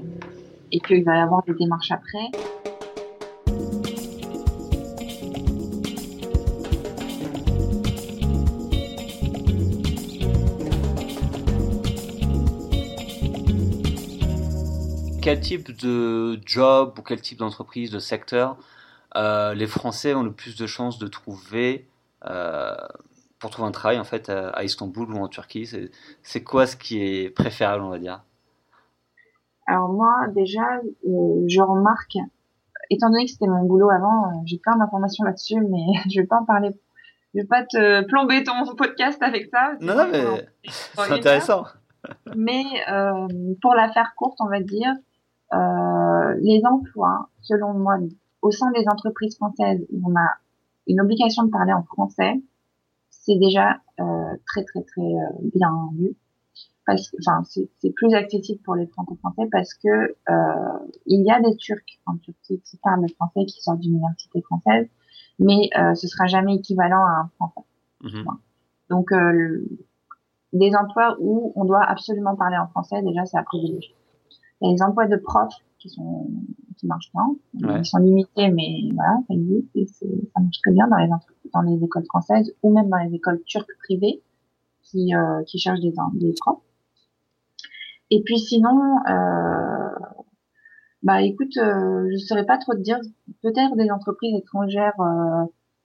et 0.73 0.81
qu'il 0.81 1.05
va 1.05 1.17
y 1.17 1.21
avoir 1.21 1.45
des 1.45 1.55
démarches 1.55 1.93
après 1.93 2.27
quel 15.29 15.41
type 15.41 15.77
de 15.79 16.41
job 16.47 16.95
ou 16.99 17.03
quel 17.03 17.21
type 17.21 17.39
d'entreprise, 17.39 17.91
de 17.91 17.99
secteur 17.99 18.57
euh, 19.15 19.53
les 19.53 19.67
Français 19.67 20.15
ont 20.15 20.23
le 20.23 20.33
plus 20.33 20.57
de 20.57 20.67
chances 20.67 20.99
de 20.99 21.07
trouver 21.07 21.87
euh, 22.25 22.75
pour 23.39 23.51
trouver 23.51 23.69
un 23.69 23.73
travail 23.73 23.99
en 23.99 24.05
fait 24.05 24.31
à, 24.31 24.65
Istanbul 24.65 25.13
ou 25.13 25.19
en 25.19 25.29
Turquie 25.29 25.69
C'est 26.23 26.43
quoi 26.43 26.67
ce 26.67 26.77
qui 26.77 27.03
est 27.03 27.31
préférable, 27.31 27.83
on 27.83 27.91
va 27.91 27.99
dire? 27.99 28.23
Alors 29.67 29.91
moi, 29.91 30.29
déjà, 30.35 30.63
euh, 31.07 31.45
je 31.47 31.61
remarque, 31.61 32.17
étant 32.89 33.11
donné 33.11 33.27
que 33.27 33.31
c'était 33.31 33.49
mon 33.49 33.65
boulot 33.65 33.91
avant, 33.91 34.43
j'ai 34.47 34.57
plein 34.57 34.79
d'informations 34.79 35.25
là-dessus, 35.25 35.61
mais 35.61 35.85
je 36.11 36.23
vais 36.23 36.27
pas 36.27 36.41
en 36.41 36.47
parler. 36.47 36.71
Je 37.35 37.41
vais 37.41 37.47
pas 37.47 37.65
te 37.65 38.07
plomber 38.07 38.45
ton 38.45 38.65
podcast 38.77 39.23
avec 39.23 39.51
ça. 39.53 39.73
Non, 39.81 39.95
non, 39.95 40.09
mais 40.11 40.25
c'est 40.71 41.13
intéressant. 41.13 41.65
Mais 42.35 42.65
pour 43.61 43.75
la 43.75 43.93
faire 43.93 44.15
courte, 44.17 44.39
on 44.41 44.49
va 44.49 44.61
dire, 44.61 44.95
les 45.53 46.63
emplois, 46.65 47.29
selon 47.41 47.75
moi, 47.75 47.99
au 48.43 48.51
sein 48.51 48.71
des 48.73 48.85
entreprises 48.89 49.37
françaises 49.37 49.85
où 49.91 50.11
on 50.11 50.17
a 50.17 50.29
une 50.87 51.01
obligation 51.01 51.45
de 51.45 51.51
parler 51.51 51.73
en 51.73 51.83
français, 51.83 52.41
c'est 53.11 53.37
déjà 53.37 53.81
euh, 54.01 54.37
très 54.47 54.65
très 54.65 54.83
très 54.83 55.03
euh, 55.03 55.51
bien 55.55 55.73
vu. 55.95 56.17
Parce 56.87 57.11
que, 57.11 57.17
enfin, 57.21 57.43
c'est 57.45 57.91
plus 57.91 58.15
accessible 58.15 58.63
pour 58.63 58.75
les 58.75 58.87
franco-français 58.87 59.47
parce 59.53 59.75
que 59.75 59.89
euh, 59.89 60.79
il 61.05 61.23
y 61.23 61.31
a 61.31 61.39
des 61.39 61.55
Turcs 61.57 62.01
en 62.07 62.17
Turquie 62.17 62.63
qui 62.65 62.79
parlent 62.79 63.03
le 63.03 63.09
français, 63.09 63.45
qui 63.45 63.61
sortent 63.61 63.81
d'université 63.81 64.41
française, 64.41 64.89
mais 65.39 65.69
euh, 65.79 65.95
ce 65.95 66.09
sera 66.09 66.27
jamais 66.27 66.55
équivalent 66.55 67.05
à 67.05 67.25
un 67.25 67.31
français. 67.37 67.69
Mhm. 68.05 68.25
Donc, 68.89 69.13
euh, 69.13 69.69
des 70.55 70.75
emplois 70.75 71.19
où 71.21 71.53
on 71.57 71.67
doit 71.67 71.85
absolument 71.85 72.35
parler 72.37 72.57
en 72.57 72.69
français, 72.69 73.03
déjà, 73.03 73.27
c'est 73.27 73.37
à 73.37 73.43
privilégier. 73.43 73.95
Il 74.61 74.67
y 74.67 74.71
a 74.71 74.73
les 74.73 74.83
emplois 74.83 75.07
de 75.07 75.17
profs 75.17 75.55
qui 75.79 75.89
sont 75.89 76.31
qui 76.79 76.87
marchent 76.87 77.11
bien. 77.13 77.77
Ils 77.79 77.85
sont 77.85 77.99
limités, 77.99 78.51
mais 78.51 78.91
voilà, 78.95 79.19
ça 79.27 79.35
existe 79.35 79.69
et 79.75 79.87
ça 79.87 80.41
marche 80.41 80.59
très 80.63 80.73
bien 80.73 80.87
dans 80.89 80.97
les 80.97 81.09
dans 81.53 81.63
les 81.63 81.83
écoles 81.85 82.05
françaises 82.05 82.55
ou 82.63 82.73
même 82.73 82.89
dans 82.89 82.99
les 82.99 83.15
écoles 83.15 83.43
turques 83.47 83.77
privées 83.79 84.23
qui 84.83 85.15
euh, 85.15 85.43
qui 85.45 85.59
cherchent 85.59 85.81
des 85.81 85.93
des 86.15 86.35
profs. 86.41 86.63
Et 88.11 88.23
puis 88.25 88.39
sinon, 88.39 88.99
euh, 89.09 89.99
bah 91.03 91.23
écoute, 91.23 91.57
euh, 91.59 92.09
je 92.13 92.19
saurais 92.19 92.47
pas 92.47 92.59
trop 92.59 92.75
te 92.75 92.81
dire. 92.81 92.99
Peut-être 93.43 93.77
des 93.77 93.91
entreprises 93.91 94.35
étrangères 94.37 94.99
euh, 95.01 95.45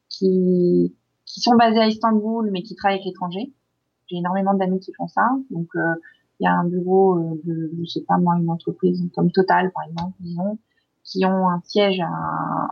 qui 0.09 0.95
qui 1.25 1.39
sont 1.41 1.55
basées 1.55 1.79
à 1.79 1.87
Istanbul 1.87 2.49
mais 2.51 2.61
qui 2.61 2.75
travaillent 2.75 2.99
avec 2.99 3.05
l'étranger. 3.05 3.53
J'ai 4.07 4.17
énormément 4.17 4.53
d'amis 4.53 4.79
qui 4.79 4.93
font 4.93 5.07
ça, 5.07 5.29
donc 5.49 5.67
euh, 5.75 5.95
il 6.39 6.45
y 6.45 6.47
a 6.47 6.53
un 6.53 6.65
bureau 6.65 7.17
euh, 7.17 7.41
de, 7.43 7.71
je 7.79 7.85
sais 7.85 8.03
pas 8.07 8.17
moi, 8.17 8.35
une 8.39 8.49
entreprise 8.49 9.01
comme 9.15 9.31
Total 9.31 9.71
par 9.71 9.83
exemple, 9.83 10.15
disons, 10.19 10.57
qui 11.03 11.25
ont 11.25 11.49
un 11.49 11.61
siège 11.63 11.99
à, 11.99 12.69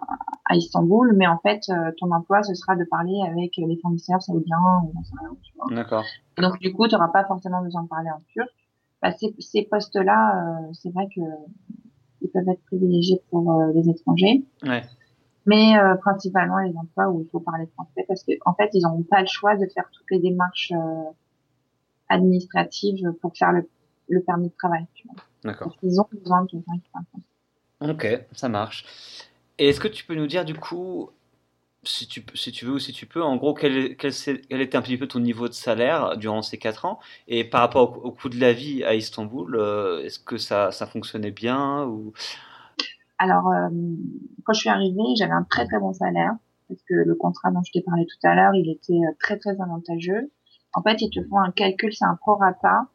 à 0.50 0.56
Istanbul, 0.56 1.14
mais 1.18 1.28
en 1.28 1.38
fait, 1.40 1.62
euh, 1.70 1.92
ton 1.98 2.12
emploi, 2.12 2.44
ce 2.44 2.54
sera 2.54 2.76
de 2.76 2.84
parler 2.86 3.20
avec 3.30 3.58
les 3.58 3.78
fournisseurs 3.82 4.22
saoudiens. 4.22 4.58
D'accord. 5.70 6.06
Donc, 6.38 6.60
du 6.60 6.74
coup, 6.74 6.88
tu 6.88 6.96
n'auras 6.96 7.10
pas 7.10 7.26
forcément 7.26 7.62
besoin 7.62 7.84
de 7.84 7.88
parler 7.88 8.10
en 8.10 8.22
turc. 8.28 8.50
Bah, 9.02 9.12
ces, 9.12 9.36
ces 9.40 9.64
postes-là, 9.64 10.36
euh, 10.36 10.74
c'est 10.74 10.92
vrai 10.92 11.08
que 11.14 11.22
ils 12.22 12.30
peuvent 12.30 12.48
être 12.48 12.64
privilégiés 12.66 13.22
pour 13.30 13.52
euh, 13.52 13.72
les 13.74 13.90
étrangers. 13.90 14.46
Ouais. 14.64 14.84
Mais 15.48 15.78
euh, 15.78 15.96
principalement 15.96 16.60
les 16.60 16.76
emplois 16.78 17.10
où 17.10 17.22
il 17.22 17.30
faut 17.30 17.40
parler 17.40 17.66
français 17.74 18.06
parce 18.08 18.24
qu'en 18.24 18.52
en 18.52 18.54
fait, 18.54 18.70
ils 18.74 18.84
n'ont 18.84 19.02
pas 19.02 19.22
le 19.22 19.28
choix 19.28 19.56
de 19.56 19.66
faire 19.74 19.90
toutes 19.92 20.06
les 20.12 20.20
démarches 20.20 20.72
administratives 22.12 23.12
pour 23.22 23.36
faire 23.36 23.52
le, 23.52 23.68
le 24.10 24.22
permis 24.22 24.50
de 24.50 24.54
travail. 24.58 24.86
D'accord. 25.44 25.76
Ils 25.82 26.00
ont 26.00 26.08
besoin 26.12 26.44
de 26.44 26.48
quelqu'un 26.48 26.74
qui 26.74 26.90
parle. 26.92 27.92
Ok, 27.92 28.08
ça 28.34 28.50
marche. 28.50 28.86
Et 29.58 29.70
est-ce 29.70 29.80
que 29.80 29.88
tu 29.88 30.06
peux 30.06 30.16
nous 30.16 30.28
dire 30.28 30.46
du 30.46 30.54
coup, 30.54 31.10
si 31.84 32.08
tu, 32.08 32.24
si 32.36 32.52
tu 32.52 32.66
veux 32.66 32.74
ou 32.74 32.80
si 32.80 32.94
tu 32.94 33.06
peux, 33.08 33.24
en 33.24 33.38
gros, 33.38 33.54
quel, 33.54 33.96
quel, 33.98 34.12
quel, 34.14 34.62
était 34.62 34.78
un 34.78 34.82
petit 34.82 34.98
peu 34.98 35.08
ton 35.08 35.20
niveau 35.20 35.48
de 35.48 35.54
salaire 35.54 36.18
durant 36.18 36.42
ces 36.42 36.58
4 36.58 36.86
ans? 36.86 37.00
Et 37.28 37.44
par 37.44 37.62
rapport 37.62 37.98
au, 37.98 38.10
au 38.10 38.12
coût 38.12 38.30
de 38.30 38.40
la 38.40 38.54
vie 38.54 38.84
à 38.84 38.94
Istanbul, 38.94 39.56
euh, 39.56 40.04
est-ce 40.04 40.20
que 40.20 40.38
ça, 40.38 40.72
ça 40.72 40.86
fonctionnait 40.86 41.32
bien 41.32 41.86
ou... 41.86 42.14
Alors, 43.18 43.48
euh, 43.50 43.70
quand 44.44 44.54
je 44.54 44.60
suis 44.60 44.70
arrivée, 44.70 45.16
j'avais 45.16 45.34
un 45.34 45.44
très 45.44 45.68
très 45.68 45.80
bon 45.80 45.94
salaire 45.94 46.34
parce 46.68 46.82
que 46.84 46.94
le 46.94 47.16
contrat 47.16 47.52
dont 47.52 47.62
je 47.64 47.72
t'ai 47.72 47.82
parlé 47.82 48.06
tout 48.06 48.28
à 48.28 48.34
l'heure, 48.34 48.56
il 48.56 48.70
était 48.70 48.94
euh, 48.94 49.14
très 49.20 49.38
très 49.38 49.60
avantageux. 49.62 50.32
En 50.74 50.82
fait, 50.82 51.02
ils 51.02 51.10
te 51.10 51.22
font 51.28 51.40
un 51.40 51.52
calcul, 51.52 51.94
c'est 51.94 52.06
un 52.06 52.16
prorata 52.16 52.88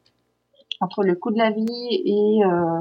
entre 0.80 1.02
le 1.04 1.14
coût 1.14 1.30
de 1.30 1.38
la 1.38 1.50
vie 1.50 1.88
et 2.04 2.44
euh, 2.44 2.80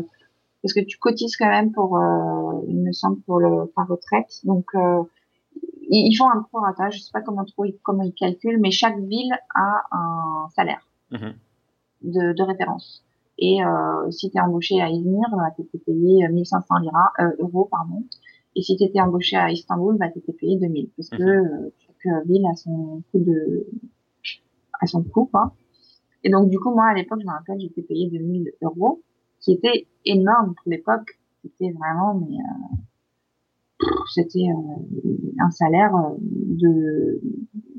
parce 0.61 0.73
que 0.73 0.79
tu 0.81 0.97
cotises 0.97 1.35
quand 1.37 1.47
même 1.49 1.71
pour, 1.71 1.97
euh, 1.97 2.61
il 2.67 2.77
me 2.81 2.91
semble, 2.91 3.19
pour 3.21 3.39
le 3.39 3.71
ta 3.75 3.83
retraite. 3.83 4.39
Donc, 4.43 4.65
euh, 4.75 5.03
ils 5.87 6.13
font 6.15 6.29
un 6.29 6.41
prorata. 6.43 6.89
Je 6.89 6.99
sais 6.99 7.11
pas 7.13 7.21
comment 7.21 7.45
trop 7.45 7.65
comment 7.83 8.03
ils 8.03 8.13
calculent, 8.13 8.59
mais 8.59 8.71
chaque 8.71 8.97
ville 8.99 9.33
a 9.53 9.81
un 9.91 10.47
salaire 10.55 10.85
Mhm. 11.11 11.33
de, 12.01 12.33
de 12.33 12.43
référence. 12.43 13.03
Et 13.37 13.63
euh, 13.63 14.09
si 14.11 14.31
tu 14.31 14.37
es 14.37 14.41
embauché 14.41 14.81
à 14.81 14.89
Izmir, 14.89 15.27
bah, 15.33 15.51
tu 15.55 15.61
étais 15.63 15.77
payé 15.77 16.27
1500 16.27 16.77
lira, 16.79 17.11
euh, 17.19 17.31
euros. 17.39 17.67
Pardon. 17.69 18.03
Et 18.55 18.61
si 18.63 18.75
tu 18.77 18.83
étais 18.85 19.01
embauché 19.01 19.35
à 19.35 19.51
Istanbul, 19.51 19.97
bah, 19.97 20.09
tu 20.09 20.19
étais 20.19 20.33
payé 20.33 20.57
2000. 20.57 20.89
Parce 20.97 21.09
que 21.09 21.21
Mhm. 21.21 21.29
euh, 21.29 21.69
chaque 21.85 22.25
ville 22.27 22.45
a 22.51 22.55
son 22.55 23.03
coût 23.11 23.19
de 23.19 23.67
à 24.79 24.87
son 24.87 25.03
coût. 25.03 25.25
Quoi. 25.25 25.55
Et 26.23 26.29
donc, 26.29 26.49
du 26.49 26.59
coup, 26.59 26.71
moi, 26.73 26.85
à 26.85 26.93
l'époque, 26.93 27.19
je 27.21 27.27
me 27.27 27.31
rappelle, 27.31 27.59
j'étais 27.59 27.81
payé 27.81 28.09
2000 28.09 28.51
euros, 28.61 29.01
qui 29.39 29.53
était 29.53 29.87
énorme 30.05 30.55
pour 30.55 30.71
l'époque. 30.71 31.19
C'était 31.43 31.71
vraiment, 31.71 32.15
mais 32.15 32.37
euh, 32.37 33.87
c'était 34.13 34.47
euh, 34.49 35.21
un 35.39 35.51
salaire 35.51 35.95
euh, 35.95 36.15
de, 36.19 37.21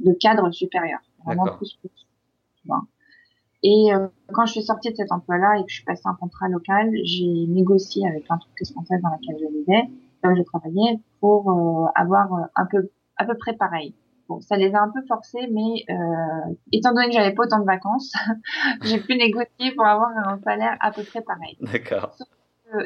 de 0.04 0.12
cadre 0.12 0.50
supérieur. 0.50 1.00
Vraiment 1.24 1.46
plus, 1.56 1.76
plus. 1.80 1.90
Tu 2.62 2.66
vois. 2.66 2.82
Et 3.62 3.92
euh, 3.92 4.06
quand 4.32 4.46
je 4.46 4.52
suis 4.52 4.62
sortie 4.62 4.90
de 4.90 4.96
cet 4.96 5.10
emploi-là 5.10 5.58
et 5.58 5.64
que 5.64 5.70
je 5.70 5.76
suis 5.76 5.84
passée 5.84 6.02
un 6.04 6.14
contrat 6.14 6.48
local, 6.48 6.90
j'ai 7.02 7.46
négocié 7.48 8.06
avec 8.06 8.28
l'entreprise 8.28 8.70
française 8.70 9.00
dans 9.02 9.10
laquelle 9.10 9.36
je 9.40 9.58
vivais, 9.58 9.90
là 10.22 10.30
où 10.30 10.36
je 10.36 10.42
travaillais, 10.42 11.00
pour 11.20 11.50
euh, 11.50 11.86
avoir 11.96 12.32
euh, 12.32 12.42
un 12.54 12.66
peu 12.66 12.88
à 13.16 13.24
peu 13.24 13.34
près 13.36 13.54
pareil. 13.54 13.92
Bon, 14.28 14.40
ça 14.40 14.56
les 14.56 14.74
a 14.74 14.82
un 14.82 14.90
peu 14.90 15.00
forcés, 15.06 15.46
mais 15.52 15.84
euh, 15.90 16.54
étant 16.72 16.92
donné 16.92 17.06
que 17.08 17.12
j'avais 17.12 17.32
pas 17.34 17.44
autant 17.44 17.60
de 17.60 17.64
vacances, 17.64 18.12
j'ai 18.82 18.98
pu 19.00 19.16
négocier 19.16 19.72
pour 19.76 19.86
avoir 19.86 20.10
un 20.28 20.38
salaire 20.40 20.76
à 20.80 20.90
peu 20.90 21.02
près 21.04 21.22
pareil. 21.22 21.56
D'accord. 21.60 22.16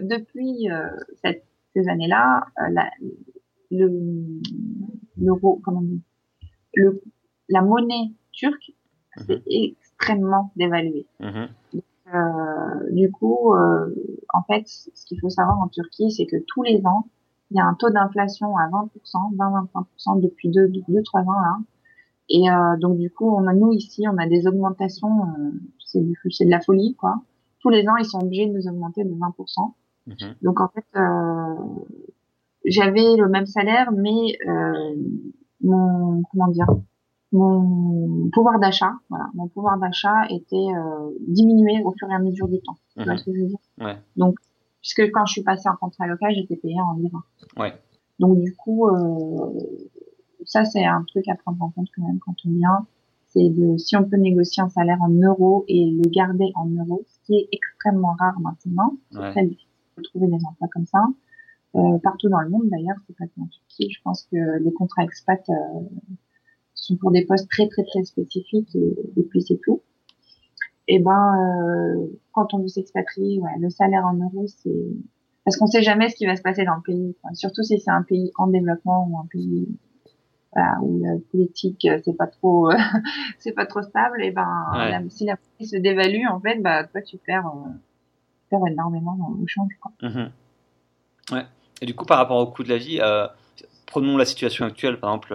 Depuis 0.03 0.70
euh, 0.70 0.88
cette, 1.24 1.44
ces 1.74 1.88
années-là, 1.88 2.44
euh, 2.59 2.68
la, 2.72 2.90
le 3.70 4.40
l'euro, 5.16 5.61
comment 5.64 5.79
on 5.79 5.83
dit, 5.83 6.03
le 6.74 7.03
la 7.48 7.62
monnaie 7.62 8.12
turque 8.33 8.72
Mhm. 9.16 9.42
est 9.50 9.72
extrêmement 9.81 10.53
dévaluée. 10.55 11.05
Mhm. 11.18 11.48
Euh, 12.14 12.90
du 12.92 13.11
coup, 13.11 13.53
euh, 13.55 13.92
en 14.33 14.42
fait, 14.44 14.62
ce 14.68 15.05
qu'il 15.05 15.18
faut 15.20 15.31
savoir 15.31 15.59
en 15.59 15.66
Turquie, 15.68 16.12
c'est 16.12 16.26
que 16.26 16.37
tous 16.46 16.62
les 16.62 16.81
ans, 16.87 17.09
il 17.50 17.56
y 17.56 17.60
a 17.60 17.66
un 17.66 17.74
taux 17.74 17.90
d'inflation 17.90 18.56
à 18.56 18.68
20%, 18.68 19.34
20-25% 19.36 20.20
depuis 20.20 20.48
2 20.50 20.68
deux, 20.68 20.82
deux, 20.88 21.02
trois 21.02 21.22
ans 21.22 21.40
là. 21.40 21.58
Et 22.28 22.48
euh, 22.50 22.76
donc 22.78 22.96
du 22.98 23.10
coup, 23.10 23.28
on 23.28 23.46
a 23.48 23.52
nous 23.52 23.72
ici, 23.72 24.04
on 24.08 24.16
a 24.18 24.26
des 24.28 24.46
augmentations, 24.46 25.22
euh, 25.24 25.50
c'est 25.84 26.00
du 26.00 26.14
c'est 26.30 26.44
de 26.44 26.50
la 26.50 26.60
folie 26.60 26.94
quoi. 26.94 27.16
Tous 27.60 27.70
les 27.70 27.86
ans, 27.88 27.96
ils 27.96 28.04
sont 28.06 28.20
obligés 28.22 28.46
de 28.46 28.52
nous 28.52 28.68
augmenter 28.68 29.04
de 29.04 29.10
20%. 29.10 29.74
Mhm. 30.06 30.14
Donc 30.42 30.60
en 30.60 30.68
fait, 30.68 30.84
euh, 30.96 31.54
j'avais 32.64 33.16
le 33.16 33.28
même 33.28 33.46
salaire, 33.46 33.90
mais 33.92 34.36
euh, 34.48 34.94
mon 35.62 36.22
comment 36.30 36.48
dire, 36.48 36.66
mon 37.32 38.28
pouvoir 38.32 38.58
d'achat, 38.60 38.92
voilà, 39.08 39.26
mon 39.34 39.48
pouvoir 39.48 39.78
d'achat 39.78 40.24
était 40.30 40.56
euh, 40.56 41.10
diminué 41.26 41.82
au 41.84 41.92
fur 41.98 42.08
et 42.10 42.14
à 42.14 42.18
mesure 42.18 42.48
du 42.48 42.60
temps. 42.60 42.76
Tu 42.96 43.04
vois 43.04 43.12
Mhm. 43.14 43.18
ce 43.18 43.24
que 43.24 43.32
je 43.34 43.40
veux 43.40 43.46
dire? 43.48 43.58
Ouais. 43.80 43.96
Donc, 44.16 44.36
puisque 44.80 45.10
quand 45.12 45.24
je 45.26 45.32
suis 45.32 45.42
passée 45.42 45.68
en 45.68 45.76
contrat 45.76 46.06
local, 46.06 46.32
j'étais 46.34 46.56
payée 46.56 46.80
en 46.80 46.94
livres. 46.94 47.22
Ouais. 47.56 47.72
Donc 48.18 48.38
du 48.40 48.54
coup, 48.54 48.88
euh, 48.88 49.52
ça 50.44 50.64
c'est 50.64 50.84
un 50.84 51.04
truc 51.04 51.26
à 51.28 51.34
prendre 51.36 51.62
en 51.62 51.70
compte 51.70 51.88
quand 51.96 52.06
même 52.06 52.18
quand 52.18 52.34
on 52.46 52.50
vient. 52.50 52.86
C'est 53.28 53.48
de 53.48 53.76
si 53.78 53.96
on 53.96 54.04
peut 54.04 54.16
négocier 54.16 54.62
un 54.62 54.68
salaire 54.68 54.98
en 55.00 55.08
euros 55.10 55.64
et 55.68 55.88
le 55.90 56.08
garder 56.10 56.50
en 56.56 56.66
euros, 56.66 57.04
ce 57.06 57.18
qui 57.26 57.36
est 57.36 57.48
extrêmement 57.52 58.14
rare 58.18 58.38
maintenant. 58.40 58.96
C'est 59.12 59.18
Ouais. 59.18 59.30
très 59.30 59.44
difficile 59.46 59.68
de 59.98 60.02
trouver 60.02 60.26
des 60.26 60.44
emplois 60.44 60.68
comme 60.72 60.86
ça. 60.86 61.04
Euh, 61.76 61.98
partout 62.02 62.28
dans 62.28 62.40
le 62.40 62.48
monde 62.50 62.68
d'ailleurs, 62.68 62.96
c'est 63.06 63.16
pas 63.16 63.26
que 63.26 63.40
en 63.40 63.46
Turquie. 63.46 63.90
Je 63.92 64.00
pense 64.02 64.24
que 64.32 64.58
les 64.62 64.72
contrats 64.72 65.04
expats 65.04 65.48
euh, 65.48 65.54
sont 66.74 66.96
pour 66.96 67.12
des 67.12 67.24
postes 67.26 67.48
très 67.48 67.68
très 67.68 67.84
très 67.84 68.02
spécifiques 68.02 68.74
et, 68.74 68.94
et 69.16 69.22
puis 69.22 69.42
c'est 69.42 69.60
tout. 69.62 69.80
Et 70.92 70.98
ben 70.98 71.35
euh, 71.38 72.07
quand 72.33 72.53
on 72.55 72.59
veut 72.59 72.68
s'expatrier, 72.68 73.38
ouais, 73.40 73.50
le 73.61 73.70
salaire 73.70 74.05
en 74.07 74.14
euros 74.14 74.46
c'est 74.48 74.74
parce 75.44 75.57
qu'on 75.57 75.66
sait 75.68 75.83
jamais 75.83 76.09
ce 76.09 76.16
qui 76.16 76.26
va 76.26 76.35
se 76.37 76.42
passer 76.42 76.64
dans 76.64 76.74
le 76.74 76.83
pays. 76.83 77.16
quoi. 77.22 77.31
Surtout 77.35 77.62
si 77.62 77.79
c'est 77.79 77.90
un 77.90 78.03
pays 78.03 78.33
en 78.37 78.48
développement 78.48 79.07
ou 79.09 79.18
un 79.18 79.26
pays 79.31 79.68
voilà, 80.53 80.79
où 80.83 81.00
la 81.05 81.12
politique 81.31 81.85
euh, 81.87 81.98
c'est 82.05 82.16
pas 82.16 82.26
trop 82.26 82.70
euh, 82.70 82.76
c'est 83.38 83.53
pas 83.53 83.66
trop 83.66 83.83
stable. 83.83 84.22
Et 84.22 84.33
ben 84.33 84.48
Ouais. 84.72 84.90
la- 84.90 85.09
si 85.11 85.24
la 85.26 85.37
prix 85.37 85.66
se 85.68 85.76
dévalue 85.76 86.26
en 86.29 86.40
fait, 86.40 86.59
bah 86.61 86.85
toi 86.85 87.00
tu 87.03 87.18
perds, 87.18 87.46
euh, 87.46 87.68
tu 88.42 88.48
perds 88.50 88.66
énormément 88.66 89.14
dans 89.14 89.31
le 89.38 89.46
change. 89.46 89.72
Quoi. 89.81 89.92
Mhm. 90.03 90.31
Ouais. 91.33 91.46
Et 91.83 91.87
du 91.87 91.94
coup, 91.94 92.05
par 92.05 92.18
rapport 92.18 92.38
au 92.38 92.46
coût 92.48 92.64
de 92.64 92.68
la 92.68 92.79
vie, 92.79 92.98
euh, 93.00 93.26
prenons 93.87 94.16
la 94.16 94.24
situation 94.24 94.66
actuelle, 94.66 94.98
par 94.98 95.11
exemple, 95.14 95.35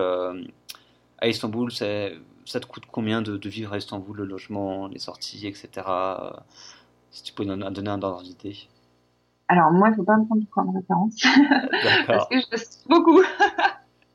à 1.19 1.27
Istanbul, 1.27 1.71
c'est, 1.71 2.13
ça 2.45 2.59
te 2.59 2.67
coûte 2.67 2.83
combien 2.91 3.21
de, 3.21 3.49
vivre 3.49 3.73
à 3.73 3.77
Istanbul, 3.77 4.17
le 4.17 4.25
logement, 4.25 4.87
les 4.87 4.99
sorties, 4.99 5.47
etc. 5.47 5.69
euh, 5.87 6.29
Si 7.11 7.23
tu 7.23 7.33
peux 7.33 7.43
nous 7.43 7.57
donner 7.71 7.89
un 7.89 8.01
ordre 8.01 8.23
d'idée? 8.23 8.55
Alors 9.47 9.71
moi 9.71 9.89
il 9.89 9.95
faut 9.95 10.03
pas 10.03 10.17
me 10.17 10.25
prendre 10.25 10.43
comme 10.49 10.75
référence 10.75 11.21
parce 12.07 12.27
que 12.29 12.35
je 12.39 12.57
sors 12.57 12.89
beaucoup. 12.89 13.21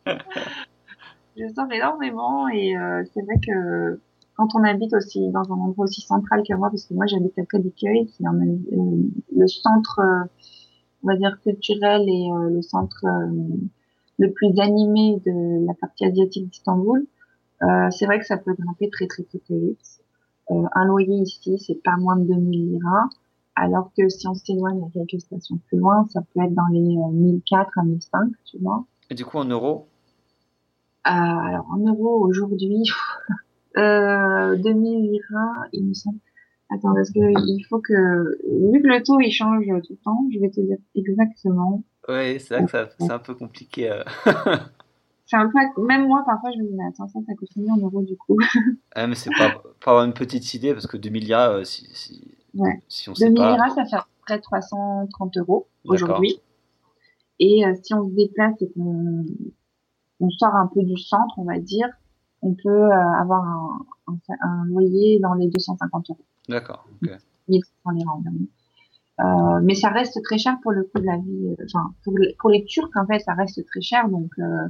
je 1.36 1.54
sors 1.54 1.70
énormément 1.70 2.48
et 2.48 2.76
euh, 2.76 3.04
c'est 3.14 3.22
vrai 3.22 3.36
que 3.46 4.00
quand 4.36 4.48
on 4.56 4.64
habite 4.64 4.92
aussi 4.94 5.30
dans 5.30 5.44
un 5.52 5.56
endroit 5.60 5.84
aussi 5.84 6.00
central 6.00 6.42
que 6.48 6.54
moi, 6.54 6.70
parce 6.70 6.84
que 6.84 6.94
moi 6.94 7.06
j'habite 7.06 7.38
à 7.38 7.44
Kadıköy, 7.44 8.06
qui 8.06 8.24
est 8.24 8.26
euh, 8.26 9.02
le 9.36 9.46
centre, 9.46 10.00
on 11.04 11.06
va 11.06 11.16
dire 11.16 11.38
culturel 11.42 12.08
et 12.08 12.28
le 12.50 12.62
centre 12.62 13.04
le 14.18 14.32
plus 14.32 14.58
animé 14.58 15.20
de 15.24 15.66
la 15.66 15.74
partie 15.74 16.04
asiatique 16.06 16.48
d'Istanbul, 16.48 17.06
euh, 17.62 17.90
c'est 17.90 18.06
vrai 18.06 18.18
que 18.18 18.26
ça 18.26 18.36
peut 18.36 18.54
grimper 18.58 18.88
très 18.90 19.06
très 19.06 19.22
très 19.22 19.38
très 19.38 19.58
vite. 19.58 19.78
Euh, 20.50 20.62
un 20.74 20.84
loyer 20.86 21.16
ici, 21.22 21.58
c'est 21.58 21.80
pas 21.82 21.96
moins 21.96 22.16
de 22.16 22.24
2000 22.24 22.72
liras, 22.72 23.08
alors 23.54 23.92
que 23.96 24.08
si 24.08 24.26
on 24.26 24.34
s'éloigne 24.34 24.82
à 24.82 24.90
quelques 24.92 25.20
stations 25.20 25.58
plus 25.68 25.78
loin, 25.78 26.06
ça 26.12 26.22
peut 26.22 26.40
être 26.42 26.54
dans 26.54 26.66
les 26.72 26.96
euh, 26.96 27.12
1004 27.12 27.78
à 27.78 27.82
1005, 27.84 28.30
tu 28.46 28.58
vois. 28.58 28.84
Et 29.10 29.14
du 29.14 29.24
coup, 29.24 29.38
en 29.38 29.44
euros, 29.44 29.86
Euh, 31.06 31.10
alors 31.10 31.66
en 31.70 31.78
euros 31.78 32.26
aujourd'hui, 32.26 32.82
euh, 33.76 34.56
2000 34.56 35.12
liras, 35.12 35.66
il 35.72 35.88
me 35.88 35.94
semble. 35.94 36.18
Attends, 36.72 36.94
parce 36.94 37.10
que 37.10 37.18
il 37.20 37.64
faut 37.68 37.80
que, 37.80 38.38
vu 38.72 38.80
que 38.80 38.86
le 38.86 39.02
taux 39.02 39.18
il 39.20 39.32
change 39.32 39.64
tout 39.66 39.92
le 39.92 40.04
temps, 40.04 40.24
je 40.32 40.38
vais 40.38 40.50
te 40.50 40.60
dire 40.60 40.78
exactement. 40.94 41.82
ouais, 42.08 42.38
c'est 42.38 42.54
là 42.54 42.62
que 42.62 42.70
ça, 42.70 42.88
c'est 42.98 43.10
un 43.10 43.18
peu 43.18 43.34
compliqué. 43.34 43.90
euh. 45.34 45.48
C'est 45.52 45.58
un 45.58 45.70
peu, 45.74 45.82
même 45.82 46.06
moi 46.06 46.22
parfois 46.26 46.50
je 46.52 46.58
me 46.58 46.68
dis 46.68 46.74
mais 46.74 46.84
attends 46.86 47.08
ça, 47.08 47.18
ça 47.26 47.34
coûte 47.34 47.48
combien 47.54 47.74
en 47.74 47.78
euros 47.78 48.02
du 48.02 48.16
coup? 48.16 48.36
Ah, 48.94 49.06
mais 49.06 49.14
c'est 49.14 49.30
pas 49.30 49.62
avoir 49.86 50.04
une 50.04 50.12
petite 50.14 50.52
idée, 50.54 50.72
parce 50.72 50.86
que 50.86 50.96
2000 50.96 51.24
liras, 51.24 51.50
euh, 51.52 51.64
si, 51.64 51.86
si, 51.94 52.22
Ouais. 52.54 52.82
si 52.88 53.08
on 53.08 53.14
sait 53.14 53.30
2000 53.30 53.56
pas. 53.56 53.68
ça 53.70 53.84
fait 53.84 53.96
à 53.96 54.00
peu 54.00 54.08
près 54.26 54.40
330 54.40 55.36
euros 55.38 55.68
aujourd'hui. 55.84 56.40
Et 57.38 57.64
euh, 57.64 57.74
si 57.82 57.94
on 57.94 58.08
se 58.08 58.14
déplace 58.14 58.60
et 58.60 58.70
qu'on 58.72 59.24
on 60.18 60.30
sort 60.30 60.54
un 60.54 60.66
peu 60.66 60.82
du 60.82 60.96
centre, 60.98 61.38
on 61.38 61.44
va 61.44 61.58
dire, 61.58 61.88
on 62.42 62.54
peut 62.54 62.68
euh, 62.68 63.12
avoir 63.20 63.42
un, 63.44 63.78
un, 64.08 64.18
un 64.42 64.64
loyer 64.66 65.18
dans 65.20 65.34
les 65.34 65.48
250 65.48 66.10
euros. 66.10 66.18
D'accord. 66.48 66.84
ok. 67.02 67.10
1500 67.48 67.90
liras 67.92 68.12
environ. 68.12 68.46
Euh, 69.20 69.60
mais 69.62 69.74
ça 69.74 69.88
reste 69.90 70.22
très 70.22 70.38
cher 70.38 70.56
pour 70.62 70.72
le 70.72 70.84
coût 70.84 71.00
de 71.00 71.06
la 71.06 71.16
vie. 71.18 71.56
Enfin, 71.64 71.92
pour, 72.04 72.14
pour 72.38 72.50
les 72.50 72.64
Turcs, 72.64 72.90
en 72.96 73.06
fait, 73.06 73.18
ça 73.20 73.34
reste 73.34 73.64
très 73.66 73.80
cher. 73.80 74.08
Donc, 74.08 74.30
euh, 74.38 74.68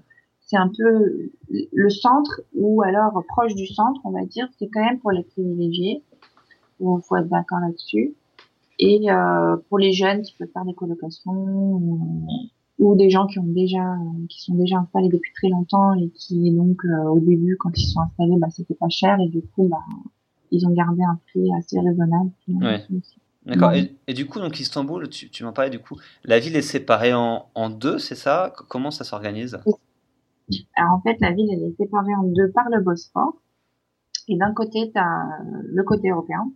c'est 0.51 0.57
un 0.57 0.69
peu 0.69 1.31
le 1.73 1.91
centre 1.91 2.43
ou 2.55 2.83
alors 2.83 3.23
proche 3.29 3.55
du 3.55 3.67
centre, 3.69 4.01
on 4.03 4.11
va 4.11 4.25
dire. 4.25 4.49
C'est 4.59 4.69
quand 4.69 4.85
même 4.85 4.99
pour 4.99 5.13
les 5.13 5.23
privilégiés. 5.23 6.03
Il 6.81 6.99
faut 7.05 7.17
être 7.17 7.29
d'accord 7.29 7.61
là-dessus. 7.61 8.15
Et 8.81 9.11
euh, 9.11 9.57
pour 9.69 9.79
les 9.79 9.93
jeunes 9.93 10.23
qui 10.23 10.35
peuvent 10.37 10.49
faire 10.53 10.65
des 10.65 10.75
colocations 10.75 11.33
ou, 11.33 12.27
ou, 12.79 12.97
des 12.97 13.11
gens 13.11 13.27
qui 13.27 13.39
ont 13.39 13.45
déjà, 13.45 13.95
qui 14.29 14.43
sont 14.43 14.55
déjà 14.55 14.79
installés 14.79 15.11
depuis 15.11 15.33
très 15.35 15.51
longtemps 15.51 15.95
et 15.95 16.09
qui 16.09 16.51
donc 16.51 16.85
euh, 16.85 17.11
au 17.11 17.21
début, 17.21 17.57
quand 17.57 17.71
ils 17.77 17.87
sont 17.87 18.01
installés, 18.01 18.37
bah, 18.39 18.49
c'était 18.51 18.75
pas 18.75 18.89
cher 18.89 19.21
et 19.21 19.29
du 19.29 19.43
coup, 19.43 19.69
bah, 19.69 19.85
ils 20.51 20.67
ont 20.67 20.73
gardé 20.73 21.03
un 21.03 21.21
prix 21.29 21.49
assez 21.57 21.79
raisonnable. 21.79 22.31
Ouais. 22.49 22.85
D'accord. 23.47 23.73
Et, 23.73 23.95
et, 24.07 24.15
du 24.15 24.27
coup, 24.27 24.41
donc 24.41 24.59
Istanbul, 24.59 25.09
tu, 25.09 25.31
tu 25.31 25.45
m'en 25.45 25.53
parlais 25.53 25.71
du 25.71 25.79
coup, 25.79 25.97
la 26.25 26.41
ville 26.41 26.57
est 26.57 26.63
séparée 26.63 27.15
en, 27.15 27.47
en 27.55 27.71
deux, 27.71 27.99
c'est 27.99 28.15
ça? 28.17 28.53
Comment 28.69 28.91
ça 28.91 29.05
s'organise? 29.05 29.61
Alors 30.77 30.95
en 30.95 31.01
fait, 31.01 31.17
la 31.21 31.33
ville 31.33 31.49
elle 31.53 31.63
est 31.63 31.77
séparée 31.77 32.15
en 32.15 32.25
deux 32.25 32.51
par 32.51 32.69
le 32.71 32.81
Bosphore. 32.81 33.37
Et 34.29 34.37
d'un 34.37 34.53
côté, 34.53 34.91
tu 34.93 34.99
as 34.99 35.41
le 35.65 35.83
côté 35.83 36.11
européen, 36.11 36.53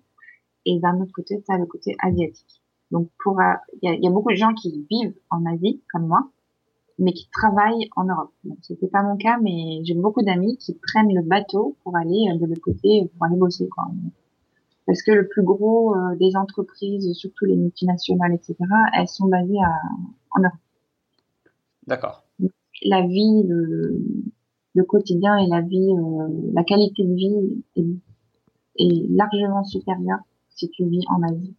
et 0.64 0.78
d'un 0.78 1.01
autre 1.01 1.12
côté, 1.12 1.42
tu 1.45 1.53
as 1.53 1.59
le 1.59 1.66
côté 1.66 1.97
asiatique. 1.99 2.62
Donc 2.92 3.11
pour, 3.22 3.40
il 3.82 4.01
y, 4.01 4.07
a 4.07 4.11
beaucoup 4.11 4.30
de 4.30 4.36
gens 4.36 4.55
qui 4.55 4.86
vivent 4.88 5.14
en 5.30 5.45
Asie 5.47 5.82
comme 5.92 6.07
moi, 6.07 6.30
mais 6.99 7.12
qui 7.12 7.28
travaillent 7.30 7.88
en 7.97 8.05
Europe. 8.05 8.32
Donc 8.45 8.59
c'était 8.62 8.86
pas 8.86 9.03
mon 9.03 9.16
cas, 9.16 9.38
mais 9.42 9.80
j'ai 9.82 9.95
beaucoup 9.95 10.22
d'amis 10.22 10.57
qui 10.59 10.74
prennent 10.74 11.12
le 11.12 11.22
bateau 11.22 11.76
pour 11.82 11.97
aller 11.97 12.28
de 12.38 12.47
l'autre 12.47 12.61
côté, 12.61 13.11
pour 13.16 13.26
aller 13.26 13.36
bosser 13.36 13.68
quoi 13.68 13.86
parce 14.86 15.03
que 15.03 15.12
le 15.12 15.28
plus 15.28 15.42
gros 15.42 15.97
euh, 15.97 16.14
des 16.16 16.36
entreprises, 16.36 17.11
surtout 17.14 17.47
les 17.47 17.57
multinationales, 17.57 18.34
etc., 18.34 18.57
elles 18.95 19.09
sont 19.09 19.28
basées 19.28 19.59
en 20.30 20.40
Europe. 20.40 20.59
D'accord. 21.86 22.24
La 22.85 23.07
vie, 23.07 23.43
le, 23.47 23.99
le, 24.74 24.85
quotidien 24.85 25.37
et 25.39 25.47
la 25.49 25.61
vie, 25.61 25.91
euh, 25.91 26.51
la 26.53 26.64
qualité 26.64 27.05
de 27.05 27.14
vie 27.14 27.64
est, 27.76 28.85
est, 28.85 29.07
largement 29.11 29.64
supérieure 29.64 30.20
si 30.51 30.70
tu 30.70 30.85
vis 30.87 31.05
en 31.09 31.22
Asie. 31.22 31.55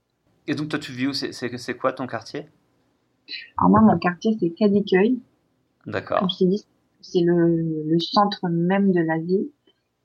Et 0.47 0.55
donc 0.55 0.69
toi, 0.69 0.79
tu 0.79 0.91
vis 0.91 1.07
où? 1.07 1.13
C'est 1.13 1.77
quoi 1.77 1.93
ton 1.93 2.07
quartier? 2.07 2.45
Alors 3.57 3.71
moi, 3.71 3.81
mon 3.81 3.97
quartier, 3.97 4.37
c'est 4.39 4.51
Kadıköy. 4.51 5.19
D'accord. 5.87 6.19
Comme 6.19 6.29
je 6.29 6.37
t'ai 6.37 6.45
dit, 6.45 6.65
c'est 7.01 7.21
le, 7.21 7.83
le 7.87 7.99
centre 7.99 8.47
même 8.49 8.91
de 8.91 9.01
la 9.01 9.17
ville 9.17 9.49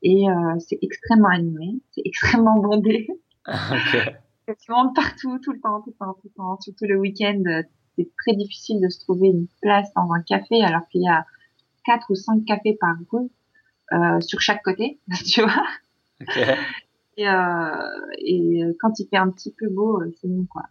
et 0.02 0.28
euh, 0.28 0.58
c'est 0.58 0.78
extrêmement 0.82 1.28
animé, 1.28 1.80
c'est 1.92 2.02
extrêmement 2.04 2.58
bondé. 2.58 3.08
okay. 3.46 4.16
Tu 4.58 4.72
partout, 4.96 5.38
tout 5.38 5.52
le 5.52 5.60
temps, 5.60 5.80
tout 5.80 5.90
le 5.90 5.96
temps, 5.96 6.14
tout 6.14 6.26
le 6.26 6.30
temps. 6.30 6.58
Surtout 6.60 6.86
le 6.86 6.98
week-end, 6.98 7.40
euh, 8.00 8.04
c'est 8.04 8.10
très 8.18 8.36
difficile 8.36 8.80
de 8.80 8.88
se 8.88 9.00
trouver 9.00 9.28
une 9.28 9.46
place 9.60 9.92
dans 9.94 10.12
un 10.12 10.22
café 10.22 10.62
alors 10.62 10.86
qu'il 10.88 11.02
y 11.02 11.08
a 11.08 11.24
quatre 11.84 12.10
ou 12.10 12.14
cinq 12.14 12.44
cafés 12.44 12.76
par 12.80 12.94
rue 13.10 13.30
euh, 13.92 14.20
sur 14.20 14.40
chaque 14.40 14.62
côté, 14.62 15.00
tu 15.26 15.42
vois. 15.42 15.64
Okay. 16.22 16.54
Et, 17.16 17.28
euh, 17.28 17.90
et 18.18 18.62
quand 18.80 18.98
il 18.98 19.06
fait 19.08 19.16
un 19.16 19.30
petit 19.30 19.52
peu 19.52 19.68
beau, 19.68 20.00
euh, 20.00 20.10
c'est 20.20 20.28
bon 20.28 20.46
quoi. 20.46 20.62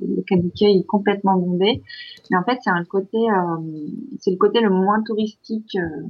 Le 0.00 0.22
Kadıköy 0.22 0.78
est 0.78 0.86
complètement 0.86 1.36
bondé, 1.36 1.82
mais 2.30 2.36
en 2.36 2.44
fait 2.44 2.58
c'est 2.62 2.70
un 2.70 2.84
côté, 2.84 3.18
euh, 3.18 3.88
c'est 4.20 4.30
le 4.30 4.36
côté 4.36 4.60
le 4.60 4.70
moins 4.70 5.02
touristique. 5.02 5.76
Euh, 5.76 6.02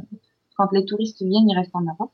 quand 0.57 0.71
les 0.73 0.85
touristes 0.85 1.23
viennent, 1.23 1.49
ils 1.49 1.57
restent 1.57 1.75
en 1.75 1.83
Europe. 1.83 2.13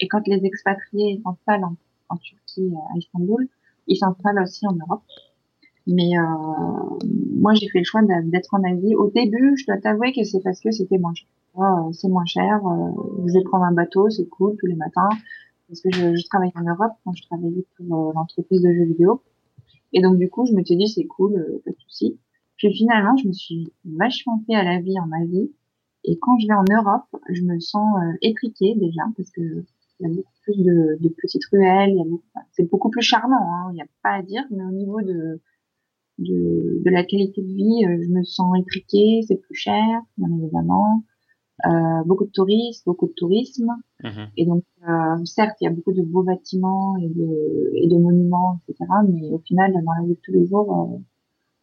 Et 0.00 0.08
quand 0.08 0.26
les 0.26 0.44
expatriés 0.44 1.20
s'installent 1.24 1.64
en, 1.64 1.76
en, 2.08 2.16
Turquie, 2.16 2.72
à 2.94 2.98
Istanbul, 2.98 3.48
ils 3.86 3.96
s'installent 3.96 4.40
aussi 4.40 4.66
en 4.66 4.74
Europe. 4.74 5.02
Mais 5.86 6.16
euh, 6.16 6.98
moi, 7.36 7.54
j'ai 7.54 7.68
fait 7.68 7.80
le 7.80 7.84
choix 7.84 8.00
d'être 8.02 8.54
en 8.54 8.62
Asie. 8.64 8.94
Au 8.94 9.10
début, 9.10 9.56
je 9.56 9.66
dois 9.66 9.78
t'avouer 9.78 10.12
que 10.12 10.24
c'est 10.24 10.40
parce 10.40 10.60
que 10.60 10.70
c'était 10.70 10.98
moins 10.98 11.14
cher. 11.14 11.28
Oh, 11.54 11.92
c'est 11.92 12.08
moins 12.08 12.24
cher. 12.24 12.60
Euh, 12.66 12.90
je 13.26 13.32
vais 13.32 13.44
prendre 13.44 13.64
un 13.64 13.72
bateau, 13.72 14.08
c'est 14.10 14.26
cool 14.28 14.56
tous 14.58 14.66
les 14.66 14.76
matins. 14.76 15.08
Parce 15.68 15.80
que 15.80 15.90
je, 15.92 16.16
je 16.16 16.26
travaillais 16.26 16.52
en 16.56 16.64
Europe 16.64 16.92
quand 17.04 17.12
je 17.14 17.22
travaillais 17.22 17.64
pour 17.76 18.12
l'entreprise 18.14 18.62
de 18.62 18.72
jeux 18.72 18.84
vidéo. 18.84 19.22
Et 19.92 20.00
donc, 20.00 20.18
du 20.18 20.28
coup, 20.28 20.46
je 20.46 20.52
me 20.52 20.64
suis 20.64 20.76
dit, 20.76 20.88
c'est 20.88 21.04
cool, 21.04 21.60
pas 21.64 21.70
de 21.70 21.76
souci. 21.78 22.18
Puis 22.56 22.72
finalement, 22.72 23.16
je 23.16 23.28
me 23.28 23.32
suis 23.32 23.72
vachement 23.84 24.42
fait 24.46 24.54
à 24.54 24.62
la 24.62 24.80
vie 24.80 24.98
en 24.98 25.10
Asie. 25.22 25.52
Et 26.04 26.18
quand 26.18 26.38
je 26.38 26.46
vais 26.46 26.54
en 26.54 26.64
Europe, 26.70 27.22
je 27.30 27.42
me 27.42 27.58
sens 27.58 27.96
euh, 27.96 28.12
étriquée 28.22 28.74
déjà 28.76 29.02
parce 29.16 29.30
que 29.30 29.64
il 30.00 30.08
y 30.08 30.12
a 30.12 30.14
beaucoup 30.14 30.32
plus 30.42 30.56
de, 30.56 30.98
de 31.00 31.08
petites 31.08 31.44
ruelles, 31.46 31.90
il 31.90 31.96
y 31.96 32.00
a 32.00 32.04
beaucoup, 32.04 32.24
c'est 32.52 32.68
beaucoup 32.68 32.90
plus 32.90 33.02
charmant, 33.02 33.36
hein, 33.36 33.68
il 33.70 33.74
n'y 33.74 33.82
a 33.82 33.86
pas 34.02 34.14
à 34.14 34.22
dire, 34.22 34.42
mais 34.50 34.64
au 34.64 34.72
niveau 34.72 35.00
de, 35.00 35.40
de, 36.18 36.82
de 36.84 36.90
la 36.90 37.04
qualité 37.04 37.42
de 37.42 37.46
vie, 37.46 37.84
euh, 37.84 38.02
je 38.02 38.10
me 38.10 38.22
sens 38.22 38.56
étriquée, 38.58 39.22
c'est 39.26 39.36
plus 39.36 39.54
cher, 39.54 39.84
bien 40.16 40.28
évidemment, 40.38 41.04
euh, 41.66 42.02
beaucoup 42.04 42.24
de 42.24 42.30
touristes, 42.30 42.84
beaucoup 42.84 43.06
de 43.06 43.12
tourisme, 43.12 43.70
mmh. 44.02 44.08
et 44.36 44.46
donc 44.46 44.64
euh, 44.88 45.24
certes 45.24 45.56
il 45.60 45.64
y 45.64 45.66
a 45.68 45.70
beaucoup 45.70 45.92
de 45.92 46.02
beaux 46.02 46.22
bâtiments 46.22 46.96
et 46.98 47.08
de, 47.08 47.70
et 47.74 47.88
de 47.88 47.96
monuments, 47.96 48.60
etc., 48.68 48.84
mais 49.08 49.28
au 49.30 49.38
final 49.38 49.72
dans 49.72 49.80
la 49.80 50.06
vie 50.06 50.14
de 50.14 50.20
tous 50.22 50.32
les 50.32 50.46
jours, 50.46 50.92
euh, 50.92 50.98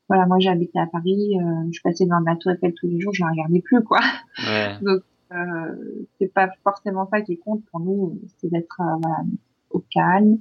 voilà, 0.07 0.25
moi 0.27 0.39
j'habitais 0.39 0.79
à 0.79 0.87
Paris, 0.87 1.37
euh, 1.39 1.69
je 1.71 1.79
passais 1.83 2.05
devant 2.05 2.19
la 2.19 2.35
Tour 2.35 2.51
Eiffel 2.51 2.73
tous 2.73 2.87
les 2.87 2.99
jours, 2.99 3.13
je 3.13 3.23
la 3.23 3.31
regardais 3.31 3.61
plus 3.61 3.83
quoi. 3.83 3.99
Ouais. 4.45 4.75
Donc 4.81 5.01
euh, 5.33 6.07
c'est 6.19 6.33
pas 6.33 6.49
forcément 6.63 7.07
ça 7.09 7.21
qui 7.21 7.37
compte 7.37 7.63
pour 7.71 7.81
nous, 7.81 8.19
c'est 8.37 8.49
d'être 8.49 8.81
voilà, 9.01 9.23
au 9.69 9.83
calme, 9.91 10.39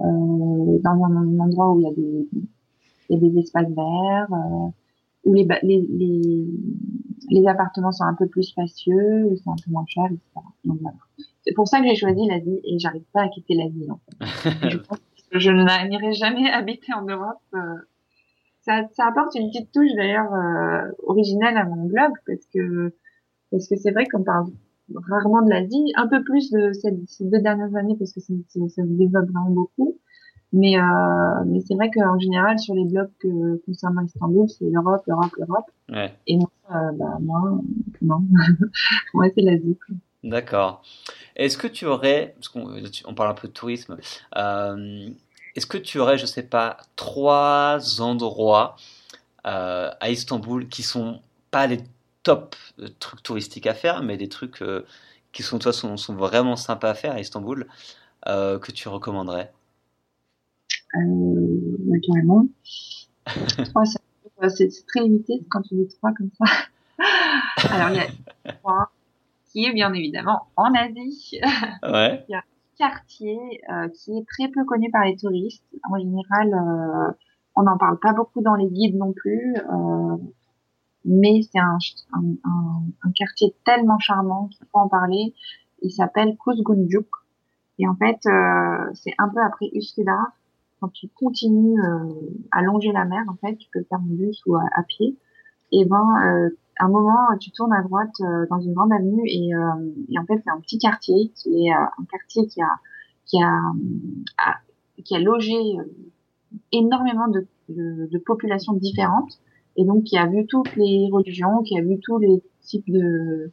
euh, 0.00 0.78
dans 0.82 1.04
un, 1.04 1.16
un, 1.16 1.38
endroit 1.38 1.72
où 1.72 1.80
il 1.80 1.84
y 1.84 1.88
a 1.88 1.94
des, 1.94 2.28
il 3.08 3.18
y 3.18 3.26
a 3.26 3.30
des 3.30 3.38
espaces 3.38 3.68
verts, 3.68 4.28
euh, 4.32 4.68
où 5.24 5.34
les, 5.34 5.46
les, 5.62 5.86
les, 5.90 6.46
les, 7.30 7.46
appartements 7.46 7.92
sont 7.92 8.04
un 8.04 8.14
peu 8.14 8.26
plus 8.26 8.42
spacieux, 8.42 9.24
où 9.24 9.36
c'est 9.36 9.48
un 9.48 9.56
peu 9.64 9.70
moins 9.70 9.84
cher, 9.86 10.04
etc. 10.06 10.46
Donc 10.64 10.78
voilà. 10.80 10.96
C'est 11.46 11.54
pour 11.54 11.68
ça 11.68 11.80
que 11.80 11.86
j'ai 11.86 11.96
choisi 11.96 12.26
l'Asie 12.26 12.60
et 12.64 12.78
j'arrive 12.78 13.04
pas 13.12 13.22
à 13.22 13.28
quitter 13.28 13.54
l'Asie. 13.54 13.88
En 13.90 13.98
fait. 13.98 14.70
je 14.70 14.78
pense 14.78 14.98
que 15.30 15.38
je 15.38 15.50
n'irai 15.50 16.12
jamais 16.12 16.50
habiter 16.52 16.92
en 16.94 17.04
Europe. 17.04 17.40
Euh, 17.54 17.58
ça, 18.62 18.82
ça 18.92 19.06
apporte 19.06 19.34
une 19.34 19.50
petite 19.50 19.72
touche 19.72 19.92
d'ailleurs 19.94 20.32
euh, 20.32 20.90
originale 21.06 21.56
à 21.56 21.64
mon 21.64 21.84
blog 21.84 22.12
parce 22.26 22.46
que 22.52 22.94
parce 23.50 23.68
que 23.68 23.76
c'est 23.76 23.90
vrai 23.90 24.06
qu'on 24.06 24.24
parle 24.24 24.46
rarement 24.94 25.42
de 25.42 25.50
l'Asie, 25.50 25.92
un 25.96 26.08
peu 26.08 26.22
plus 26.24 26.50
de 26.50 26.72
ces 26.72 27.24
deux 27.24 27.40
dernières 27.40 27.74
années 27.76 27.96
parce 27.98 28.12
que 28.12 28.20
ça, 28.20 28.32
ça, 28.48 28.60
ça 28.68 28.82
se 28.82 28.88
développe 28.88 29.30
vraiment 29.30 29.50
beaucoup. 29.50 29.98
Mais, 30.56 30.78
euh, 30.78 31.44
mais 31.46 31.60
c'est 31.66 31.74
vrai 31.74 31.90
qu'en 31.90 32.16
général, 32.20 32.60
sur 32.60 32.74
les 32.74 32.84
blogs 32.84 33.10
que, 33.18 33.60
concernant 33.66 34.02
Istanbul, 34.02 34.48
c'est 34.48 34.70
l'Europe, 34.70 35.02
l'Europe, 35.08 35.32
l'Europe. 35.36 35.64
Ouais. 35.88 36.16
Et 36.28 36.36
moi, 36.36 36.48
euh, 36.70 36.92
bah, 36.92 37.18
moi, 37.20 37.60
non. 38.02 38.20
moi, 39.14 39.26
c'est 39.34 39.42
l'Asie. 39.42 39.76
D'accord. 40.22 40.82
Est-ce 41.34 41.58
que 41.58 41.66
tu 41.66 41.86
aurais, 41.86 42.34
parce 42.36 42.48
qu'on 42.48 42.72
on 43.04 43.14
parle 43.14 43.30
un 43.30 43.34
peu 43.34 43.48
de 43.48 43.52
tourisme, 43.52 43.96
euh, 44.36 45.08
est-ce 45.56 45.66
que 45.66 45.76
tu 45.76 45.98
aurais, 45.98 46.18
je 46.18 46.26
sais 46.26 46.44
pas, 46.44 46.76
trois 46.94 48.00
endroits 48.00 48.76
euh, 49.48 49.90
à 49.98 50.10
Istanbul 50.10 50.68
qui 50.68 50.84
sont 50.84 51.20
pas 51.50 51.66
les 51.66 51.80
top 52.22 52.54
trucs 53.00 53.24
touristiques 53.24 53.66
à 53.66 53.74
faire, 53.74 54.04
mais 54.04 54.16
des 54.16 54.28
trucs 54.28 54.62
qui 55.32 55.42
sont 55.42 55.58
toi 55.58 55.72
sont, 55.72 55.96
sont, 55.96 56.14
vraiment 56.14 56.54
sympas 56.54 56.90
à 56.90 56.94
faire 56.94 57.12
à 57.12 57.20
Istanbul 57.20 57.66
que 58.24 58.70
tu 58.70 58.88
recommanderais? 58.88 59.52
Euh, 60.96 62.00
Carrément. 62.06 62.46
c'est 64.48 64.86
très 64.86 65.00
limité 65.00 65.40
quand 65.50 65.62
tu 65.62 65.74
dis 65.74 65.88
trois 65.88 66.12
comme 66.12 66.30
ça. 66.38 66.44
Alors 67.70 67.90
il 67.90 67.96
y 67.96 68.00
a 68.00 68.52
trois 68.52 68.90
qui 69.54 69.64
est 69.64 69.72
bien 69.72 69.92
évidemment 69.92 70.48
en 70.56 70.74
Asie. 70.74 71.40
Ouais. 71.82 72.24
il 72.28 72.32
y 72.32 72.34
a 72.34 72.38
un 72.38 72.42
quartier 72.76 73.38
euh, 73.70 73.88
qui 73.88 74.18
est 74.18 74.26
très 74.26 74.48
peu 74.48 74.64
connu 74.64 74.90
par 74.90 75.04
les 75.04 75.16
touristes. 75.16 75.64
En 75.90 75.98
général, 75.98 76.52
euh, 76.52 77.12
on 77.54 77.62
n'en 77.62 77.78
parle 77.78 77.98
pas 78.00 78.12
beaucoup 78.12 78.42
dans 78.42 78.56
les 78.56 78.68
guides 78.68 78.96
non 78.96 79.12
plus. 79.12 79.54
Euh, 79.56 80.16
mais 81.04 81.42
c'est 81.42 81.60
un, 81.60 81.78
un, 82.14 82.24
un, 82.44 82.82
un, 83.04 83.12
quartier 83.12 83.54
tellement 83.64 83.98
charmant 83.98 84.48
qu'il 84.48 84.66
faut 84.72 84.78
en 84.78 84.88
parler. 84.88 85.34
Il 85.82 85.90
s'appelle 85.90 86.36
Kuzgunjuk. 86.36 87.06
Et 87.78 87.86
en 87.86 87.94
fait, 87.94 88.18
euh, 88.26 88.90
c'est 88.94 89.14
un 89.18 89.28
peu 89.28 89.40
après 89.40 89.66
Üsküdar. 89.72 90.32
Quand 90.80 90.88
tu 90.88 91.08
continues 91.08 91.80
euh, 91.80 92.12
à 92.50 92.62
longer 92.62 92.92
la 92.92 93.04
mer, 93.04 93.22
en 93.28 93.34
fait, 93.36 93.56
tu 93.56 93.68
peux 93.72 93.82
faire 93.84 94.00
en 94.00 94.06
bus 94.06 94.42
ou 94.46 94.56
à, 94.56 94.82
pied. 94.86 95.16
Et 95.72 95.84
ben, 95.84 96.06
euh, 96.24 96.50
à 96.78 96.86
un 96.86 96.88
moment, 96.88 97.36
tu 97.40 97.50
tournes 97.50 97.72
à 97.72 97.82
droite 97.82 98.14
euh, 98.20 98.46
dans 98.50 98.60
une 98.60 98.74
grande 98.74 98.92
avenue 98.92 99.22
et, 99.26 99.54
euh, 99.54 99.60
et 100.10 100.18
en 100.18 100.24
fait, 100.26 100.40
c'est 100.44 100.50
un 100.50 100.60
petit 100.60 100.78
quartier 100.78 101.30
qui 101.34 101.66
est 101.66 101.72
euh, 101.72 101.84
un 101.98 102.04
quartier 102.10 102.46
qui 102.46 102.62
a 102.62 102.70
qui 103.26 103.42
a, 103.42 103.58
a 104.38 104.56
qui 105.04 105.16
a 105.16 105.18
logé 105.18 105.54
énormément 106.72 107.28
de, 107.28 107.46
de, 107.68 108.08
de 108.10 108.18
populations 108.18 108.74
différentes 108.74 109.40
et 109.76 109.84
donc 109.84 110.04
qui 110.04 110.16
a 110.16 110.26
vu 110.26 110.46
toutes 110.46 110.74
les 110.76 111.08
religions, 111.10 111.62
qui 111.62 111.78
a 111.78 111.82
vu 111.82 111.98
tous 112.00 112.18
les 112.18 112.42
types 112.60 112.88
de, 112.90 113.50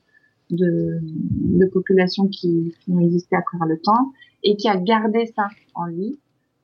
de, 0.52 1.00
de 1.02 1.66
populations 1.68 2.28
qui, 2.28 2.76
qui, 2.80 2.92
ont 2.92 3.00
existé 3.00 3.36
à 3.36 3.42
travers 3.42 3.68
le 3.68 3.80
temps, 3.80 4.12
et 4.44 4.56
qui 4.56 4.68
a 4.70 4.78
gardé 4.78 5.26
ça 5.36 5.48
en 5.76 5.86
lui. 5.86 6.20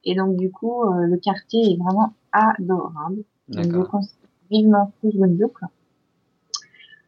Et 0.08 0.16
donc 0.16 0.38
du 0.38 0.50
coup, 0.50 0.84
euh, 0.84 1.06
le 1.06 1.18
quartier 1.18 1.74
est 1.74 1.78
vraiment 1.78 2.14
adorable. 2.32 3.24
Donc, 3.50 3.66
je 3.66 3.82
conseille 3.82 4.16
vivement 4.50 4.94
Rouge 5.04 5.16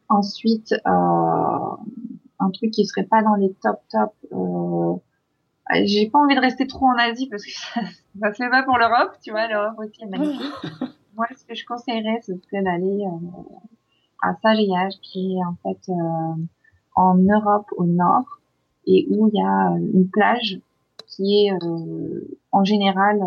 Ensuite, 0.10 0.74
euh, 0.74 1.76
un 2.39 2.50
truc 2.52 2.72
qui 2.72 2.86
serait 2.86 3.06
pas 3.06 3.24
dans 3.24 3.36
les 3.36 3.54
top 3.62 3.80
top. 3.89 4.14
Euh, 4.34 4.95
j'ai 5.86 6.10
pas 6.10 6.20
envie 6.20 6.36
de 6.36 6.41
rester 6.41 6.68
trop 6.68 6.88
en 6.88 6.97
Asie 6.97 7.28
parce 7.30 7.45
que 7.45 7.52
ça, 7.54 7.82
ça 8.20 8.34
fait 8.34 8.50
pas 8.50 8.64
pour 8.64 8.78
l'Europe, 8.78 9.16
tu 9.24 9.32
vois. 9.32 9.47
L'Europe 9.47 9.80
aussi 9.80 10.04
est 10.04 10.08
magnifique. 10.08 10.52
Moi, 11.16 11.28
ce 11.38 11.45
que 11.45 11.56
je 11.56 11.66
conseillerais, 11.66 12.20
ce 12.22 12.34
serait 12.36 12.64
d'aller 12.64 13.06
euh, 13.06 13.56
à 14.22 14.36
Sariyaj, 14.41 14.95
qui 15.02 15.38
est 15.38 15.45
en 15.45 15.56
fait 15.64 15.89
euh, 15.89 16.43
en 16.95 17.16
Europe 17.16 17.68
au 17.78 17.86
nord 17.86 18.41
et 18.86 19.08
où 19.10 19.30
il 19.30 19.39
y 19.39 19.41
a 19.41 19.70
une 19.93 20.10
plage 20.10 20.60
qui 21.10 21.45
est 21.45 21.51
euh, 21.51 22.38
en 22.51 22.64
général 22.64 23.20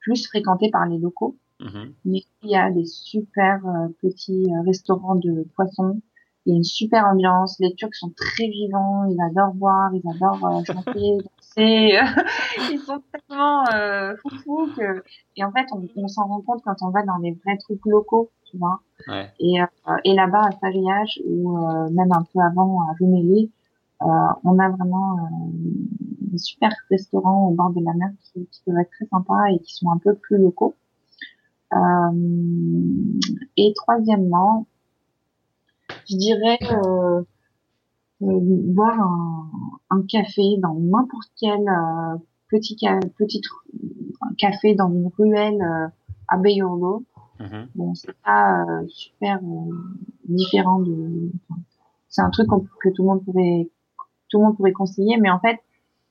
plus 0.00 0.26
fréquentée 0.26 0.70
par 0.70 0.86
les 0.86 0.98
locaux. 0.98 1.36
Mm-hmm. 1.60 1.92
Mais 2.04 2.22
il 2.42 2.50
y 2.50 2.56
a 2.56 2.70
des 2.70 2.86
super 2.86 3.60
petits 4.00 4.46
restaurants 4.64 5.14
de 5.14 5.46
poissons 5.54 6.00
il 6.44 6.50
y 6.50 6.54
a 6.54 6.56
une 6.56 6.64
super 6.64 7.04
ambiance. 7.06 7.56
Les 7.60 7.74
Turcs 7.74 7.94
sont 7.94 8.12
très 8.16 8.48
vivants. 8.48 9.04
Ils 9.04 9.20
adorent 9.20 9.54
boire, 9.54 9.90
ils 9.94 10.08
adorent 10.08 10.44
euh, 10.44 10.64
chanter, 10.64 11.18
danser. 11.56 11.98
ils 12.72 12.80
sont 12.84 13.00
tellement 13.12 13.64
euh, 13.72 14.16
foufous 14.16 14.68
que 14.76 15.04
et 15.36 15.44
en 15.44 15.52
fait 15.52 15.66
on, 15.72 15.86
on 15.96 16.08
s'en 16.08 16.26
rend 16.26 16.40
compte 16.40 16.62
quand 16.64 16.76
on 16.82 16.90
va 16.90 17.02
dans 17.02 17.18
les 17.18 17.32
vrais 17.32 17.56
trucs 17.58 17.84
locaux, 17.86 18.30
tu 18.50 18.58
vois. 18.58 18.80
Ouais. 19.06 19.30
Et, 19.38 19.60
euh, 19.60 19.66
et 20.04 20.14
là-bas 20.14 20.46
à 20.46 20.52
Sariyaj 20.52 21.20
ou 21.24 21.58
euh, 21.58 21.90
même 21.90 22.12
un 22.12 22.24
peu 22.32 22.40
avant 22.40 22.80
à 22.82 22.94
Rumeli, 22.98 23.44
euh, 23.44 23.61
on 24.44 24.58
a 24.58 24.68
vraiment 24.70 25.18
des 26.20 26.38
super 26.38 26.72
restaurants 26.90 27.48
au 27.48 27.54
bord 27.54 27.70
de 27.70 27.84
la 27.84 27.92
mer 27.94 28.10
qui, 28.20 28.46
qui, 28.46 28.62
peuvent 28.64 28.78
être 28.78 28.90
très 28.90 29.06
sympas 29.06 29.46
et 29.50 29.58
qui 29.60 29.74
sont 29.74 29.90
un 29.90 29.98
peu 29.98 30.14
plus 30.14 30.38
locaux. 30.38 30.74
et 33.56 33.72
troisièmement, 33.74 34.66
je 36.08 36.16
dirais 36.16 36.58
euh, 36.72 37.22
euh, 38.22 38.38
boire 38.40 39.00
un, 39.00 39.50
un, 39.90 40.02
café 40.02 40.42
dans 40.58 40.74
n'importe 40.74 41.30
quel 41.40 41.60
euh, 41.68 42.16
petit, 42.48 42.76
petit 43.18 43.42
café 44.38 44.74
dans 44.74 44.90
une 44.92 45.10
ruelle 45.18 45.60
euh, 45.60 45.88
à 46.28 46.36
Bayolo. 46.36 47.04
Mm 47.40 47.64
Bon, 47.74 47.94
c'est 47.94 48.16
pas 48.24 48.64
euh, 48.64 48.86
super 48.88 49.40
différent 50.24 50.80
de. 50.80 51.30
c'est 52.08 52.22
un 52.22 52.30
truc 52.30 52.48
que 52.80 52.90
tout 52.90 53.02
le 53.02 53.08
monde 53.08 53.24
pourrait 53.24 53.68
tout 54.32 54.38
le 54.38 54.46
monde 54.46 54.56
pourrait 54.56 54.72
conseiller, 54.72 55.18
mais 55.18 55.30
en 55.30 55.38
fait, 55.38 55.60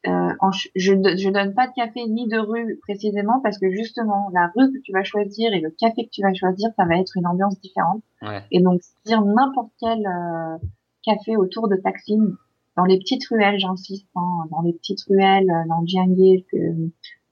euh, 0.08 0.34
je, 0.76 0.94
je 0.94 1.30
donne 1.30 1.54
pas 1.54 1.68
de 1.68 1.74
café 1.74 2.08
ni 2.08 2.28
de 2.28 2.40
rue 2.40 2.80
précisément 2.82 3.40
parce 3.42 3.60
que 3.60 3.70
justement 3.70 4.30
la 4.34 4.52
rue 4.56 4.72
que 4.72 4.80
tu 4.80 4.94
vas 4.94 5.04
choisir 5.04 5.54
et 5.54 5.60
le 5.60 5.70
café 5.72 6.06
que 6.06 6.12
tu 6.12 6.22
vas 6.22 6.34
choisir, 6.34 6.70
ça 6.76 6.86
va 6.86 6.98
être 6.98 7.18
une 7.18 7.28
ambiance 7.28 7.60
différente. 7.60 8.02
Ouais. 8.22 8.42
Et 8.52 8.62
donc 8.62 8.82
dire 9.06 9.22
n'importe 9.24 9.72
quel 9.80 10.06
euh, 10.06 10.58
café 11.04 11.36
autour 11.36 11.68
de 11.68 11.76
Taksim, 11.76 12.38
dans 12.78 12.86
les 12.86 12.98
petites 12.98 13.28
ruelles, 13.28 13.60
j'insiste, 13.60 14.08
hein, 14.16 14.46
dans 14.50 14.62
les 14.62 14.72
petites 14.74 15.02
ruelles, 15.08 15.50
euh, 15.50 15.68
dans 15.68 15.86
Djangir, 15.86 16.42
euh, 16.54 16.88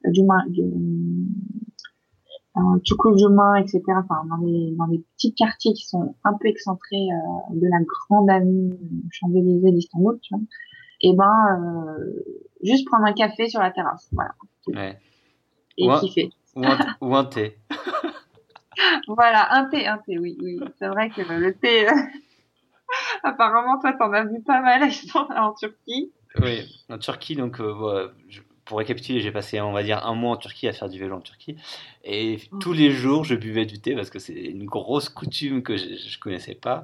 du, 0.05 0.21
euh, 0.21 0.25
etc. 3.59 3.81
Enfin, 3.87 4.25
dans 4.29 4.37
les, 4.45 4.75
dans 4.77 4.85
les 4.85 5.03
petits 5.15 5.33
quartiers 5.33 5.73
qui 5.73 5.85
sont 5.85 6.15
un 6.23 6.33
peu 6.33 6.47
excentrés 6.47 7.09
euh, 7.11 7.55
de 7.55 7.67
la 7.67 7.79
grande 7.83 8.29
avenue 8.29 8.73
Champs-Élysées 9.11 9.71
d'Istanbul, 9.71 10.19
tu 10.21 10.35
vois 10.35 10.43
et 11.01 11.09
eh 11.09 11.15
ben 11.15 11.95
euh, 11.97 12.23
juste 12.61 12.85
prendre 12.85 13.05
un 13.05 13.13
café 13.13 13.47
sur 13.47 13.61
la 13.61 13.71
terrasse, 13.71 14.09
voilà. 14.11 14.31
Ouais. 14.67 14.99
Et 15.77 15.89
ou 15.89 15.97
kiffer. 15.99 16.29
Ou 16.55 16.65
un, 16.65 16.77
ou 17.01 17.15
un 17.15 17.25
thé. 17.25 17.57
voilà, 19.07 19.53
un 19.55 19.65
thé, 19.65 19.87
un 19.87 19.97
thé, 19.97 20.17
oui, 20.19 20.37
oui. 20.41 20.59
C'est 20.77 20.87
vrai 20.87 21.09
que 21.09 21.21
le 21.21 21.53
thé, 21.53 21.87
euh, 21.87 21.93
apparemment, 23.23 23.79
toi, 23.79 23.93
t'en 23.93 24.11
as 24.11 24.25
vu 24.25 24.41
pas 24.41 24.61
mal 24.61 24.89
en 25.37 25.53
Turquie. 25.53 26.11
Oui, 26.41 26.61
en 26.89 26.97
Turquie, 26.97 27.35
donc, 27.35 27.61
euh, 27.61 28.11
pour 28.65 28.77
récapituler, 28.77 29.21
j'ai 29.21 29.31
passé, 29.31 29.61
on 29.61 29.71
va 29.71 29.83
dire, 29.83 30.05
un 30.05 30.13
mois 30.13 30.31
en 30.31 30.37
Turquie 30.37 30.67
à 30.67 30.73
faire 30.73 30.89
du 30.89 30.99
vélo 30.99 31.15
en 31.15 31.21
Turquie. 31.21 31.55
Et 32.03 32.39
mm. 32.51 32.59
tous 32.59 32.73
les 32.73 32.91
jours, 32.91 33.23
je 33.23 33.35
buvais 33.35 33.65
du 33.65 33.79
thé 33.79 33.95
parce 33.95 34.09
que 34.09 34.19
c'est 34.19 34.33
une 34.33 34.65
grosse 34.65 35.07
coutume 35.07 35.63
que 35.63 35.77
je, 35.77 35.95
je 35.95 36.19
connaissais 36.19 36.55
pas. 36.55 36.83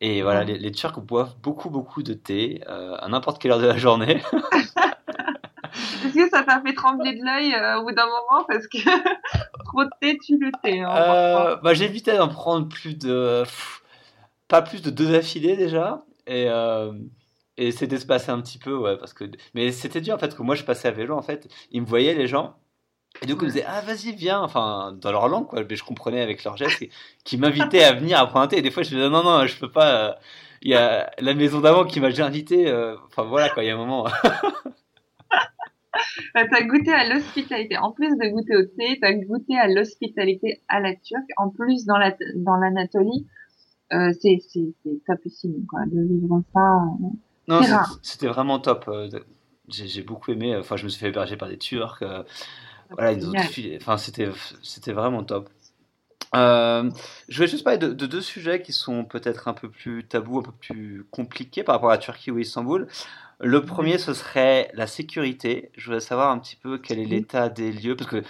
Et 0.00 0.22
voilà, 0.22 0.44
les, 0.44 0.58
les, 0.58 0.72
Turcs 0.72 1.00
boivent 1.00 1.34
beaucoup, 1.42 1.70
beaucoup 1.70 2.02
de 2.02 2.12
thé 2.12 2.60
euh, 2.68 2.96
à 2.98 3.08
n'importe 3.08 3.40
quelle 3.40 3.52
heure 3.52 3.60
de 3.60 3.66
la 3.66 3.78
journée. 3.78 4.22
Est-ce 6.04 6.14
que 6.14 6.28
ça 6.28 6.42
t'a 6.42 6.60
fait 6.60 6.74
trembler 6.74 7.14
de 7.14 7.24
l'œil 7.24 7.54
euh, 7.54 7.80
au 7.80 7.84
bout 7.84 7.92
d'un 7.92 8.06
moment? 8.06 8.44
Parce 8.48 8.66
que 8.66 8.78
trop 9.64 9.84
de 9.84 9.90
thé 10.00 10.18
tue 10.18 10.38
le 10.38 10.50
thé 10.62 10.80
hein, 10.80 10.94
euh, 10.94 11.56
bah, 11.56 11.74
J'évitais 11.74 12.16
d'en 12.16 12.28
prendre 12.28 12.68
plus 12.68 12.96
de. 12.96 13.42
pas 14.48 14.62
plus 14.62 14.82
de 14.82 14.90
deux 14.90 15.14
affilés 15.14 15.56
déjà. 15.56 16.04
Et, 16.26 16.46
euh, 16.48 16.92
et 17.56 17.70
c'était 17.72 17.98
se 17.98 18.06
passer 18.06 18.30
un 18.30 18.40
petit 18.40 18.58
peu, 18.58 18.76
ouais, 18.76 18.96
parce 18.96 19.12
que. 19.12 19.24
Mais 19.54 19.72
c'était 19.72 20.00
dur 20.00 20.14
en 20.14 20.18
fait, 20.18 20.36
que 20.36 20.42
moi 20.42 20.54
je 20.54 20.64
passais 20.64 20.88
à 20.88 20.92
vélo 20.92 21.16
en 21.16 21.22
fait. 21.22 21.48
Ils 21.70 21.82
me 21.82 21.86
voyaient 21.86 22.14
les 22.14 22.26
gens. 22.26 22.56
Et 23.22 23.26
du 23.26 23.36
coup, 23.36 23.44
ils 23.44 23.48
me 23.48 23.52
disaient, 23.52 23.66
ah, 23.66 23.80
vas-y, 23.80 24.12
viens, 24.12 24.40
enfin, 24.40 24.96
dans 25.00 25.10
leur 25.10 25.28
langue, 25.28 25.46
quoi. 25.46 25.62
Mais 25.68 25.76
je 25.76 25.84
comprenais 25.84 26.20
avec 26.20 26.44
leur 26.44 26.56
geste, 26.56 26.84
qui 27.24 27.38
m'invitaient 27.38 27.84
à 27.84 27.92
venir 27.92 28.18
à 28.18 28.48
thé. 28.48 28.58
Et 28.58 28.62
des 28.62 28.70
fois, 28.70 28.82
je 28.82 28.90
disais, 28.90 29.08
non, 29.08 29.22
non, 29.22 29.46
je 29.46 29.58
peux 29.58 29.70
pas. 29.70 30.08
Euh, 30.08 30.12
il 30.62 30.70
y 30.70 30.74
a 30.74 31.10
la 31.18 31.34
maison 31.34 31.60
d'avant 31.60 31.84
qui 31.84 32.00
m'a 32.00 32.08
déjà 32.08 32.26
invité. 32.26 32.68
Euh, 32.68 32.96
enfin, 33.06 33.24
voilà, 33.24 33.50
quoi, 33.50 33.62
il 33.62 33.66
y 33.66 33.70
a 33.70 33.74
un 33.74 33.78
moment. 33.78 34.06
t'as 36.34 36.62
goûté 36.62 36.92
à 36.92 37.08
l'hospitalité. 37.08 37.78
En 37.78 37.92
plus 37.92 38.10
de 38.10 38.28
goûter 38.28 38.56
au 38.56 38.64
thé, 38.64 38.98
t'as 39.00 39.12
goûté 39.12 39.56
à 39.56 39.68
l'hospitalité 39.68 40.62
à 40.68 40.80
la 40.80 40.94
turque. 40.94 41.30
En 41.36 41.50
plus, 41.50 41.86
dans 41.86 41.98
la, 41.98 42.14
dans 42.36 42.56
l'Anatolie, 42.56 43.26
euh, 43.92 44.12
c'est, 44.20 44.38
c'est, 44.48 44.74
c'est 44.82 45.04
topissime, 45.06 45.66
quoi, 45.68 45.80
de 45.86 46.02
vivre 46.02 46.42
ça. 46.52 46.60
Non, 47.48 47.60
c'était 48.02 48.26
vraiment 48.26 48.58
top. 48.58 48.90
J'ai, 49.68 49.86
j'ai 49.86 50.02
beaucoup 50.02 50.32
aimé. 50.32 50.56
Enfin, 50.56 50.76
je 50.76 50.84
me 50.84 50.88
suis 50.88 51.00
fait 51.00 51.08
héberger 51.08 51.36
par 51.36 51.48
des 51.48 51.58
Turcs. 51.58 52.02
Voilà, 52.90 53.12
ils 53.12 53.28
ont 53.28 53.32
Enfin, 53.80 53.96
c'était, 53.96 54.28
c'était 54.62 54.92
vraiment 54.92 55.24
top. 55.24 55.48
Euh, 56.34 56.90
je 57.28 57.38
vais 57.40 57.46
juste 57.48 57.64
parler 57.64 57.78
de, 57.78 57.92
deux 57.92 58.20
sujets 58.20 58.60
qui 58.60 58.72
sont 58.72 59.04
peut-être 59.04 59.48
un 59.48 59.54
peu 59.54 59.70
plus 59.70 60.04
tabous, 60.04 60.40
un 60.40 60.42
peu 60.42 60.52
plus 60.52 61.06
compliqués 61.10 61.62
par 61.62 61.76
rapport 61.76 61.90
à 61.90 61.98
Turquie 61.98 62.30
ou 62.30 62.38
Istanbul. 62.38 62.88
Le 63.40 63.64
premier, 63.64 63.98
ce 63.98 64.14
serait 64.14 64.70
la 64.74 64.86
sécurité. 64.86 65.70
Je 65.76 65.86
voudrais 65.86 66.00
savoir 66.00 66.30
un 66.30 66.38
petit 66.38 66.56
peu 66.56 66.78
quel 66.78 66.98
est 66.98 67.04
l'état 67.04 67.48
des 67.48 67.72
lieux, 67.72 67.96
parce 67.96 68.10
que 68.10 68.22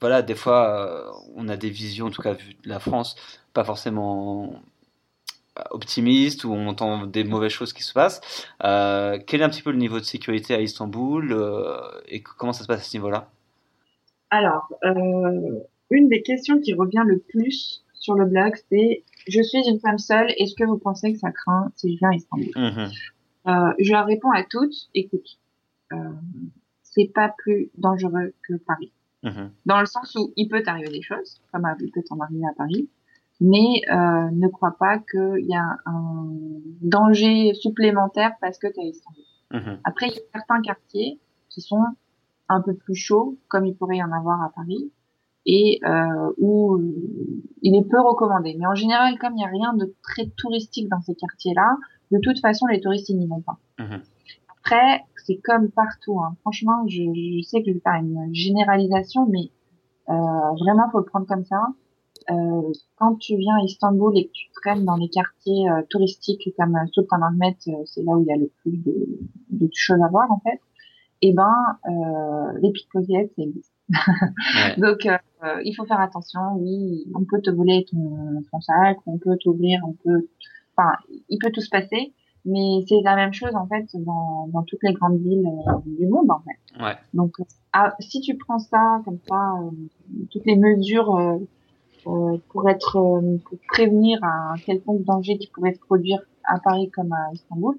voilà, 0.00 0.22
des 0.22 0.34
fois, 0.34 0.68
euh, 0.68 1.10
on 1.36 1.48
a 1.48 1.56
des 1.56 1.70
visions, 1.70 2.06
en 2.06 2.10
tout 2.10 2.22
cas 2.22 2.32
vu 2.34 2.54
de 2.62 2.68
la 2.68 2.80
France, 2.80 3.16
pas 3.52 3.64
forcément 3.64 4.62
euh, 5.58 5.62
optimistes, 5.70 6.44
ou 6.44 6.52
on 6.52 6.68
entend 6.68 7.06
des 7.06 7.24
mauvaises 7.24 7.52
choses 7.52 7.72
qui 7.72 7.82
se 7.82 7.92
passent. 7.92 8.20
quel 8.60 9.40
est 9.40 9.44
un 9.44 9.50
petit 9.50 9.62
peu 9.62 9.70
le 9.72 9.78
niveau 9.78 10.00
de 10.00 10.04
sécurité 10.04 10.54
à 10.54 10.60
Istanbul 10.60 11.36
et 12.08 12.22
comment 12.22 12.52
ça 12.52 12.62
se 12.62 12.68
passe 12.68 12.80
à 12.80 12.84
ce 12.84 12.96
niveau-là? 12.96 13.30
Alors, 14.30 14.68
euh, 14.84 15.60
une 15.90 16.08
des 16.08 16.22
questions 16.22 16.60
qui 16.60 16.74
revient 16.74 17.02
le 17.06 17.18
plus 17.18 17.84
sur 17.94 18.14
le 18.14 18.24
blog, 18.26 18.54
c'est 18.70 19.02
je 19.28 19.42
suis 19.42 19.68
une 19.68 19.78
femme 19.80 19.98
seule, 19.98 20.30
est-ce 20.38 20.54
que 20.54 20.64
vous 20.64 20.78
pensez 20.78 21.12
que 21.12 21.18
ça 21.18 21.30
craint 21.30 21.70
si 21.76 21.92
je 21.94 21.98
viens 21.98 22.10
à 22.10 22.14
Istanbul? 22.14 22.50
Mhm. 22.56 22.90
euh, 23.48 23.72
Je 23.78 23.92
leur 23.92 24.06
réponds 24.06 24.30
à 24.30 24.42
toutes, 24.44 24.88
écoute, 24.94 25.38
euh, 25.92 25.96
c'est 26.82 27.12
pas 27.12 27.34
plus 27.36 27.70
dangereux 27.76 28.32
que 28.48 28.54
Paris. 28.54 28.92
Mhm. 29.22 29.50
Dans 29.66 29.80
le 29.80 29.86
sens 29.86 30.14
où 30.14 30.32
il 30.36 30.48
peut 30.48 30.62
t'arriver 30.62 30.88
des 30.88 31.02
choses, 31.02 31.40
comme 31.52 31.68
il 31.80 31.90
peut 31.90 32.02
t'en 32.08 32.18
arriver 32.20 32.46
à 32.46 32.54
Paris, 32.56 32.88
mais 33.40 33.82
euh, 33.90 34.30
ne 34.32 34.48
crois 34.48 34.76
pas 34.78 34.98
qu'il 34.98 35.46
y 35.46 35.54
a 35.54 35.76
un 35.86 36.26
danger 36.82 37.54
supplémentaire 37.54 38.32
parce 38.40 38.58
que 38.58 38.66
tu 38.68 38.80
es 38.80 38.84
à 38.84 38.86
Istanbul. 38.86 39.24
Mhm. 39.52 39.80
Après, 39.84 40.08
il 40.08 40.14
y 40.14 40.18
a 40.18 40.22
certains 40.32 40.62
quartiers 40.62 41.18
qui 41.48 41.60
sont 41.60 41.84
un 42.50 42.60
peu 42.60 42.74
plus 42.74 42.94
chaud, 42.94 43.38
comme 43.48 43.66
il 43.66 43.74
pourrait 43.74 43.98
y 43.98 44.02
en 44.02 44.12
avoir 44.12 44.42
à 44.42 44.50
Paris, 44.54 44.92
et 45.46 45.80
euh, 45.84 46.32
où 46.38 46.76
euh, 46.76 46.94
il 47.62 47.74
est 47.76 47.88
peu 47.88 48.00
recommandé. 48.00 48.54
Mais 48.58 48.66
en 48.66 48.74
général, 48.74 49.18
comme 49.18 49.32
il 49.32 49.36
n'y 49.36 49.44
a 49.44 49.48
rien 49.48 49.72
de 49.74 49.94
très 50.02 50.26
touristique 50.36 50.88
dans 50.88 51.00
ces 51.00 51.14
quartiers-là, 51.14 51.76
de 52.10 52.18
toute 52.18 52.40
façon, 52.40 52.66
les 52.66 52.80
touristes 52.80 53.08
n'y 53.10 53.26
vont 53.26 53.40
pas. 53.40 53.58
Mhm. 53.78 54.02
Après, 54.58 55.04
c'est 55.26 55.38
comme 55.38 55.70
partout. 55.70 56.20
Hein. 56.20 56.36
Franchement, 56.42 56.86
je, 56.86 57.02
je, 57.02 57.42
sais 57.42 57.62
que 57.62 57.68
je 57.68 57.72
vais 57.74 57.80
faire 57.80 57.94
une 57.94 58.34
généralisation, 58.34 59.26
mais 59.26 59.50
euh, 60.10 60.12
vraiment, 60.58 60.90
faut 60.90 60.98
le 60.98 61.04
prendre 61.04 61.26
comme 61.26 61.44
ça. 61.44 61.62
Euh, 62.30 62.72
quand 62.96 63.16
tu 63.16 63.36
viens 63.36 63.56
à 63.56 63.64
Istanbul 63.64 64.16
et 64.16 64.26
que 64.26 64.32
tu 64.32 64.50
traînes 64.62 64.84
dans 64.84 64.96
les 64.96 65.08
quartiers 65.08 65.68
euh, 65.70 65.82
touristiques 65.88 66.52
comme 66.56 66.76
Sultan 66.92 67.22
Ahmet, 67.22 67.56
euh, 67.68 67.72
c'est 67.86 68.02
là 68.02 68.12
où 68.12 68.22
il 68.22 68.26
y 68.26 68.32
a 68.32 68.36
le 68.36 68.50
plus 68.60 68.76
de, 68.76 69.08
de 69.50 69.68
choses 69.72 70.00
à 70.02 70.08
voir 70.08 70.30
en 70.30 70.38
fait 70.40 70.60
eh 71.22 71.32
ben 71.32 71.54
euh, 71.86 72.58
les 72.62 72.70
pickpockets 72.72 73.32
ça 73.36 73.42
existe. 73.42 73.72
Donc 74.78 75.06
euh, 75.06 75.60
il 75.64 75.74
faut 75.74 75.84
faire 75.84 76.00
attention. 76.00 76.40
Oui, 76.56 77.06
on 77.14 77.24
peut 77.24 77.40
te 77.40 77.50
voler 77.50 77.86
ton, 77.90 78.42
ton 78.50 78.60
sac, 78.60 78.98
on 79.06 79.18
peut 79.18 79.36
t'ouvrir, 79.38 79.80
on 79.86 79.92
peut, 79.92 80.28
enfin, 80.76 80.92
il 81.28 81.38
peut 81.38 81.50
tout 81.50 81.60
se 81.60 81.70
passer. 81.70 82.12
Mais 82.46 82.80
c'est 82.88 83.00
la 83.02 83.16
même 83.16 83.34
chose 83.34 83.54
en 83.54 83.66
fait 83.66 83.84
dans, 83.94 84.48
dans 84.48 84.62
toutes 84.62 84.82
les 84.82 84.94
grandes 84.94 85.18
villes 85.18 85.46
euh, 85.46 85.72
du 85.84 86.06
monde 86.06 86.30
en 86.30 86.40
fait. 86.40 86.82
Ouais. 86.82 86.96
Donc 87.12 87.36
ah, 87.72 87.94
si 88.00 88.20
tu 88.20 88.36
prends 88.36 88.58
ça 88.58 89.02
comme 89.04 89.18
ça, 89.28 89.54
euh, 89.62 89.70
toutes 90.30 90.46
les 90.46 90.56
mesures 90.56 91.16
euh, 91.16 91.38
euh 92.06 92.38
pour 92.48 92.68
être 92.70 92.92
pour 93.44 93.58
prévenir 93.68 94.24
un 94.24 94.54
quelconque 94.64 95.04
danger 95.04 95.36
qui 95.36 95.48
pourrait 95.48 95.74
se 95.74 95.80
produire 95.80 96.20
à 96.44 96.58
Paris 96.58 96.90
comme 96.90 97.12
à 97.12 97.30
Istanbul, 97.34 97.76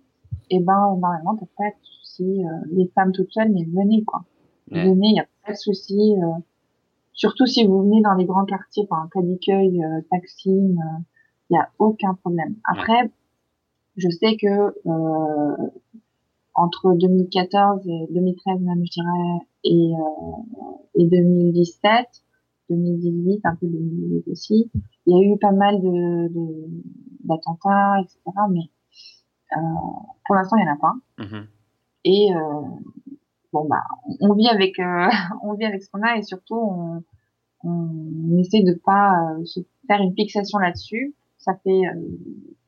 et 0.52 0.58
eh 0.58 0.60
ben 0.60 0.96
normalement 1.00 1.36
t'as 1.36 1.48
pas 1.58 1.70
souci. 2.12 2.42
les 2.72 2.88
femmes 2.96 3.12
toutes 3.12 3.32
seules, 3.32 3.52
mais 3.52 3.66
venez 3.66 4.04
quoi. 4.04 4.24
Venez, 4.70 5.08
il 5.08 5.16
y 5.16 5.20
a 5.20 5.28
pas 5.46 5.54
de 5.54 5.58
souci. 5.58 6.16
surtout 7.14 7.46
si 7.46 7.66
vous 7.66 7.84
venez 7.84 8.02
dans 8.02 8.14
les 8.14 8.26
grands 8.26 8.46
quartiers, 8.46 8.88
enfin 8.90 9.10
Kadıköy, 9.14 9.82
Taksim, 10.10 10.78
il 11.50 11.54
y 11.54 11.58
a 11.58 11.70
aucun 11.80 12.14
problème. 12.16 12.56
Après 12.64 13.12
je 13.98 14.10
sais 14.10 14.38
que 14.38 14.74
euh, 14.86 15.70
entre 16.56 16.94
2014 16.94 17.88
et 17.88 18.08
2013 18.12 18.62
même 18.62 18.86
je 18.86 18.92
dirais 18.92 19.46
et, 19.64 19.94
euh, 19.94 21.02
et 21.02 21.08
2017, 21.08 22.08
2018, 22.70 23.42
un 23.46 23.56
peu 23.56 23.68
2018 23.68 24.32
aussi, 24.32 24.72
il 25.06 25.16
y 25.16 25.20
a 25.20 25.34
eu 25.34 25.38
pas 25.38 25.52
mal 25.52 25.82
de 25.82 26.32
d'attentats, 27.24 28.00
etc. 28.02 28.20
Mais 28.50 28.70
euh, 29.58 29.60
pour 30.26 30.36
l'instant 30.36 30.58
il 30.58 30.66
y 30.66 30.70
en 30.70 30.74
a 30.74 30.78
pas. 30.78 30.94
Mm-hmm. 31.20 31.46
Et 32.04 32.34
euh, 32.34 32.62
bon 33.54 33.66
bah 33.66 33.84
on 34.20 34.34
vit 34.34 34.48
avec 34.48 34.80
euh, 34.80 35.10
on 35.44 35.54
vit 35.54 35.66
avec 35.66 35.84
ce 35.84 35.90
qu'on 35.90 36.02
a 36.02 36.18
et 36.18 36.24
surtout 36.24 36.56
on, 36.56 37.04
on 37.64 38.38
essaie 38.38 38.64
de 38.64 38.74
pas 38.74 39.34
euh, 39.34 39.46
se 39.46 39.60
faire 39.88 40.02
une 40.02 40.14
fixation 40.14 40.60
là-dessus. 40.60 41.14
Ça 41.38 41.56
fait 41.64 41.82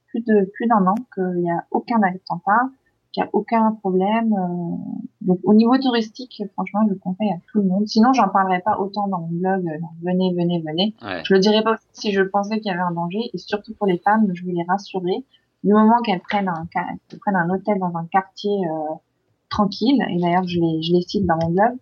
plus 0.08 0.22
de 0.22 0.50
plus 0.54 0.68
d'un 0.68 0.86
an 0.88 0.96
qu'il 1.14 1.42
n'y 1.42 1.52
a 1.52 1.66
aucun 1.72 2.02
attentat, 2.02 2.70
qu'il 3.12 3.24
n'y 3.24 3.28
a 3.28 3.30
aucun 3.34 3.72
problème. 3.74 4.34
Euh, 4.34 4.76
donc 5.22 5.40
au 5.44 5.54
niveau 5.54 5.78
touristique, 5.78 6.44
franchement, 6.54 6.82
je 6.88 6.94
le 6.94 7.00
conseille 7.00 7.32
à 7.32 7.38
tout 7.52 7.60
le 7.60 7.68
monde. 7.68 7.88
Sinon, 7.88 8.14
j'en 8.14 8.30
parlerais 8.30 8.62
pas 8.62 8.80
autant 8.80 9.08
dans 9.08 9.20
mon 9.20 9.28
blog. 9.28 9.64
Venez, 10.04 10.34
venez, 10.34 10.62
venez. 10.62 10.96
Je 11.24 11.34
le 11.34 11.40
dirais 11.40 11.64
pas 11.64 11.78
si 11.94 12.12
je 12.12 12.22
pensais 12.22 12.60
qu'il 12.60 12.72
y 12.72 12.74
avait 12.74 12.82
un 12.82 12.92
danger. 12.92 13.30
Et 13.34 13.38
surtout 13.38 13.74
pour 13.76 13.88
les 13.88 14.00
femmes, 14.00 14.28
je 14.34 14.44
veux 14.44 14.52
les 14.52 14.64
rassurer. 14.64 15.24
Du 15.64 15.72
moment 15.72 16.02
qu'elles 16.02 16.20
prennent 16.20 16.50
un 16.50 16.68
qu'elles 16.72 17.20
prennent 17.20 17.38
un 17.38 17.50
hôtel 17.50 17.80
dans 17.80 17.96
un 17.96 18.06
quartier 18.06 18.52
euh, 18.52 18.96
tranquille, 19.54 20.04
et 20.10 20.18
d'ailleurs 20.20 20.48
je 20.48 20.60
les 20.60 20.82
je 20.82 20.94
les 20.94 21.02
cite 21.02 21.26
dans 21.26 21.38
mon 21.42 21.52
blog, 21.52 21.74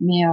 mais 0.00 0.26
euh, 0.26 0.30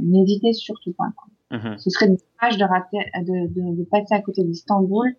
n'hésitez 0.00 0.52
surtout 0.52 0.92
pas. 0.92 1.10
Quoi. 1.16 1.58
Mm-hmm. 1.58 1.78
Ce 1.78 1.90
serait 1.90 2.08
dommage 2.08 2.58
de 2.58 2.64
rater 2.64 2.98
de, 3.22 3.46
de, 3.48 3.76
de 3.78 3.84
passer 3.84 4.14
à 4.14 4.20
côté 4.20 4.44
d'Istanbul 4.44 5.16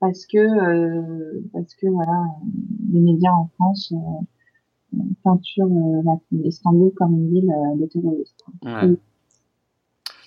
parce 0.00 0.26
que 0.26 0.38
euh, 0.38 1.40
parce 1.52 1.74
que 1.74 1.86
voilà 1.86 2.24
les 2.92 3.00
médias 3.00 3.32
en 3.32 3.48
France 3.54 3.92
euh, 3.92 4.98
peinturent 5.22 5.66
euh, 5.66 6.38
Istanbul 6.44 6.92
comme 6.96 7.12
une 7.12 7.30
ville 7.30 7.52
de 7.76 7.86
terroristes. 7.86 8.44
Ouais. 8.62 8.96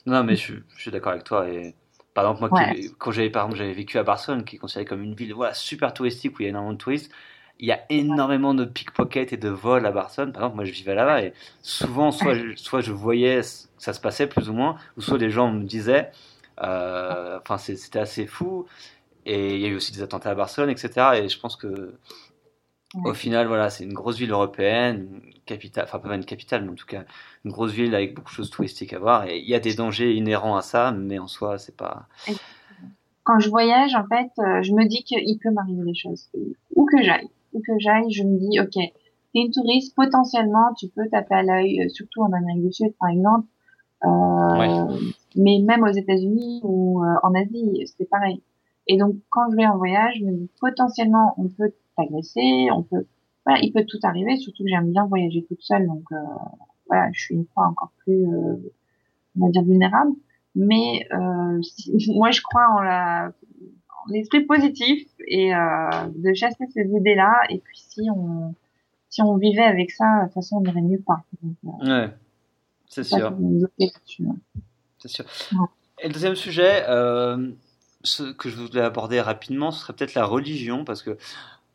Non 0.05 0.23
mais 0.23 0.35
je, 0.35 0.53
je 0.75 0.81
suis 0.81 0.91
d'accord 0.91 1.13
avec 1.13 1.23
toi 1.23 1.49
et 1.49 1.75
par 2.13 2.25
exemple 2.25 2.51
moi 2.51 2.73
quand 2.99 3.11
j'avais 3.11 3.31
par 3.31 3.43
exemple 3.43 3.59
j'avais 3.59 3.73
vécu 3.73 3.97
à 3.97 4.03
Barcelone 4.03 4.45
qui 4.45 4.55
est 4.55 4.59
considérée 4.59 4.85
comme 4.85 5.01
une 5.01 5.15
ville 5.15 5.33
voilà 5.33 5.53
super 5.53 5.93
touristique 5.93 6.37
où 6.37 6.41
il 6.41 6.43
y 6.43 6.47
a 6.47 6.49
énormément 6.49 6.73
de 6.73 6.77
touristes 6.77 7.11
il 7.59 7.67
y 7.67 7.71
a 7.71 7.81
énormément 7.89 8.53
de 8.53 8.65
pickpockets 8.65 9.33
et 9.33 9.37
de 9.37 9.49
vols 9.49 9.85
à 9.85 9.91
Barcelone. 9.91 10.33
Par 10.33 10.43
exemple, 10.43 10.55
moi, 10.55 10.65
je 10.65 10.71
vivais 10.71 10.95
là-bas 10.95 11.21
et 11.21 11.33
souvent, 11.61 12.11
soit 12.11 12.33
je, 12.35 12.55
soit 12.55 12.81
je 12.81 12.91
voyais 12.91 13.41
ça 13.83 13.91
se 13.91 13.99
passait 13.99 14.27
plus 14.27 14.49
ou 14.49 14.53
moins, 14.53 14.77
ou 14.97 15.01
soit 15.01 15.17
les 15.17 15.29
gens 15.29 15.51
me 15.51 15.63
disaient, 15.63 16.11
enfin, 16.57 17.57
c'était 17.57 17.99
assez 17.99 18.25
fou. 18.25 18.65
Et 19.25 19.55
il 19.55 19.61
y 19.61 19.65
a 19.65 19.67
eu 19.67 19.75
aussi 19.75 19.91
des 19.91 20.01
attentats 20.01 20.31
à 20.31 20.35
Barcelone, 20.35 20.69
etc. 20.69 20.91
Et 21.15 21.29
je 21.29 21.39
pense 21.39 21.57
que, 21.57 21.95
au 23.03 23.13
final, 23.13 23.47
voilà, 23.47 23.69
c'est 23.69 23.83
une 23.83 23.93
grosse 23.93 24.17
ville 24.17 24.31
européenne, 24.31 25.21
une 25.25 25.41
capitale, 25.45 25.85
enfin 25.85 25.99
pas 25.99 26.15
une 26.15 26.25
capitale, 26.25 26.63
mais 26.63 26.71
en 26.71 26.75
tout 26.75 26.85
cas 26.85 27.03
une 27.43 27.51
grosse 27.51 27.71
ville 27.71 27.93
avec 27.95 28.13
beaucoup 28.13 28.29
de 28.29 28.35
choses 28.35 28.49
touristiques 28.49 28.93
à 28.93 28.99
voir. 28.99 29.27
Et 29.27 29.39
il 29.39 29.49
y 29.49 29.55
a 29.55 29.59
des 29.59 29.73
dangers 29.75 30.13
inhérents 30.13 30.55
à 30.55 30.61
ça, 30.61 30.91
mais 30.91 31.19
en 31.19 31.27
soi, 31.27 31.57
c'est 31.57 31.75
pas. 31.75 32.07
Quand 33.23 33.39
je 33.39 33.49
voyage, 33.49 33.95
en 33.95 34.05
fait, 34.07 34.31
euh, 34.39 34.61
je 34.61 34.73
me 34.73 34.85
dis 34.85 35.03
qu'il 35.03 35.39
peut 35.39 35.51
m'arriver 35.51 35.83
des 35.83 35.95
choses. 35.95 36.29
Où 36.75 36.85
que 36.85 37.01
j'aille, 37.01 37.29
où 37.53 37.61
que 37.61 37.73
j'aille, 37.79 38.11
je 38.11 38.23
me 38.23 38.37
dis, 38.37 38.59
ok, 38.59 38.73
t'es 38.73 38.91
une 39.33 39.51
touriste, 39.51 39.95
potentiellement, 39.95 40.73
tu 40.77 40.87
peux 40.87 41.07
taper 41.09 41.35
à 41.35 41.43
l'œil, 41.43 41.81
euh, 41.81 41.89
surtout 41.89 42.21
en 42.21 42.31
Amérique 42.31 42.63
du 42.63 42.73
Sud, 42.73 42.93
par 42.99 43.09
exemple. 43.09 43.47
Euh, 44.05 44.97
Mais 45.35 45.59
même 45.65 45.83
aux 45.83 45.91
États-Unis 45.91 46.61
ou 46.63 47.03
euh, 47.03 47.15
en 47.23 47.33
Asie, 47.35 47.85
c'est 47.97 48.09
pareil 48.09 48.41
et 48.87 48.97
donc, 48.97 49.15
quand 49.29 49.49
je 49.51 49.55
vais 49.55 49.65
en 49.65 49.77
voyage, 49.77 50.15
je 50.19 50.25
me 50.25 50.33
dis 50.33 50.49
potentiellement, 50.59 51.33
on 51.37 51.47
peut 51.47 51.73
t'agresser, 51.95 52.67
on 52.71 52.83
peut, 52.83 53.05
voilà, 53.45 53.61
il 53.61 53.71
peut 53.71 53.85
tout 53.85 53.99
arriver. 54.03 54.35
Surtout 54.37 54.63
que 54.63 54.69
j'aime 54.69 54.91
bien 54.91 55.05
voyager 55.05 55.43
toute 55.47 55.61
seule, 55.61 55.87
donc 55.87 56.03
euh, 56.11 56.15
voilà, 56.87 57.09
je 57.13 57.21
suis 57.21 57.35
une 57.35 57.45
fois 57.53 57.67
encore 57.67 57.91
plus, 57.99 58.25
euh, 58.25 58.55
on 59.39 59.45
va 59.45 59.51
dire 59.51 59.63
vulnérable. 59.63 60.11
Mais 60.55 61.07
euh, 61.13 61.61
moi, 62.15 62.31
je 62.31 62.41
crois 62.41 62.67
en 62.77 62.81
la, 62.81 63.31
en 64.05 64.11
l'esprit 64.11 64.41
positif 64.41 65.07
et 65.27 65.53
euh, 65.53 65.59
de 66.15 66.33
chasser 66.33 66.65
ces 66.73 66.85
idées-là. 66.85 67.33
Et 67.49 67.59
puis, 67.59 67.77
si 67.77 68.09
on, 68.15 68.53
si 69.09 69.21
on 69.21 69.37
vivait 69.37 69.63
avec 69.63 69.91
ça, 69.91 70.05
de 70.21 70.25
toute 70.25 70.33
façon, 70.33 70.57
on 70.57 70.63
irait 70.63 70.81
nulle 70.81 71.03
part. 71.03 71.23
ouais, 71.63 72.09
c'est 72.87 73.03
sûr. 73.03 73.33
C'est 74.99 75.07
sûr. 75.07 75.25
Et 76.01 76.07
le 76.07 76.13
deuxième 76.13 76.35
sujet. 76.35 76.83
Euh 76.87 77.51
ce 78.03 78.23
que 78.33 78.49
je 78.49 78.57
voulais 78.57 78.81
aborder 78.81 79.21
rapidement, 79.21 79.71
ce 79.71 79.81
serait 79.81 79.93
peut-être 79.93 80.13
la 80.13 80.25
religion, 80.25 80.83
parce 80.83 81.01
que 81.01 81.17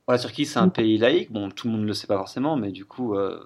la 0.07 0.19
Turquie, 0.19 0.47
c'est 0.47 0.59
un 0.59 0.69
pays 0.69 0.99
laïque. 0.99 1.33
Bon, 1.33 1.51
tout 1.51 1.67
le 1.67 1.73
monde 1.73 1.83
ne 1.83 1.87
le 1.87 1.95
sait 1.95 2.07
pas 2.07 2.17
forcément, 2.17 2.57
mais 2.57 2.71
du 2.71 2.85
coup, 2.85 3.15
euh, 3.15 3.45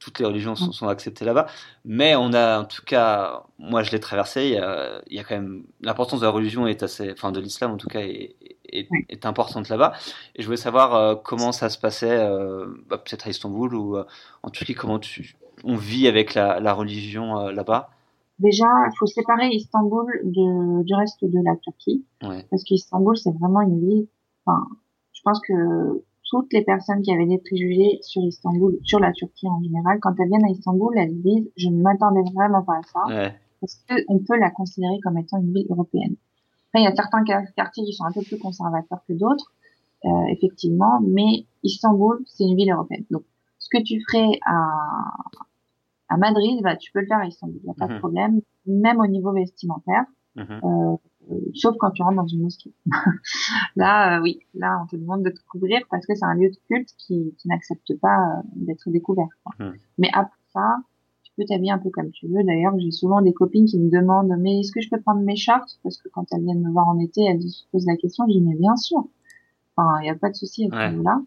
toutes 0.00 0.18
les 0.18 0.24
religions 0.24 0.56
sont, 0.56 0.72
sont 0.72 0.88
acceptées 0.88 1.24
là-bas. 1.24 1.46
Mais 1.84 2.16
on 2.16 2.32
a, 2.32 2.58
en 2.60 2.64
tout 2.64 2.82
cas, 2.84 3.44
moi, 3.58 3.82
je 3.84 3.92
l'ai 3.92 4.00
traversé. 4.00 4.46
Il 4.46 4.54
y, 4.54 4.58
a, 4.58 5.02
il 5.06 5.16
y 5.16 5.20
a, 5.20 5.24
quand 5.24 5.36
même 5.36 5.62
l'importance 5.80 6.20
de 6.20 6.24
la 6.24 6.32
religion 6.32 6.66
est 6.66 6.82
assez, 6.82 7.12
enfin, 7.12 7.30
de 7.30 7.40
l'islam 7.40 7.70
en 7.70 7.76
tout 7.76 7.86
cas, 7.86 8.00
est, 8.00 8.34
est, 8.64 8.88
est 9.08 9.26
importante 9.26 9.68
là-bas. 9.68 9.92
Et 10.34 10.42
je 10.42 10.46
voulais 10.46 10.56
savoir 10.56 10.94
euh, 10.94 11.14
comment 11.14 11.52
ça 11.52 11.68
se 11.68 11.78
passait, 11.78 12.18
euh, 12.18 12.66
bah, 12.88 12.98
peut-être 12.98 13.28
à 13.28 13.30
Istanbul 13.30 13.74
ou 13.74 13.98
en 14.42 14.50
Turquie, 14.50 14.74
comment 14.74 14.98
tu, 14.98 15.36
on 15.62 15.76
vit 15.76 16.08
avec 16.08 16.34
la, 16.34 16.58
la 16.58 16.72
religion 16.72 17.48
là-bas? 17.50 17.90
Déjà, 18.38 18.64
il 18.64 18.96
faut 18.98 19.06
séparer 19.06 19.48
Istanbul 19.48 20.06
de, 20.24 20.82
du 20.82 20.94
reste 20.94 21.22
de 21.22 21.44
la 21.44 21.56
Turquie. 21.56 22.06
Parce 22.50 22.64
qu'Istanbul, 22.64 23.16
c'est 23.18 23.36
vraiment 23.38 23.60
une 23.60 23.78
ville. 23.78 24.06
Enfin, 24.46 24.66
je 25.12 25.20
pense 25.22 25.40
que 25.46 26.02
toutes 26.30 26.52
les 26.52 26.62
personnes 26.62 27.02
qui 27.02 27.12
avaient 27.12 27.26
des 27.26 27.38
préjugés 27.38 27.98
sur 28.02 28.22
Istanbul, 28.22 28.78
sur 28.84 29.00
la 29.00 29.12
Turquie 29.12 29.48
en 29.48 29.60
général, 29.62 29.98
quand 30.00 30.14
elles 30.18 30.28
viennent 30.28 30.44
à 30.44 30.50
Istanbul, 30.50 30.96
elles 30.96 31.20
disent 31.20 31.50
je 31.56 31.68
ne 31.68 31.82
m'attendais 31.82 32.22
vraiment 32.32 32.62
pas 32.62 32.78
à 32.78 32.82
ça. 32.82 33.06
Ouais. 33.08 33.34
Parce 33.60 33.84
qu'on 33.88 34.18
peut 34.20 34.38
la 34.38 34.50
considérer 34.50 34.98
comme 35.02 35.18
étant 35.18 35.38
une 35.38 35.52
ville 35.52 35.66
européenne. 35.68 36.14
Après, 36.68 36.82
il 36.82 36.84
y 36.84 36.86
a 36.86 36.94
certains 36.94 37.24
quartiers 37.24 37.84
qui 37.84 37.92
sont 37.92 38.04
un 38.04 38.12
peu 38.12 38.22
plus 38.22 38.38
conservateurs 38.38 39.00
que 39.06 39.12
d'autres, 39.12 39.52
euh, 40.04 40.08
effectivement, 40.28 41.00
mais 41.02 41.44
Istanbul, 41.64 42.22
c'est 42.26 42.44
une 42.44 42.56
ville 42.56 42.70
européenne. 42.70 43.04
Donc, 43.10 43.24
ce 43.58 43.68
que 43.68 43.82
tu 43.82 44.00
ferais 44.08 44.38
à, 44.46 44.68
à 46.08 46.16
Madrid, 46.16 46.60
bah, 46.62 46.76
tu 46.76 46.92
peux 46.92 47.00
le 47.00 47.06
faire 47.06 47.18
à 47.18 47.26
Istanbul, 47.26 47.58
il 47.60 47.64
n'y 47.64 47.70
a 47.70 47.74
pas 47.74 47.88
de 47.88 47.94
mhm. 47.94 47.98
problème, 47.98 48.40
même 48.66 49.00
au 49.00 49.06
niveau 49.06 49.32
vestimentaire, 49.32 50.04
mhm. 50.36 50.60
euh, 50.64 50.96
sauf 51.54 51.76
quand 51.78 51.90
tu 51.90 52.02
rentres 52.02 52.16
dans 52.16 52.26
une 52.26 52.42
mosquée. 52.42 52.72
là, 53.76 54.18
euh, 54.18 54.22
oui, 54.22 54.40
là, 54.54 54.80
on 54.82 54.86
te 54.86 54.96
demande 54.96 55.22
de 55.22 55.30
te 55.30 55.40
couvrir 55.48 55.80
parce 55.90 56.06
que 56.06 56.14
c'est 56.14 56.24
un 56.24 56.34
lieu 56.34 56.50
de 56.50 56.56
culte 56.68 56.90
qui, 56.98 57.34
qui 57.38 57.48
n'accepte 57.48 57.98
pas 58.00 58.18
euh, 58.18 58.42
d'être 58.56 58.88
découvert. 58.90 59.28
Mhm. 59.58 59.74
Mais 59.98 60.10
après 60.12 60.38
ça, 60.52 60.78
tu 61.22 61.32
peux 61.36 61.44
t'habiller 61.44 61.72
un 61.72 61.78
peu 61.78 61.90
comme 61.90 62.10
tu 62.10 62.26
veux. 62.26 62.42
D'ailleurs, 62.44 62.78
j'ai 62.78 62.90
souvent 62.90 63.22
des 63.22 63.32
copines 63.32 63.66
qui 63.66 63.78
me 63.78 63.90
demandent, 63.90 64.34
mais 64.38 64.60
est-ce 64.60 64.72
que 64.72 64.80
je 64.80 64.88
peux 64.90 65.00
prendre 65.00 65.20
mes 65.20 65.36
shorts? 65.36 65.78
Parce 65.82 65.98
que 65.98 66.08
quand 66.08 66.26
elles 66.32 66.42
viennent 66.42 66.62
me 66.62 66.72
voir 66.72 66.88
en 66.88 66.98
été, 66.98 67.22
elles 67.24 67.42
se 67.42 67.64
posent 67.70 67.86
la 67.86 67.96
question, 67.96 68.24
je 68.26 68.32
dis, 68.32 68.40
mais 68.40 68.56
bien 68.56 68.76
sûr. 68.76 69.06
Enfin, 69.76 70.00
il 70.00 70.04
n'y 70.04 70.10
a 70.10 70.14
pas 70.14 70.30
de 70.30 70.34
souci 70.34 70.68
à 70.72 70.88
ce 70.88 70.90
niveau-là. 70.90 71.20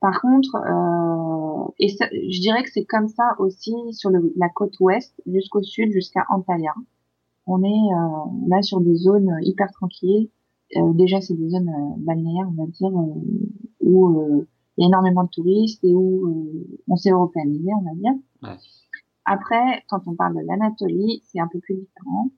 Par 0.00 0.20
contre, 0.20 0.56
euh, 0.56 1.72
et 1.78 1.88
je 1.88 2.40
dirais 2.40 2.62
que 2.62 2.70
c'est 2.70 2.84
comme 2.84 3.08
ça 3.08 3.36
aussi 3.38 3.72
sur 3.92 4.10
le, 4.10 4.34
la 4.36 4.50
côte 4.50 4.78
ouest 4.80 5.14
jusqu'au 5.24 5.62
sud, 5.62 5.92
jusqu'à 5.92 6.26
Antalya. 6.28 6.74
On 7.46 7.62
est 7.62 7.66
euh, 7.66 8.48
là 8.48 8.62
sur 8.62 8.80
des 8.80 8.94
zones 8.94 9.36
hyper 9.42 9.70
tranquilles. 9.72 10.30
Euh, 10.76 10.92
déjà, 10.94 11.20
c'est 11.20 11.34
des 11.34 11.50
zones 11.50 11.68
euh, 11.68 11.94
balnéaires, 11.98 12.48
on 12.48 12.64
va 12.64 12.66
dire, 12.66 12.88
euh, 12.88 13.20
où 13.80 14.46
il 14.76 14.82
y 14.82 14.84
a 14.84 14.88
énormément 14.88 15.24
de 15.24 15.28
touristes 15.28 15.84
et 15.84 15.94
où 15.94 16.66
on 16.88 16.96
s'est 16.96 17.10
européanisé, 17.10 17.70
on 17.78 17.82
va 17.82 17.94
dire. 17.94 18.12
Ouais. 18.42 18.56
Après, 19.24 19.82
quand 19.88 20.00
on 20.06 20.14
parle 20.14 20.34
de 20.34 20.46
l'Anatolie, 20.46 21.22
c'est 21.26 21.40
un 21.40 21.48
peu 21.48 21.60
plus 21.60 21.76
différent. 21.76 22.30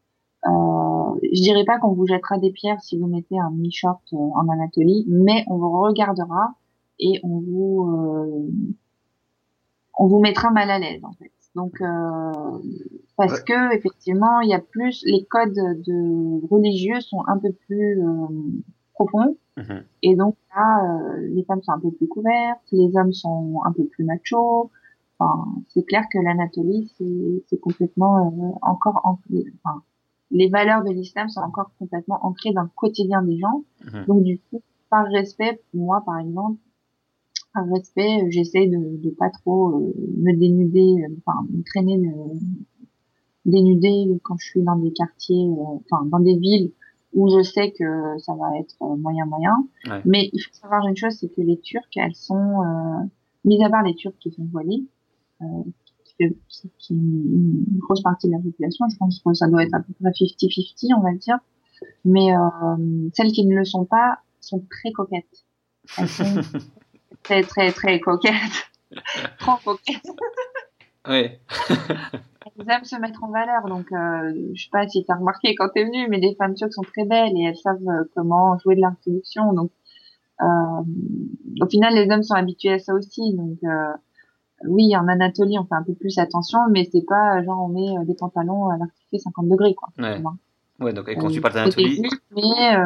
Euh, 0.46 1.18
je 1.32 1.42
dirais 1.42 1.64
pas 1.64 1.78
qu'on 1.78 1.92
vous 1.92 2.06
jettera 2.06 2.38
des 2.38 2.52
pierres 2.52 2.80
si 2.82 2.98
vous 2.98 3.06
mettez 3.06 3.38
un 3.38 3.50
mini-short 3.50 4.02
en 4.12 4.48
Anatolie, 4.48 5.04
mais 5.08 5.44
on 5.48 5.56
vous 5.56 5.80
regardera 5.80 6.54
et 6.98 7.20
on 7.24 7.40
vous 7.40 7.90
euh, 7.90 8.50
on 9.98 10.06
vous 10.06 10.20
mettra 10.20 10.50
mal 10.50 10.70
à 10.70 10.78
l'aise 10.78 11.02
en 11.04 11.12
fait. 11.12 11.32
Donc 11.56 11.80
euh, 11.80 12.32
parce 13.16 13.40
que 13.40 13.74
effectivement 13.74 14.40
il 14.40 14.50
y 14.50 14.54
a 14.54 14.60
plus 14.60 15.02
les 15.06 15.24
codes 15.24 15.54
de 15.54 16.46
religieux 16.48 17.00
sont 17.00 17.22
un 17.26 17.38
peu 17.38 17.50
plus 17.66 17.98
euh, 18.00 18.26
profond. 18.96 19.36
Mhm. 19.56 19.84
Et 20.02 20.16
donc 20.16 20.36
là, 20.54 20.84
euh, 20.84 21.28
les 21.28 21.44
femmes 21.44 21.62
sont 21.62 21.72
un 21.72 21.80
peu 21.80 21.90
plus 21.90 22.08
couvertes, 22.08 22.60
les 22.72 22.96
hommes 22.96 23.12
sont 23.12 23.60
un 23.64 23.72
peu 23.72 23.84
plus 23.86 24.04
machos. 24.04 24.70
Enfin, 25.18 25.46
c'est 25.68 25.84
clair 25.84 26.04
que 26.12 26.18
l'Anatolie, 26.18 26.92
c'est, 26.98 27.60
complètement 27.60 28.18
euh, 28.18 28.52
encore, 28.60 29.00
en, 29.04 29.18
enfin, 29.64 29.82
les 30.30 30.48
valeurs 30.50 30.84
de 30.84 30.90
l'islam 30.90 31.28
sont 31.30 31.40
encore 31.40 31.70
complètement 31.78 32.18
ancrées 32.26 32.52
dans 32.52 32.62
le 32.62 32.70
quotidien 32.74 33.22
des 33.22 33.38
gens. 33.38 33.62
Mhm. 33.84 34.04
Donc 34.06 34.22
du 34.24 34.38
coup, 34.38 34.62
par 34.90 35.06
respect, 35.06 35.60
pour 35.70 35.80
moi 35.80 36.02
par 36.04 36.18
exemple, 36.18 36.58
par 37.56 37.66
respect, 37.68 38.22
euh, 38.22 38.26
j'essaie 38.30 38.66
de, 38.66 39.02
de 39.02 39.10
pas 39.10 39.30
trop 39.30 39.70
euh, 39.70 39.94
me 40.18 40.32
dénuder, 40.36 41.04
euh, 41.04 41.16
enfin 41.24 41.46
me 41.50 41.62
traîner 41.62 41.96
euh, 41.96 42.34
dénuder 43.46 44.06
quand 44.22 44.36
je 44.38 44.46
suis 44.46 44.62
dans 44.62 44.76
des 44.76 44.92
quartiers, 44.92 45.48
enfin 45.58 46.04
dans 46.06 46.20
des 46.20 46.36
villes 46.36 46.72
où 47.12 47.30
je 47.30 47.42
sais 47.42 47.72
que 47.72 48.18
ça 48.18 48.34
va 48.34 48.58
être 48.58 48.76
moyen 48.98 49.24
moyen. 49.24 49.54
Ouais. 49.86 50.02
Mais 50.04 50.28
il 50.32 50.40
faut 50.40 50.52
savoir 50.52 50.86
une 50.86 50.96
chose, 50.96 51.14
c'est 51.18 51.28
que 51.28 51.40
les 51.40 51.58
Turcs, 51.60 51.84
elles 51.96 52.14
sont, 52.14 52.34
euh, 52.34 53.06
mis 53.44 53.62
à 53.64 53.70
part 53.70 53.82
les 53.82 53.94
Turcs 53.94 54.18
qui 54.20 54.30
sont 54.30 54.44
voilés, 54.52 54.84
euh, 55.40 55.46
qui, 56.04 56.30
qui, 56.78 56.94
une 56.94 57.64
une 57.70 57.78
grosse 57.78 58.02
partie 58.02 58.26
de 58.26 58.32
la 58.32 58.38
population, 58.40 58.86
je 58.90 58.96
pense 58.96 59.22
que 59.24 59.32
ça 59.32 59.46
doit 59.48 59.62
être 59.62 59.74
à 59.74 59.80
peu 59.80 59.92
près 59.94 60.10
50-50, 60.10 60.94
on 60.96 61.00
va 61.00 61.14
dire. 61.14 61.38
Mais 62.04 62.36
euh, 62.36 63.08
celles 63.14 63.32
qui 63.32 63.46
ne 63.46 63.56
le 63.56 63.64
sont 63.64 63.84
pas 63.84 64.18
sont 64.40 64.62
très 64.70 64.92
coquettes. 64.92 65.44
Elles 65.98 66.08
sont 66.08 66.24
très 67.26 67.42
très 67.42 67.72
très 67.72 68.00
coquettes. 68.00 68.70
Trop 69.40 69.56
coquettes. 69.64 70.10
Ouais. 71.08 71.40
Elles 72.58 72.70
aiment 72.70 72.84
se 72.84 72.96
mettre 72.96 73.22
en 73.22 73.30
valeur. 73.30 73.66
Donc, 73.66 73.92
euh, 73.92 74.32
je 74.54 74.62
sais 74.62 74.70
pas 74.70 74.86
si 74.88 75.04
tu 75.04 75.12
as 75.12 75.16
remarqué 75.16 75.54
quand 75.56 75.68
t'es 75.68 75.84
venu, 75.84 76.08
mais 76.08 76.18
les 76.18 76.34
femmes 76.36 76.54
turques 76.54 76.72
sont 76.72 76.82
très 76.82 77.04
belles 77.04 77.36
et 77.36 77.42
elles 77.42 77.56
savent 77.56 77.86
euh, 77.88 78.04
comment 78.14 78.56
jouer 78.58 78.76
de 78.76 78.80
la. 78.80 78.92
Donc, 79.52 79.70
euh, 80.40 80.46
au 81.60 81.66
final, 81.66 81.94
les 81.94 82.10
hommes 82.10 82.22
sont 82.22 82.34
habitués 82.34 82.74
à 82.74 82.78
ça 82.78 82.94
aussi. 82.94 83.34
Donc, 83.34 83.58
euh, 83.64 83.92
oui, 84.68 84.96
en 84.96 85.06
Anatolie, 85.06 85.58
on 85.58 85.64
fait 85.64 85.74
un 85.74 85.82
peu 85.82 85.94
plus 85.94 86.18
attention, 86.18 86.60
mais 86.70 86.88
c'est 86.90 87.04
pas 87.06 87.42
genre 87.42 87.60
on 87.60 87.68
met 87.68 88.06
des 88.06 88.14
pantalons 88.14 88.70
à 88.70 88.78
l'artifice 88.78 89.24
50 89.24 89.48
degrés, 89.48 89.74
quoi. 89.74 89.88
Ouais. 89.98 90.22
Ouais, 90.80 90.92
donc, 90.92 91.08
et 91.08 91.16
quand 91.16 91.28
tu 91.28 91.40
parles 91.40 91.54
d'Anatolie, 91.54 92.02
mais 92.34 92.76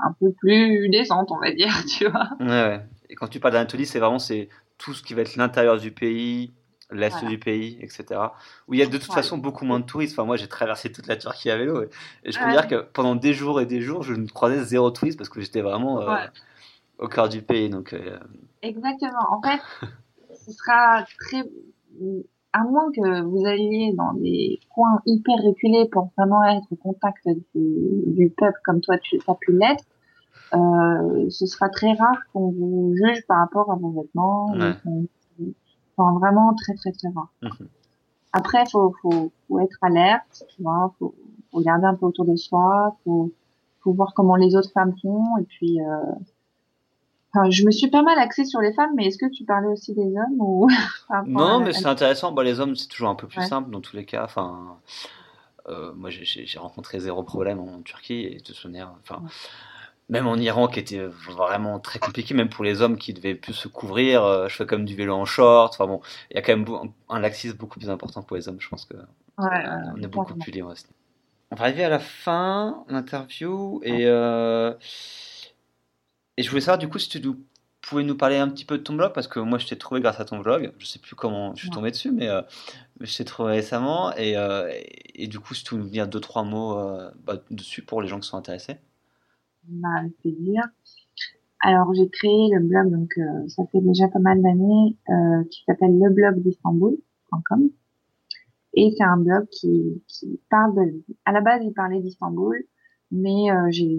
un 0.00 0.12
peu 0.18 0.32
plus 0.32 0.88
décente, 0.88 1.30
on 1.30 1.38
va 1.38 1.52
dire, 1.52 1.72
tu 1.88 2.08
vois. 2.08 2.28
ouais, 2.40 2.46
ouais. 2.46 2.80
Et 3.10 3.14
quand 3.14 3.28
tu 3.28 3.40
parles 3.40 3.54
d'Anatolie, 3.54 3.86
c'est 3.86 3.98
vraiment 4.00 4.18
c'est 4.18 4.48
tout 4.78 4.94
ce 4.94 5.02
qui 5.02 5.14
va 5.14 5.22
être 5.22 5.36
l'intérieur 5.36 5.78
du 5.78 5.90
pays, 5.90 6.52
l'est 6.90 7.10
Voilà. 7.10 7.28
du 7.28 7.38
pays, 7.38 7.78
etc. 7.80 8.20
Où 8.66 8.74
il 8.74 8.80
y 8.80 8.82
a 8.82 8.86
de 8.86 8.96
toute 8.96 9.08
Ouais. 9.08 9.14
façon 9.14 9.38
beaucoup 9.38 9.64
moins 9.64 9.80
de 9.80 9.84
touristes. 9.84 10.14
Enfin, 10.14 10.24
moi, 10.26 10.36
j'ai 10.36 10.48
traversé 10.48 10.90
toute 10.92 11.06
la 11.06 11.16
Turquie 11.16 11.50
à 11.50 11.56
vélo 11.56 11.82
et, 11.82 11.88
et 12.24 12.32
je 12.32 12.38
peux 12.38 12.44
Ouais. 12.46 12.52
dire 12.52 12.66
que 12.68 12.76
pendant 12.92 13.14
des 13.14 13.32
jours 13.34 13.60
et 13.60 13.66
des 13.66 13.80
jours, 13.80 14.02
je 14.02 14.14
ne 14.14 14.26
croisais 14.26 14.62
zéro 14.64 14.90
touriste 14.90 15.18
parce 15.18 15.28
que 15.30 15.40
j'étais 15.40 15.60
vraiment 15.62 16.00
euh, 16.02 16.12
Ouais. 16.14 16.28
au 16.98 17.08
cœur 17.08 17.28
du 17.28 17.42
pays. 17.42 17.70
Donc, 17.70 17.92
euh, 17.92 18.18
Exactement. 18.62 19.26
En 19.30 19.40
fait, 19.42 19.60
ce 20.46 20.52
sera 20.52 21.04
très, 21.18 21.42
à 22.52 22.64
moins 22.64 22.90
que 22.92 23.22
vous 23.22 23.44
alliez 23.46 23.92
dans 23.94 24.14
des 24.14 24.60
coins 24.70 25.00
hyper 25.06 25.36
reculés 25.36 25.88
pour 25.90 26.10
vraiment 26.16 26.42
être 26.44 26.66
au 26.70 26.76
contact 26.76 27.26
du, 27.26 27.42
du 28.06 28.30
peuple 28.30 28.58
comme 28.64 28.80
toi 28.80 28.96
tu 28.98 29.18
as 29.26 29.34
pu 29.34 29.52
l'être, 29.52 29.84
euh, 30.54 31.28
ce 31.30 31.46
sera 31.46 31.68
très 31.68 31.92
rare 31.94 32.18
qu'on 32.32 32.50
vous 32.50 32.94
juge 32.96 33.26
par 33.26 33.38
rapport 33.38 33.70
à 33.70 33.76
vos 33.76 33.90
vêtements. 33.90 34.46
Ouais. 34.52 34.74
Enfin, 35.96 36.18
vraiment 36.18 36.54
très 36.54 36.74
très 36.74 36.92
très 36.92 37.08
rare. 37.08 37.32
Mhm. 37.42 37.68
Après, 38.32 38.64
faut, 38.70 38.94
faut, 39.02 39.32
faut 39.48 39.58
être 39.60 39.78
alerte, 39.82 40.44
tu 40.54 40.62
vois, 40.62 40.94
faut, 40.98 41.14
faut 41.50 41.58
regarder 41.58 41.86
un 41.86 41.94
peu 41.94 42.06
autour 42.06 42.24
de 42.24 42.36
soi, 42.36 42.96
faut, 43.04 43.32
faut 43.80 43.92
voir 43.92 44.12
comment 44.14 44.36
les 44.36 44.54
autres 44.54 44.70
femmes 44.72 44.94
font, 45.02 45.24
et 45.38 45.44
puis, 45.44 45.80
euh, 45.80 45.86
enfin, 47.34 47.50
je 47.50 47.64
me 47.64 47.70
suis 47.70 47.90
pas 47.90 48.02
mal 48.02 48.18
axée 48.18 48.44
sur 48.44 48.60
les 48.60 48.72
femmes, 48.74 48.90
mais 48.94 49.06
est-ce 49.06 49.18
que 49.18 49.30
tu 49.30 49.44
parlais 49.44 49.68
aussi 49.68 49.94
des 49.94 50.02
hommes 50.06 50.40
ou 50.40 50.68
Non, 51.26 51.60
mais 51.60 51.72
c'est 51.72 51.86
intéressant. 51.86 52.30
Bon, 52.32 52.42
les 52.42 52.60
hommes, 52.60 52.76
c'est 52.76 52.88
toujours 52.88 53.08
un 53.08 53.14
peu 53.14 53.26
plus 53.26 53.40
Ouais. 53.40 53.46
simple 53.46 53.70
dans 53.70 53.80
tous 53.80 53.96
les 53.96 54.04
cas. 54.04 54.24
Enfin, 54.24 54.76
euh, 55.68 55.92
moi, 55.96 56.10
j'ai- 56.10 56.46
rencontré 56.58 57.00
zéro 57.00 57.22
problème 57.22 57.60
en 57.60 57.80
Turquie 57.82 58.24
et 58.26 58.36
de 58.38 58.42
toute 58.42 58.64
manière, 58.66 58.92
enfin, 59.02 59.22
Ouais. 59.22 59.30
Même 60.08 60.26
en 60.26 60.36
Iran, 60.36 60.68
qui 60.68 60.80
était 60.80 61.04
vraiment 61.06 61.80
très 61.80 61.98
compliqué, 61.98 62.34
même 62.34 62.48
pour 62.48 62.64
les 62.64 62.80
hommes 62.82 62.96
qui 62.98 63.12
devaient 63.14 63.34
plus 63.34 63.52
se 63.54 63.68
couvrir. 63.68 64.24
euh, 64.24 64.48
je 64.48 64.56
fais 64.56 64.66
comme 64.66 64.84
du 64.84 64.94
vélo 64.96 65.14
en 65.14 65.24
short. 65.24 65.74
Enfin 65.74 65.86
bon, 65.86 66.00
il 66.30 66.36
y 66.36 66.38
a 66.38 66.42
quand 66.42 66.56
même 66.56 66.66
un 67.08 67.20
laxisme 67.20 67.56
beaucoup 67.56 67.78
plus 67.78 67.90
important 67.90 68.22
pour 68.22 68.36
les 68.36 68.48
hommes. 68.48 68.60
Je 68.60 68.68
pense 68.68 68.84
que 68.86 68.94
Ouais, 69.38 69.64
on 69.96 70.02
est 70.02 70.08
beaucoup 70.08 70.34
plus 70.34 70.50
libre. 70.52 70.74
On 71.50 71.56
va 71.56 71.64
arriver 71.64 71.84
à 71.84 71.88
la 71.88 71.98
fin 72.00 72.84
de 72.88 72.94
l'interview 72.94 73.80
et 73.84 74.06
euh, 74.06 74.74
et 76.36 76.42
je 76.42 76.48
voulais 76.50 76.60
savoir 76.60 76.78
du 76.78 76.88
coup 76.88 76.98
si 76.98 77.08
tu 77.08 77.20
nous 77.20 77.44
pouvais 77.80 78.02
nous 78.04 78.16
parler 78.16 78.36
un 78.36 78.48
petit 78.48 78.64
peu 78.64 78.78
de 78.78 78.82
ton 78.82 78.94
blog 78.94 79.12
parce 79.12 79.28
que 79.28 79.40
moi 79.40 79.58
je 79.58 79.66
t'ai 79.66 79.78
trouvé 79.78 80.00
grâce 80.00 80.20
à 80.20 80.24
ton 80.24 80.38
blog. 80.40 80.72
Je 80.78 80.86
sais 80.86 80.98
plus 80.98 81.14
comment 81.16 81.54
je 81.54 81.62
suis 81.62 81.70
Ouais. 81.70 81.70
tombé 81.70 81.90
dessus, 81.90 82.12
mais 82.12 82.28
euh, 82.28 82.42
je 83.00 83.16
t'ai 83.16 83.24
trouvé 83.24 83.52
récemment 83.54 84.14
et, 84.16 84.32
et, 84.34 85.24
et 85.24 85.26
du 85.28 85.40
coup 85.40 85.54
si 85.54 85.64
tu 85.64 85.74
veux 85.74 85.80
nous 85.82 85.88
dire 85.90 86.08
deux 86.08 86.20
trois 86.20 86.44
mots 86.44 86.76
bah, 87.24 87.36
dessus 87.50 87.82
pour 87.82 88.02
les 88.02 88.08
gens 88.08 88.20
qui 88.20 88.28
sont 88.28 88.36
intéressés. 88.36 88.78
Plaisir. 90.22 90.62
Alors, 91.60 91.92
j'ai 91.94 92.08
créé 92.08 92.48
le 92.54 92.60
blog, 92.60 92.90
donc 92.90 93.10
euh, 93.18 93.48
ça 93.48 93.64
fait 93.72 93.80
déjà 93.80 94.08
pas 94.08 94.20
mal 94.20 94.40
d'années, 94.40 94.96
euh, 95.08 95.44
qui 95.50 95.64
s'appelle 95.64 95.98
leblogd'istanbul.com. 95.98 97.70
Et 98.74 98.92
c'est 98.96 99.04
un 99.04 99.16
blog 99.16 99.46
qui, 99.50 100.02
qui 100.06 100.40
parle 100.50 100.74
de... 100.76 101.02
À 101.24 101.32
la 101.32 101.40
base, 101.40 101.62
il 101.64 101.72
parlait 101.72 102.00
d'Istanbul, 102.00 102.64
mais 103.10 103.50
euh, 103.50 103.68
j'ai 103.70 103.98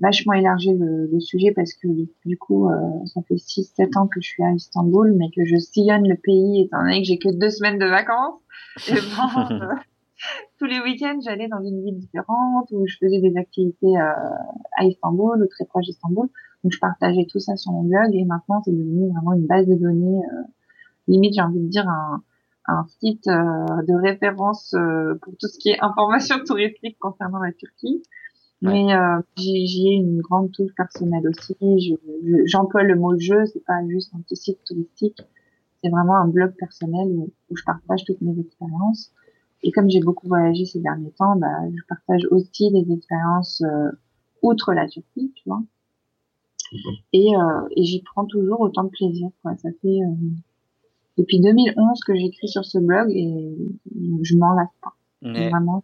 vachement 0.00 0.34
élargi 0.34 0.72
le, 0.72 1.08
le 1.10 1.20
sujet 1.20 1.52
parce 1.52 1.72
que 1.72 1.88
du 2.26 2.36
coup, 2.38 2.68
euh, 2.68 2.76
ça 3.06 3.22
fait 3.26 3.36
6-7 3.36 3.98
ans 3.98 4.06
que 4.06 4.20
je 4.20 4.28
suis 4.28 4.42
à 4.42 4.52
Istanbul, 4.52 5.14
mais 5.16 5.30
que 5.34 5.44
je 5.44 5.56
sillonne 5.56 6.06
le 6.06 6.16
pays 6.16 6.62
étant 6.62 6.82
donné 6.82 7.00
que 7.00 7.06
j'ai 7.06 7.18
que 7.18 7.30
deux 7.30 7.50
semaines 7.50 7.78
de 7.78 7.86
vacances. 7.86 8.40
Et 8.88 8.92
euh, 9.52 9.74
tous 10.58 10.66
les 10.66 10.80
week-ends, 10.80 11.18
j'allais 11.24 11.48
dans 11.48 11.62
une 11.62 11.82
ville 11.82 11.98
différente 11.98 12.68
où 12.72 12.86
je 12.86 12.96
faisais 12.98 13.20
des 13.20 13.36
activités 13.36 13.96
euh, 13.98 14.12
à 14.76 14.84
Istanbul 14.84 15.42
ou 15.42 15.46
très 15.46 15.64
proche 15.64 15.84
d'Istanbul. 15.86 16.28
Donc, 16.62 16.72
je 16.72 16.78
partageais 16.78 17.26
tout 17.30 17.38
ça 17.40 17.56
sur 17.56 17.72
mon 17.72 17.82
blog 17.84 18.10
et 18.14 18.24
maintenant, 18.24 18.62
c'est 18.64 18.72
devenu 18.72 19.08
vraiment 19.10 19.32
une 19.34 19.46
base 19.46 19.66
de 19.66 19.74
données. 19.74 20.20
euh, 20.32 20.42
limite, 21.08 21.34
j'ai 21.34 21.40
envie 21.42 21.60
de 21.60 21.68
dire 21.68 21.88
un, 21.88 22.22
un 22.66 22.86
site 23.00 23.26
euh, 23.28 23.82
de 23.88 23.94
référence 24.00 24.74
euh, 24.74 25.14
pour 25.22 25.32
tout 25.38 25.48
ce 25.48 25.58
qui 25.58 25.70
est 25.70 25.78
information 25.82 26.36
touristique 26.46 26.98
concernant 26.98 27.38
la 27.38 27.52
Turquie. 27.52 28.02
Ouais. 28.62 28.84
Mais 28.84 28.94
euh, 28.94 29.20
j'y 29.36 29.88
ai 29.88 29.94
une 29.94 30.20
grande 30.20 30.52
touche 30.52 30.74
personnelle 30.76 31.26
aussi. 31.28 31.56
Je- 31.60 31.94
je- 32.26 32.42
J'emploie 32.46 32.82
le 32.82 32.94
mot 32.94 33.18
jeu, 33.18 33.46
c'est 33.46 33.64
pas 33.64 33.80
juste 33.88 34.12
un 34.14 34.20
petit 34.20 34.36
site 34.36 34.58
touristique. 34.66 35.18
C'est 35.82 35.88
vraiment 35.88 36.16
un 36.16 36.28
blog 36.28 36.52
personnel 36.58 37.08
où, 37.08 37.30
où 37.48 37.56
je 37.56 37.64
partage 37.64 38.04
toutes 38.04 38.20
mes 38.20 38.38
expériences. 38.38 39.12
Et 39.62 39.72
comme 39.72 39.90
j'ai 39.90 40.00
beaucoup 40.00 40.26
voyagé 40.28 40.64
ces 40.64 40.80
derniers 40.80 41.10
temps, 41.12 41.36
bah, 41.36 41.48
je 41.74 41.82
partage 41.88 42.22
aussi 42.30 42.70
des 42.70 42.92
expériences 42.92 43.62
euh, 43.62 43.90
outre 44.42 44.72
la 44.72 44.86
Turquie, 44.88 45.32
tu 45.36 45.42
vois. 45.46 45.62
Et, 47.12 47.34
euh, 47.36 47.68
et 47.76 47.84
j'y 47.84 48.02
prends 48.02 48.24
toujours 48.24 48.60
autant 48.60 48.84
de 48.84 48.90
plaisir. 48.90 49.28
Quoi. 49.42 49.56
Ça 49.56 49.68
fait 49.82 49.88
euh, 49.88 50.14
depuis 51.18 51.40
2011 51.40 52.00
que 52.06 52.14
j'écris 52.14 52.48
sur 52.48 52.64
ce 52.64 52.78
blog 52.78 53.10
et 53.10 53.54
je 54.22 54.36
m'en 54.36 54.54
lasse 54.54 54.68
pas. 54.82 54.94
Mais- 55.22 55.50
Vraiment. 55.50 55.82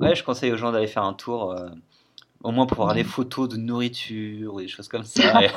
Ouais, 0.00 0.16
je 0.16 0.24
conseille 0.24 0.50
aux 0.52 0.56
gens 0.56 0.72
d'aller 0.72 0.88
faire 0.88 1.04
un 1.04 1.12
tour, 1.14 1.52
euh, 1.52 1.68
au 2.42 2.50
moins 2.50 2.66
pour 2.66 2.78
voir 2.78 2.92
les 2.94 3.04
photos 3.04 3.48
de 3.48 3.56
nourriture 3.56 4.54
ou 4.54 4.60
des 4.60 4.66
choses 4.66 4.88
comme 4.88 5.04
ça. 5.04 5.42
Et- 5.44 5.48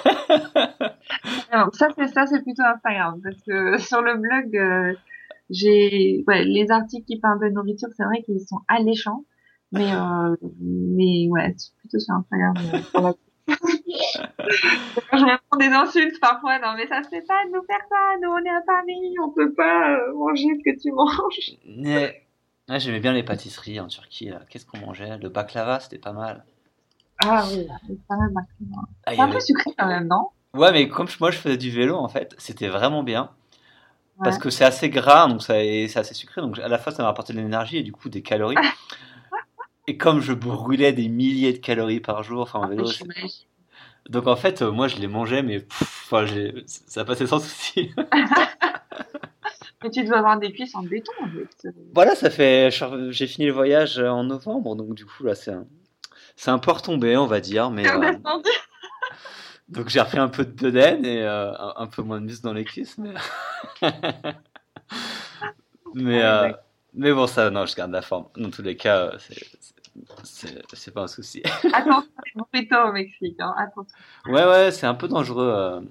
Alors, 1.51 1.73
ça 1.73 1.87
c'est 1.97 2.07
ça 2.07 2.25
c'est 2.27 2.41
plutôt 2.43 2.61
Instagram 2.63 3.19
parce 3.23 3.41
que 3.41 3.77
sur 3.79 4.01
le 4.01 4.17
blog 4.17 4.55
euh, 4.57 4.93
j'ai 5.49 6.23
ouais, 6.27 6.43
les 6.45 6.71
articles 6.71 7.05
qui 7.05 7.19
parlent 7.19 7.39
de 7.41 7.49
nourriture 7.53 7.89
c'est 7.95 8.03
vrai 8.03 8.21
qu'ils 8.23 8.39
sont 8.39 8.61
alléchants 8.67 9.23
mais 9.71 9.91
euh, 9.93 10.35
mais 10.61 11.27
ouais 11.29 11.53
c'est 11.57 11.73
plutôt 11.77 11.99
sur 11.99 12.13
Instagram 12.15 12.53
euh, 12.73 13.11
je 13.47 15.23
me 15.23 15.37
prends 15.49 15.57
des 15.59 15.67
insultes 15.73 16.19
parfois 16.19 16.59
non 16.59 16.73
mais 16.75 16.87
ça 16.87 17.03
se 17.03 17.09
fait 17.09 17.21
pas 17.27 17.45
de 17.45 17.51
nous 17.51 17.63
faire 17.63 17.81
ça 17.89 17.95
nous 18.21 18.29
on 18.29 18.37
est 18.39 18.49
à 18.49 18.61
Paris 18.65 19.13
on 19.23 19.29
peut 19.29 19.53
pas 19.53 19.91
euh, 19.91 20.13
manger 20.15 20.47
ce 20.63 20.71
que 20.71 20.81
tu 20.81 20.91
manges 20.91 21.57
Mais- 21.65 22.21
Ouais, 22.67 22.79
j'aimais 22.79 22.99
bien 22.99 23.13
les 23.13 23.21
pâtisseries 23.21 23.79
en 23.79 23.85
Turquie. 23.85 24.31
Qu'est-ce 24.49 24.65
qu'on 24.65 24.79
mangeait? 24.79 25.19
Le 25.19 25.29
baklava, 25.29 25.79
c'était 25.79 25.99
pas 25.99 26.13
mal. 26.13 26.43
ah 27.23 27.45
oui 27.51 27.67
c'est 27.87 28.07
pas 28.07 28.15
mal. 28.17 28.31
Ah, 29.05 29.11
c'est 29.13 29.19
un 29.19 29.27
peu 29.29 29.39
sucré 29.39 29.69
quand 29.77 29.85
même 29.85 30.07
non? 30.07 30.29
Ouais, 30.55 30.71
mais 30.71 30.87
comme 30.89 31.05
moi 31.19 31.29
je 31.29 31.37
faisais 31.37 31.57
du 31.57 31.69
vélo 31.69 31.95
en 31.95 32.07
fait, 32.07 32.33
c'était 32.39 32.67
vraiment 32.69 33.03
bien. 33.03 33.29
Parce 34.23 34.37
que 34.37 34.49
c'est 34.49 34.63
assez 34.65 34.89
gras, 34.89 35.27
donc 35.27 35.43
c'est 35.43 35.89
assez 35.95 36.13
sucré, 36.13 36.41
donc 36.41 36.57
à 36.59 36.67
la 36.67 36.77
fois 36.77 36.91
ça 36.93 37.03
m'a 37.03 37.09
apporté 37.09 37.33
de 37.33 37.37
l'énergie 37.39 37.77
et 37.77 37.83
du 37.83 37.91
coup 37.91 38.09
des 38.09 38.21
calories. 38.21 38.55
et 39.87 39.97
comme 39.97 40.21
je 40.21 40.33
brûlais 40.33 40.93
des 40.93 41.09
milliers 41.09 41.53
de 41.53 41.57
calories 41.59 41.99
par 41.99 42.23
jour, 42.23 42.41
enfin 42.41 42.59
en 42.59 42.67
vélo, 42.67 42.85
c'est- 42.85 42.99
J'imagine. 43.03 43.47
donc 44.09 44.27
en 44.27 44.35
fait 44.35 44.61
euh, 44.61 44.71
moi 44.71 44.87
je 44.87 44.97
les 44.97 45.07
mangeais, 45.07 45.43
mais 45.43 45.59
pff, 45.59 46.11
enfin, 46.11 46.25
ça 46.65 47.03
passait 47.05 47.27
sans 47.27 47.39
souci. 47.39 47.91
mais 49.83 49.89
tu 49.91 50.03
dois 50.05 50.17
avoir 50.19 50.39
des 50.39 50.51
cuisses 50.53 50.75
en 50.75 50.83
béton 50.83 51.11
avec 51.23 51.47
ce- 51.61 51.67
voilà, 51.93 52.15
ça 52.15 52.29
fait, 52.29 52.69
j'ai 53.09 53.27
fini 53.27 53.47
le 53.47 53.53
voyage 53.53 53.99
en 53.99 54.23
novembre, 54.23 54.75
donc 54.75 54.95
du 54.95 55.05
coup 55.05 55.23
là 55.23 55.35
c'est 55.35 55.51
un, 55.51 55.65
C'est 56.37 56.51
un 56.51 56.59
peu 56.59 56.71
retombé, 56.71 57.15
on 57.17 57.27
va 57.27 57.39
dire, 57.41 57.69
mais. 57.69 57.87
Euh, 57.87 58.13
donc 59.67 59.89
j'ai 59.89 59.99
refait 59.99 60.19
un 60.19 60.29
peu 60.29 60.45
de 60.45 60.51
bedaine 60.51 61.05
et 61.05 61.23
euh, 61.23 61.51
un, 61.75 61.87
peu 61.87 62.01
moins 62.01 62.21
de 62.21 62.25
muscle 62.25 62.43
dans 62.43 62.53
les 62.53 62.65
cuisses, 62.65 62.97
mais. 62.97 63.13
mais, 65.93 66.23
euh, 66.23 66.51
mais 66.93 67.11
bon, 67.11 67.27
ça, 67.27 67.49
non, 67.49 67.65
je 67.65 67.75
garde 67.75 67.91
la 67.91 68.01
forme. 68.01 68.27
Dans 68.37 68.49
tous 68.49 68.61
les 68.61 68.77
cas, 68.77 69.13
c'est 70.23 70.93
pas 70.93 71.03
un 71.03 71.07
souci. 71.07 71.41
Attention, 71.73 72.09
c'est 72.53 72.75
au 72.75 72.91
Mexique, 72.91 73.39
hein. 73.39 73.53
attention. 73.57 73.97
Ouais, 74.27 74.45
ouais, 74.45 74.71
c'est 74.71 74.85
un 74.85 74.95
peu 74.95 75.07
dangereux 75.07 75.81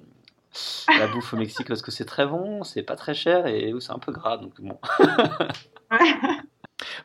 la 0.87 1.07
bouffe 1.07 1.33
au 1.33 1.37
Mexique 1.37 1.67
parce 1.67 1.81
que 1.81 1.91
c'est 1.91 2.05
très 2.05 2.25
bon, 2.25 2.63
c'est 2.63 2.83
pas 2.83 2.95
très 2.95 3.13
cher 3.13 3.45
et 3.47 3.73
c'est 3.79 3.91
un 3.91 3.99
peu 3.99 4.11
gras, 4.11 4.37
donc 4.37 4.53
bon. 4.61 4.79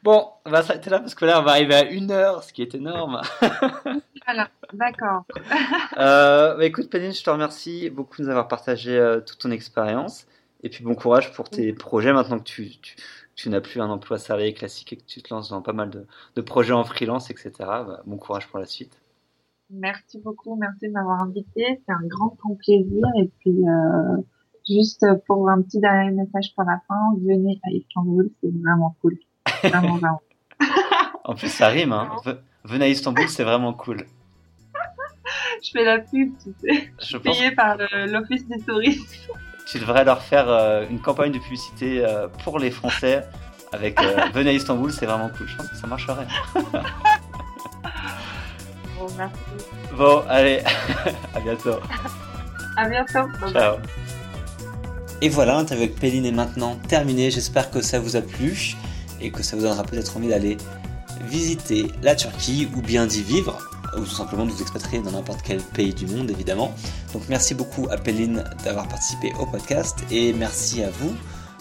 Bon, 0.02 0.28
on 0.46 0.50
va 0.50 0.62
s'arrêter 0.62 0.88
là 0.88 0.98
parce 0.98 1.14
que 1.14 1.24
là, 1.26 1.40
on 1.40 1.44
va 1.44 1.52
arriver 1.52 1.74
à 1.74 1.90
une 1.90 2.10
heure, 2.10 2.42
ce 2.42 2.52
qui 2.52 2.62
est 2.62 2.74
énorme. 2.74 3.20
voilà, 4.24 4.48
d'accord. 4.72 5.24
euh, 5.98 6.56
bah, 6.56 6.64
écoute, 6.64 6.88
Penny, 6.88 7.12
je 7.12 7.22
te 7.22 7.28
remercie 7.28 7.90
beaucoup 7.90 8.16
de 8.18 8.22
nous 8.22 8.30
avoir 8.30 8.48
partagé 8.48 8.96
euh, 8.96 9.20
toute 9.20 9.38
ton 9.38 9.50
expérience. 9.50 10.26
Et 10.62 10.68
puis 10.68 10.84
bon 10.84 10.94
courage 10.94 11.32
pour 11.32 11.48
tes 11.48 11.72
projets 11.72 12.12
maintenant 12.12 12.38
que 12.38 12.44
tu, 12.44 12.70
tu, 12.80 12.96
tu 13.34 13.48
n'as 13.48 13.60
plus 13.60 13.80
un 13.80 13.88
emploi 13.88 14.18
salarié 14.18 14.52
classique 14.52 14.92
et 14.92 14.96
que 14.96 15.04
tu 15.04 15.22
te 15.22 15.32
lances 15.32 15.50
dans 15.50 15.62
pas 15.62 15.72
mal 15.72 15.88
de, 15.90 16.06
de 16.34 16.40
projets 16.42 16.74
en 16.74 16.84
freelance, 16.84 17.30
etc. 17.30 17.52
Bah, 17.58 18.02
bon 18.06 18.16
courage 18.16 18.46
pour 18.48 18.58
la 18.58 18.66
suite. 18.66 19.00
Merci 19.70 20.18
beaucoup, 20.18 20.56
merci 20.56 20.88
de 20.88 20.92
m'avoir 20.92 21.22
invité. 21.22 21.80
C'est 21.86 21.92
un 21.92 22.06
grand, 22.06 22.34
grand 22.38 22.56
plaisir. 22.56 23.06
Et 23.18 23.30
puis, 23.38 23.68
euh, 23.68 24.16
juste 24.68 25.06
pour 25.26 25.48
un 25.48 25.62
petit 25.62 25.78
dernier 25.78 26.10
message 26.10 26.52
pour 26.54 26.64
la 26.64 26.80
fin, 26.88 27.14
venez 27.22 27.60
à 27.64 27.70
Istanbul, 27.70 28.30
c'est 28.42 28.50
vraiment 28.50 28.96
cool. 29.00 29.16
en 31.24 31.34
plus, 31.34 31.48
ça 31.48 31.68
rime. 31.68 31.92
Hein. 31.92 32.16
Venez 32.64 32.84
à 32.86 32.88
Istanbul, 32.88 33.28
c'est 33.28 33.44
vraiment 33.44 33.72
cool. 33.72 34.06
Je 35.62 35.70
fais 35.72 35.84
la 35.84 35.98
pub, 35.98 36.32
tu 36.42 36.54
sais. 36.60 36.92
Je 36.98 37.04
suis 37.04 37.18
payée 37.18 37.50
par 37.52 37.76
l'Office 38.06 38.46
des 38.46 38.60
touristes. 38.60 39.28
Tu 39.66 39.78
devrais 39.78 40.04
leur 40.04 40.20
faire 40.20 40.48
euh, 40.48 40.84
une 40.90 40.98
campagne 40.98 41.30
de 41.30 41.38
publicité 41.38 42.04
euh, 42.04 42.26
pour 42.42 42.58
les 42.58 42.72
Français 42.72 43.24
avec 43.72 44.00
euh, 44.00 44.16
Venez 44.34 44.50
à 44.50 44.52
Istanbul, 44.52 44.90
c'est 44.90 45.06
vraiment 45.06 45.28
cool. 45.28 45.46
Je 45.46 45.56
pense 45.56 45.68
que 45.68 45.76
ça 45.76 45.86
marcherait. 45.86 46.26
bon, 48.98 49.06
merci. 49.16 49.38
Bon, 49.96 50.24
allez, 50.28 50.64
à 51.36 51.40
bientôt. 51.40 51.78
À 52.76 52.88
bientôt. 52.88 53.28
Ciao. 53.52 53.76
Et 55.20 55.28
voilà, 55.28 55.54
l'interview 55.54 55.84
avec 55.84 56.00
Péline 56.00 56.26
est 56.26 56.32
maintenant 56.32 56.74
terminée. 56.88 57.30
J'espère 57.30 57.70
que 57.70 57.80
ça 57.80 58.00
vous 58.00 58.16
a 58.16 58.22
plu 58.22 58.74
et 59.20 59.30
que 59.30 59.42
ça 59.42 59.56
vous 59.56 59.62
donnera 59.62 59.82
peut-être 59.82 60.16
envie 60.16 60.28
d'aller 60.28 60.56
visiter 61.28 61.86
la 62.02 62.14
Turquie 62.14 62.68
ou 62.74 62.80
bien 62.80 63.06
d'y 63.06 63.22
vivre 63.22 63.58
ou 63.96 64.00
tout 64.00 64.14
simplement 64.14 64.46
de 64.46 64.52
vous 64.52 64.62
expatrier 64.62 65.02
dans 65.02 65.10
n'importe 65.10 65.40
quel 65.42 65.60
pays 65.60 65.92
du 65.92 66.06
monde 66.06 66.30
évidemment. 66.30 66.74
Donc 67.12 67.22
merci 67.28 67.54
beaucoup 67.54 67.88
à 67.90 67.96
Péline 67.96 68.44
d'avoir 68.64 68.88
participé 68.88 69.32
au 69.38 69.46
podcast 69.46 69.98
et 70.10 70.32
merci 70.32 70.82
à 70.82 70.90
vous 70.90 71.14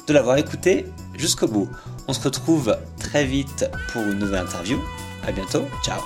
de 0.08 0.14
l'avoir 0.14 0.38
écouté 0.38 0.86
jusqu'au 1.16 1.48
bout. 1.48 1.70
On 2.08 2.14
se 2.14 2.22
retrouve 2.22 2.78
très 3.00 3.26
vite 3.26 3.70
pour 3.92 4.02
une 4.02 4.20
nouvelle 4.20 4.42
interview. 4.42 4.80
À 5.28 5.32
bientôt, 5.32 5.66
ciao 5.84 6.02